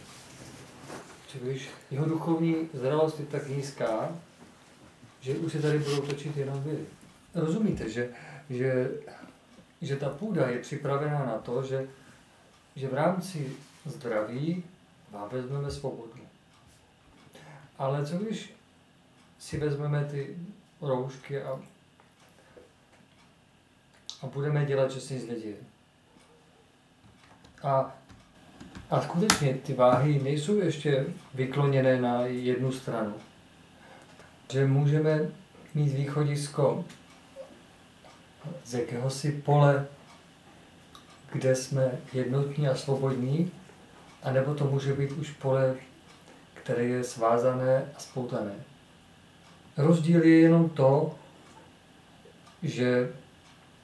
[1.28, 4.20] Co když jeho duchovní zralost je tak nízká,
[5.20, 6.86] že už se tady budou točit jenom vy.
[7.36, 8.10] Rozumíte, že,
[8.50, 8.92] že,
[9.82, 11.88] že ta půda je připravená na to, že,
[12.76, 13.52] že v rámci
[13.86, 14.64] zdraví
[15.12, 16.14] vám vezmeme svobodu.
[17.78, 18.54] Ale co když
[19.40, 20.38] si vezmeme ty
[20.82, 21.60] roušky a,
[24.22, 25.56] a budeme dělat, že se nic neděje?
[27.64, 27.96] A,
[28.90, 33.16] a skutečně ty váhy nejsou ještě vykloněné na jednu stranu
[34.52, 35.20] že můžeme
[35.74, 36.86] mít východisko
[38.66, 39.88] z jakéhosi pole,
[41.32, 43.52] kde jsme jednotní a svobodní,
[44.24, 45.76] anebo to může být už pole,
[46.54, 48.56] které je svázané a spoutané.
[49.78, 51.16] Rozdíl je jenom to,
[52.64, 53.14] že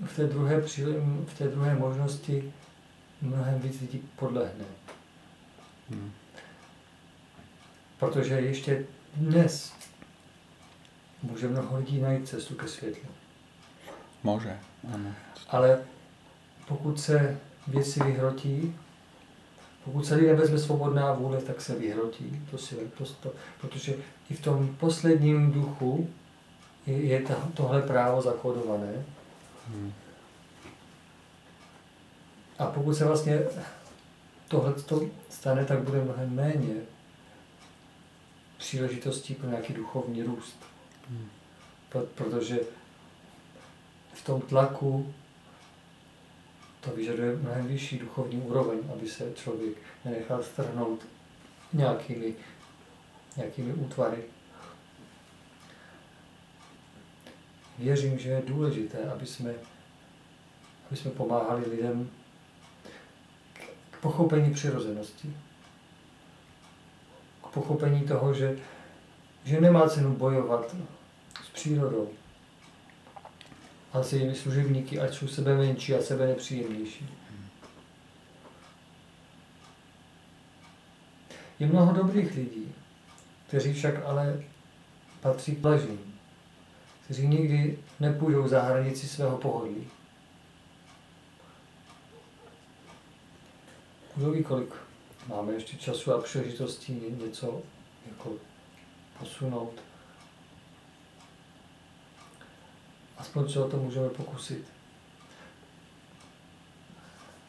[0.06, 0.62] v té druhé,
[1.26, 2.54] v té druhé možnosti
[3.22, 4.66] mnohem víc lidí podlehne.
[5.90, 6.12] Hmm.
[8.00, 8.86] Protože ještě
[9.16, 9.74] dnes
[11.32, 13.10] může mnoho lidí najít cestu ke světlu.
[14.24, 14.60] Může,
[14.94, 15.14] ano.
[15.50, 15.80] Ale
[16.68, 18.76] pokud se věci vyhrotí,
[19.86, 22.42] pokud se lidé vezme svobodná vůle, tak se vyhrotí.
[22.52, 23.96] To si, to, to, protože
[24.30, 26.10] i v tom posledním duchu
[26.86, 29.06] je, je ta, tohle právo zakódované.
[29.68, 29.94] Hmm.
[32.60, 33.40] A pokud se vlastně
[34.48, 34.74] tohle
[35.30, 36.76] stane, tak bude mnohem méně
[38.58, 40.75] příležitostí pro nějaký duchovní růst.
[42.16, 42.60] Protože
[44.14, 45.14] v tom tlaku
[46.82, 51.06] to vyžaduje mnohem vyšší duchovní úroveň, aby se člověk nenechal strhnout
[51.74, 52.34] nějakými,
[53.38, 54.24] nějakými útvary.
[57.80, 59.54] Věřím, že je důležité, aby jsme,
[60.88, 62.10] aby jsme pomáhali lidem
[63.92, 65.38] k pochopení přirozenosti.
[67.44, 68.60] K pochopení toho, že,
[69.44, 70.76] že nemá cenu bojovat
[71.56, 72.10] přírodou
[73.94, 77.10] a s jejími služebníky, ať jsou sebe menší a sebe nepříjemnější.
[81.60, 82.76] Je mnoho dobrých lidí,
[83.48, 84.44] kteří však ale
[85.22, 86.20] patří k blažným,
[87.06, 89.88] kteří nikdy nepůjdou za hranici svého pohodlí.
[94.16, 94.74] Kdo ví, kolik
[95.28, 97.62] máme ještě času a příležitostí něco
[98.10, 98.34] jako
[99.20, 99.82] posunout.
[103.36, 104.66] Aspoň se o to můžeme pokusit.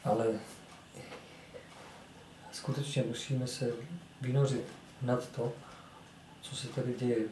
[0.05, 0.27] Ale
[2.53, 3.71] skutečně musíme se
[4.21, 4.65] vynořit
[5.03, 5.53] nad to,
[6.43, 7.25] co se tady děje.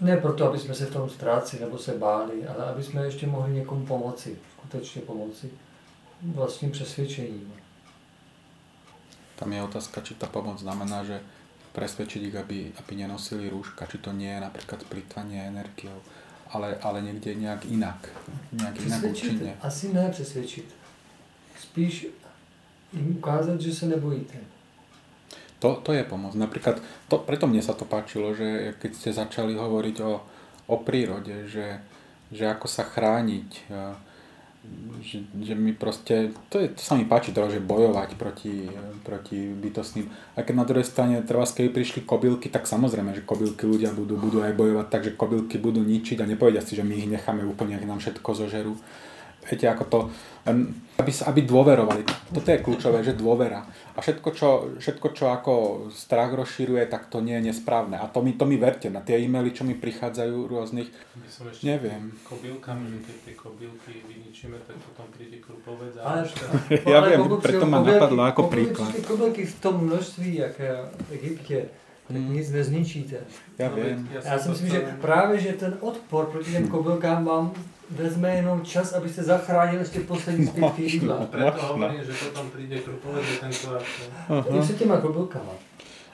[0.00, 3.26] Ne proto, aby jsme se v tom ztráceli nebo se báli, ale aby jsme ještě
[3.26, 5.50] mohli někomu pomoci, skutečně pomoci
[6.22, 7.54] vlastním přesvědčením.
[9.36, 11.22] Tam je otázka, či ta pomoc znamená, že
[11.72, 15.96] presvedčiť ich, aby, aby nenosili rúška, či to nie je napríklad plýtvanie energiou,
[16.52, 18.00] ale, ale niekde nejak inak,
[18.52, 19.56] nejak inak účinne.
[19.60, 20.68] Asi ne přesvědčit.
[21.58, 22.12] Spíš
[22.92, 24.36] im ukázať, že sa nebojíte.
[25.64, 26.34] To, to je pomoc.
[26.34, 30.12] Napríklad, to, preto mne sa to páčilo, že keď ste začali hovoriť o,
[30.68, 31.80] o prírode, že,
[32.34, 33.70] že ako sa chrániť,
[35.02, 38.70] že, že mi proste, to, je, to sa mi páči to, že bojovať proti,
[39.02, 40.06] proti bytostným.
[40.38, 44.14] A keď na druhej strane treba, keď prišli kobylky, tak samozrejme, že kobylky ľudia budú,
[44.14, 47.42] budú aj bojovať tak, že kobylky budú ničiť a nepovedia si, že my ich necháme
[47.42, 48.78] úplne, ak nám všetko zožerú.
[49.42, 49.98] Viete, ako to,
[50.46, 52.02] aby, aby dôverovali.
[52.30, 53.66] Toto je kľúčové, že dôvera.
[53.92, 54.48] A všetko čo,
[54.78, 55.52] všetko, čo ako
[55.90, 57.98] strach rozšíruje, tak to nie je nesprávne.
[57.98, 58.86] A to mi, to mi verte.
[58.86, 60.88] Na tie e-maily, čo mi prichádzajú rôznych,
[61.66, 62.14] neviem.
[62.22, 65.98] Kobylkami, keď tie kobylky vyničíme, tak potom príde krupovec.
[65.98, 66.22] Ale,
[66.86, 68.94] ja ale viem, preto ma napadlo ako príklad.
[69.02, 71.81] Kobylky v tom množství, jaké v Egypte,
[72.20, 72.32] hmm.
[72.32, 73.16] nic nezničíte.
[73.58, 74.10] Já no, vím.
[74.24, 77.52] Já si myslím, že právě že ten odpor proti těm kobylkám vám
[77.90, 81.28] vezme jenom čas, aby se zachránil ještě poslední zbytky jídla.
[81.38, 85.52] No, no, hovorím, že potom přijde krupovec a tento Tím se těma kobylkama.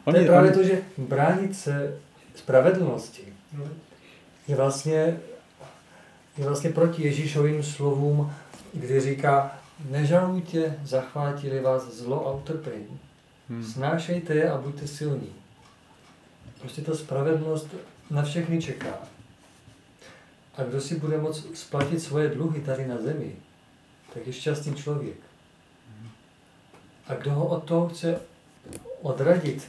[0.05, 1.99] To je právě to, že bránit se
[2.35, 3.23] spravedlnosti
[4.49, 5.21] je vlastně,
[6.39, 8.33] je vlastně proti Ježíšovým slovům,
[8.73, 9.59] kdy říká,
[9.91, 12.99] nežalujte, zachvátili vás zlo a utrpení.
[13.49, 13.65] Hmm.
[13.65, 15.29] Snášejte je a buďte silní.
[16.61, 17.67] Prostě ta spravedlnost
[18.11, 18.99] na všechny čeká.
[20.55, 23.37] A kdo si bude moct splatit svoje dluhy tady na zemi,
[24.15, 25.17] tak je šťastný člověk.
[27.07, 28.21] A kdo ho od toho chce
[29.03, 29.69] odradit,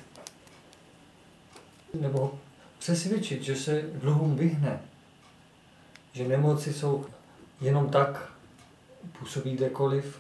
[1.94, 2.40] nebo
[2.80, 4.82] přesvědčit, že se dluhům vyhne,
[6.12, 7.06] že nemoci jsou
[7.62, 8.34] jenom tak,
[9.20, 10.20] působí kdekoliv,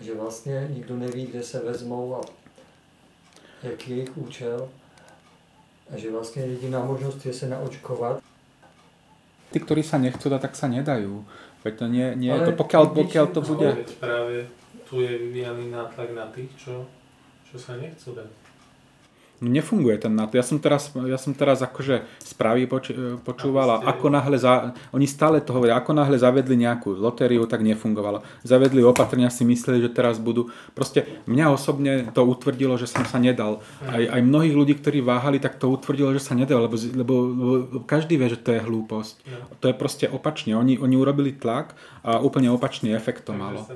[0.00, 2.20] že vlastně nikdo neví, kde se vezmou a
[3.62, 4.68] jaký je jejich účel,
[5.92, 8.22] a že vlastně jediná možnost je se naočkovat
[9.52, 11.28] tí, ktorí sa nechcú dať, tak sa nedajú.
[11.62, 13.68] Veď to nie, nie ale to, pokiaľ, pokiaľ to bude...
[13.68, 14.34] Ale práve
[14.88, 16.88] tu je vyvíjaný nátlak na tých, čo,
[17.46, 18.41] čo sa nechcú dať
[19.42, 20.38] nefunguje ten na to.
[20.38, 22.94] Ja som teraz, ja som teraz akože správy poč,
[23.26, 27.66] počúval a ako náhle, za, oni stále to hovoria, ako náhle zavedli nejakú lotériu, tak
[27.66, 28.22] nefungovalo.
[28.46, 30.54] Zavedli opatrenia, si mysleli, že teraz budú.
[30.72, 33.60] Proste mňa osobne to utvrdilo, že som sa nedal.
[33.82, 37.78] Aj, aj mnohých ľudí, ktorí váhali, tak to utvrdilo, že sa nedal, lebo, lebo, lebo
[37.82, 39.14] každý vie, že to je hlúposť.
[39.58, 40.54] To je proste opačne.
[40.54, 41.74] Oni, oni urobili tlak
[42.06, 43.66] a úplne opačný efekt to malo.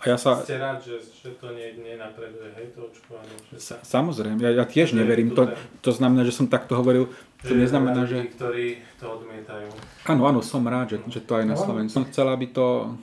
[0.00, 0.40] A ja sa...
[0.40, 3.36] Ste rád, že, že to nie, nenapreduje, hej, to očkovanie?
[3.52, 3.74] Že sa...
[3.84, 5.36] Samozrejme, ja, ja tiež neverím.
[5.36, 5.52] To,
[5.84, 7.12] to znamená, že som takto hovoril.
[7.44, 8.24] To neznamená, že...
[8.24, 8.66] Ľudí, ktorí
[8.96, 9.68] to odmietajú.
[10.08, 12.00] Áno, áno, som rád, že, že to aj na Slovensku.
[12.00, 12.96] Som chcel, aby to,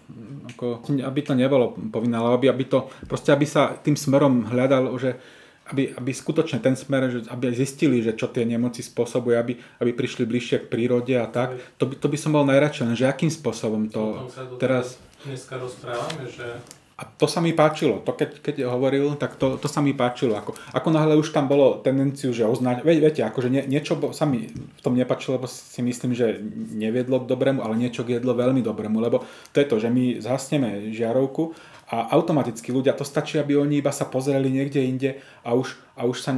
[0.58, 4.90] ako, aby to nebolo povinné, ale aby, aby to, proste aby sa tým smerom hľadal,
[4.98, 5.22] že
[5.68, 9.54] aby, aby skutočne ten smer, že aby zistili, že čo tie nemoci spôsobuje, aby,
[9.84, 13.06] aby prišli bližšie k prírode a tak, to by, to by som bol najradšej, že
[13.06, 14.96] akým spôsobom to teraz...
[15.28, 16.62] Dneska rozprávame, že
[16.98, 20.34] a to sa mi páčilo, to keď, keď hovoril, tak to, to sa mi páčilo.
[20.34, 24.26] Ako, ako náhle už tam bolo tendenciu, že oznať, ve, viete, akože nie, niečo sa
[24.26, 26.42] mi v tom nepáčilo, lebo si myslím, že
[26.74, 29.22] neviedlo k dobrému, ale niečo jedlo veľmi dobrému, lebo
[29.54, 31.54] to je to, že my zhasneme žiarovku
[31.94, 36.10] a automaticky ľudia, to stačí, aby oni iba sa pozreli niekde inde a už, a
[36.10, 36.34] už, sa,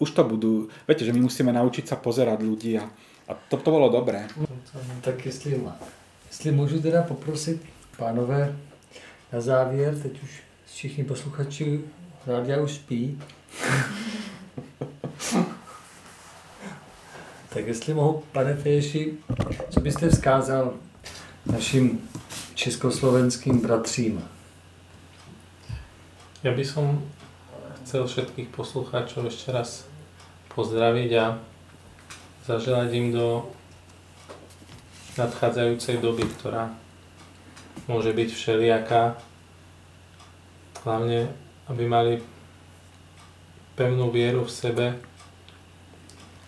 [0.00, 2.88] už to budú, viete, že my musíme naučiť sa pozerať ľudí a,
[3.28, 4.24] a to, to bolo dobré.
[5.04, 5.60] Tak jestli,
[6.26, 7.60] jestli můžu teda poprosit,
[7.96, 8.56] pánové,
[9.32, 11.80] na závěr, teď už všichni posluchači
[12.26, 13.22] rádia už spí.
[17.48, 19.14] tak jestli mohu, pane Feješi,
[19.70, 20.74] co byste vzkázal
[21.46, 22.08] našim
[22.54, 24.28] československým bratřím?
[26.46, 27.02] Ja by som
[27.82, 29.90] chcel všetkých poslucháčov ešte raz
[30.54, 31.42] pozdraviť a
[32.46, 33.50] zaželať im do
[35.18, 36.70] nadchádzajúcej doby, ktorá
[37.88, 39.16] môže byť všelijaká.
[40.84, 41.32] Hlavne,
[41.66, 42.14] aby mali
[43.74, 44.86] pevnú vieru v sebe,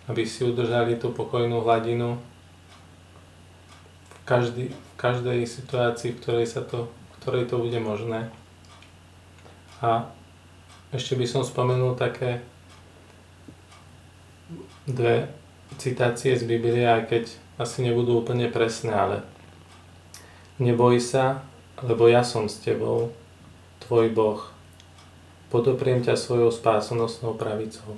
[0.07, 2.21] aby si udržali tú pokojnú hladinu
[4.07, 8.31] v, každý, v každej situácii, v ktorej, sa to, v ktorej to bude možné.
[9.81, 10.07] A
[10.93, 12.43] ešte by som spomenul také
[14.91, 15.31] dve
[15.79, 17.25] citácie z Biblie, aj keď
[17.63, 19.17] asi nebudú úplne presné, ale
[20.61, 21.41] Neboj sa,
[21.81, 23.17] lebo ja som s tebou,
[23.81, 24.45] tvoj Boh.
[25.49, 27.97] Podopriem ťa svojou spásonosnou pravicou.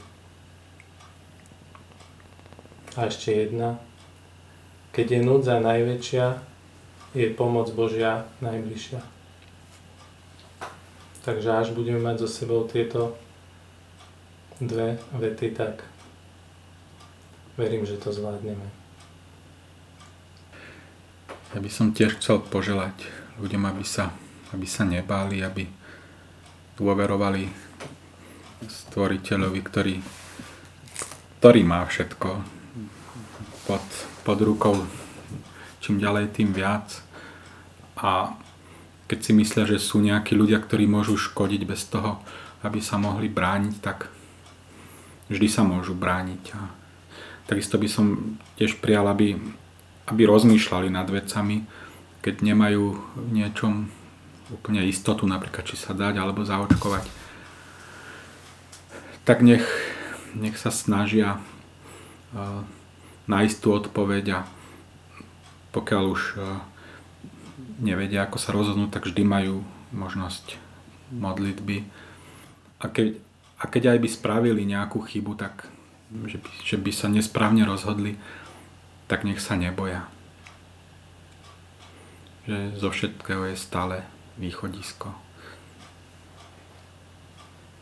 [2.94, 3.82] A ešte jedna.
[4.94, 6.38] Keď je núdza najväčšia,
[7.18, 9.02] je pomoc Božia najbližšia.
[11.26, 13.18] Takže až budeme mať so sebou tieto
[14.62, 15.82] dve vety, tak
[17.58, 18.81] verím, že to zvládneme.
[21.52, 22.96] Ja by som tiež chcel poželať
[23.36, 24.08] ľuďom, aby sa,
[24.56, 25.68] aby sa nebáli, aby
[26.80, 27.44] dôverovali
[28.64, 29.96] stvoriteľovi, ktorý,
[31.38, 32.28] ktorý má všetko
[33.68, 33.84] pod,
[34.24, 34.80] pod rukou
[35.82, 37.02] čím ďalej, tým viac.
[37.98, 38.32] A
[39.10, 42.22] keď si myslia, že sú nejakí ľudia, ktorí môžu škodiť bez toho,
[42.62, 44.06] aby sa mohli brániť, tak
[45.28, 46.42] vždy sa môžu brániť.
[46.54, 46.70] A
[47.50, 49.36] takisto by som tiež prijal, aby
[50.10, 51.66] aby rozmýšľali nad vecami,
[52.22, 52.84] keď nemajú
[53.18, 53.90] v niečom
[54.50, 57.04] úplne istotu, napríklad či sa dať alebo zaočkovať,
[59.22, 59.64] tak nech,
[60.34, 61.38] nech sa snažia
[62.34, 62.66] uh,
[63.30, 64.40] nájsť tú odpoveď a
[65.72, 66.60] pokiaľ už uh,
[67.80, 69.62] nevedia, ako sa rozhodnúť, tak vždy majú
[69.94, 70.58] možnosť
[71.14, 71.86] modlitby.
[72.82, 73.16] A keď,
[73.62, 75.70] a keď aj by spravili nejakú chybu, tak
[76.12, 78.20] že by, že by sa nesprávne rozhodli,
[79.12, 80.08] tak nech sa neboja.
[82.48, 84.08] Že zo všetkého je stále
[84.40, 85.12] východisko.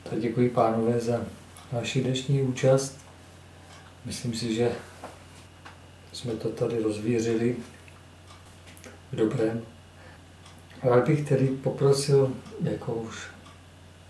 [0.03, 1.23] Tak děkuji pánové za
[1.73, 2.99] vaši dnešní účast.
[4.05, 4.75] Myslím si, že
[6.13, 7.57] jsme to tady rozvířili
[9.13, 9.63] v dobrém.
[10.83, 13.17] Rád bych tedy poprosil, jako už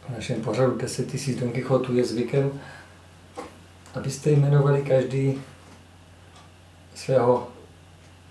[0.09, 2.61] v našem pořadu 10 000 Don Quixotu je zvykem,
[3.95, 5.41] abyste jmenovali každý
[7.05, 7.49] svého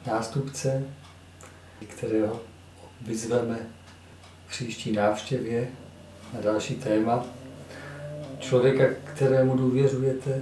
[0.08, 0.84] nástupce,
[1.88, 2.42] kterého
[3.02, 3.60] vyzveme
[4.48, 5.72] příští návštěvě
[6.34, 7.26] na další téma.
[8.40, 8.84] Člověka,
[9.14, 10.42] kterému důvěřujete,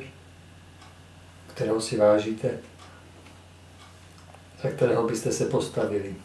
[1.47, 2.59] kterého si vážíte,
[4.63, 6.15] za kterého byste se postavili.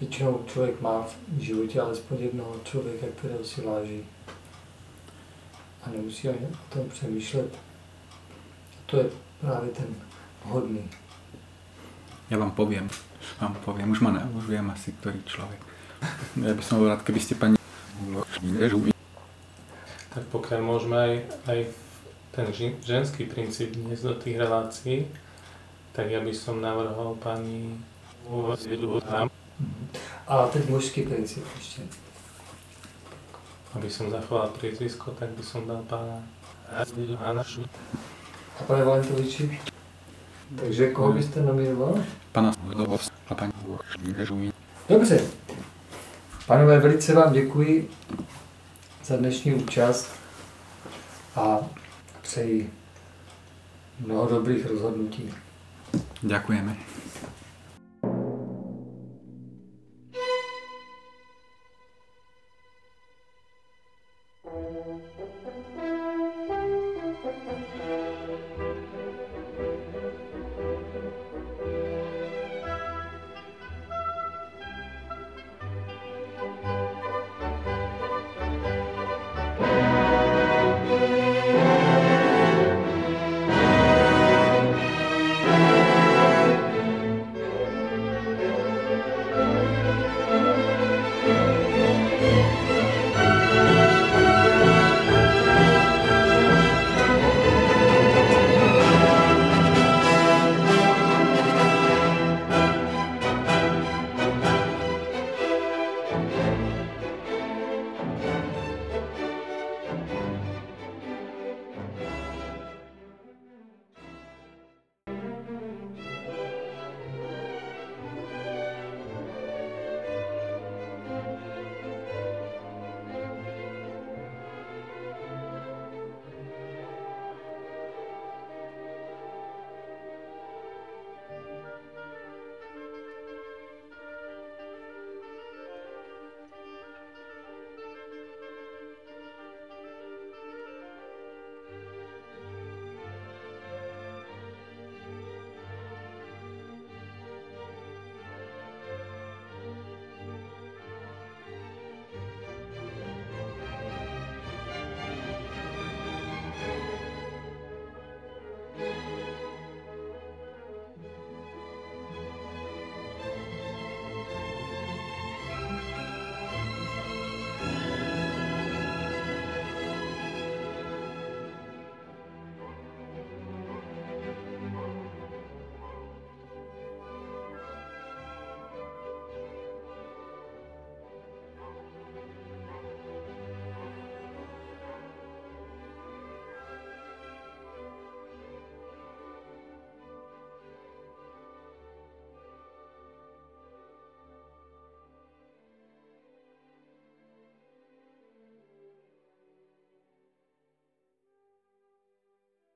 [0.00, 4.06] Většinou člověk má v životě alespoň jednoho člověka, kterého si váží.
[5.82, 7.54] A nemusí ani o tom přemýšlet.
[8.72, 10.07] A to je právě ten
[10.46, 10.86] hodný.
[12.28, 12.86] Ja vám poviem,
[13.40, 15.60] vám poviem, už, ma ne, už viem asi, ktorý človek.
[16.38, 17.58] Ja by som bol rád, keby ste pani
[20.08, 21.14] tak pokiaľ môžeme aj,
[21.50, 21.58] aj
[22.34, 22.46] ten
[22.82, 25.10] ženský princíp dnes do tých relácií,
[25.94, 27.74] tak ja by som navrhol pani
[30.26, 31.82] A teď mužský princíp ešte.
[33.74, 36.22] Aby som zachoval priezvisko, tak by som dal pána
[37.22, 37.64] Anašu.
[38.58, 39.77] A pane Valentoviči?
[40.56, 42.04] Takže koho byste nominoval?
[42.32, 42.52] Pana
[43.28, 43.52] a paní
[44.88, 45.20] Dobře.
[46.46, 47.90] Pánové, velice vám děkuji
[49.04, 50.12] za dnešní účast
[51.36, 51.58] a
[52.22, 52.72] přeji
[54.06, 55.34] mnoho dobrých rozhodnutí.
[56.22, 56.76] Ďakujeme.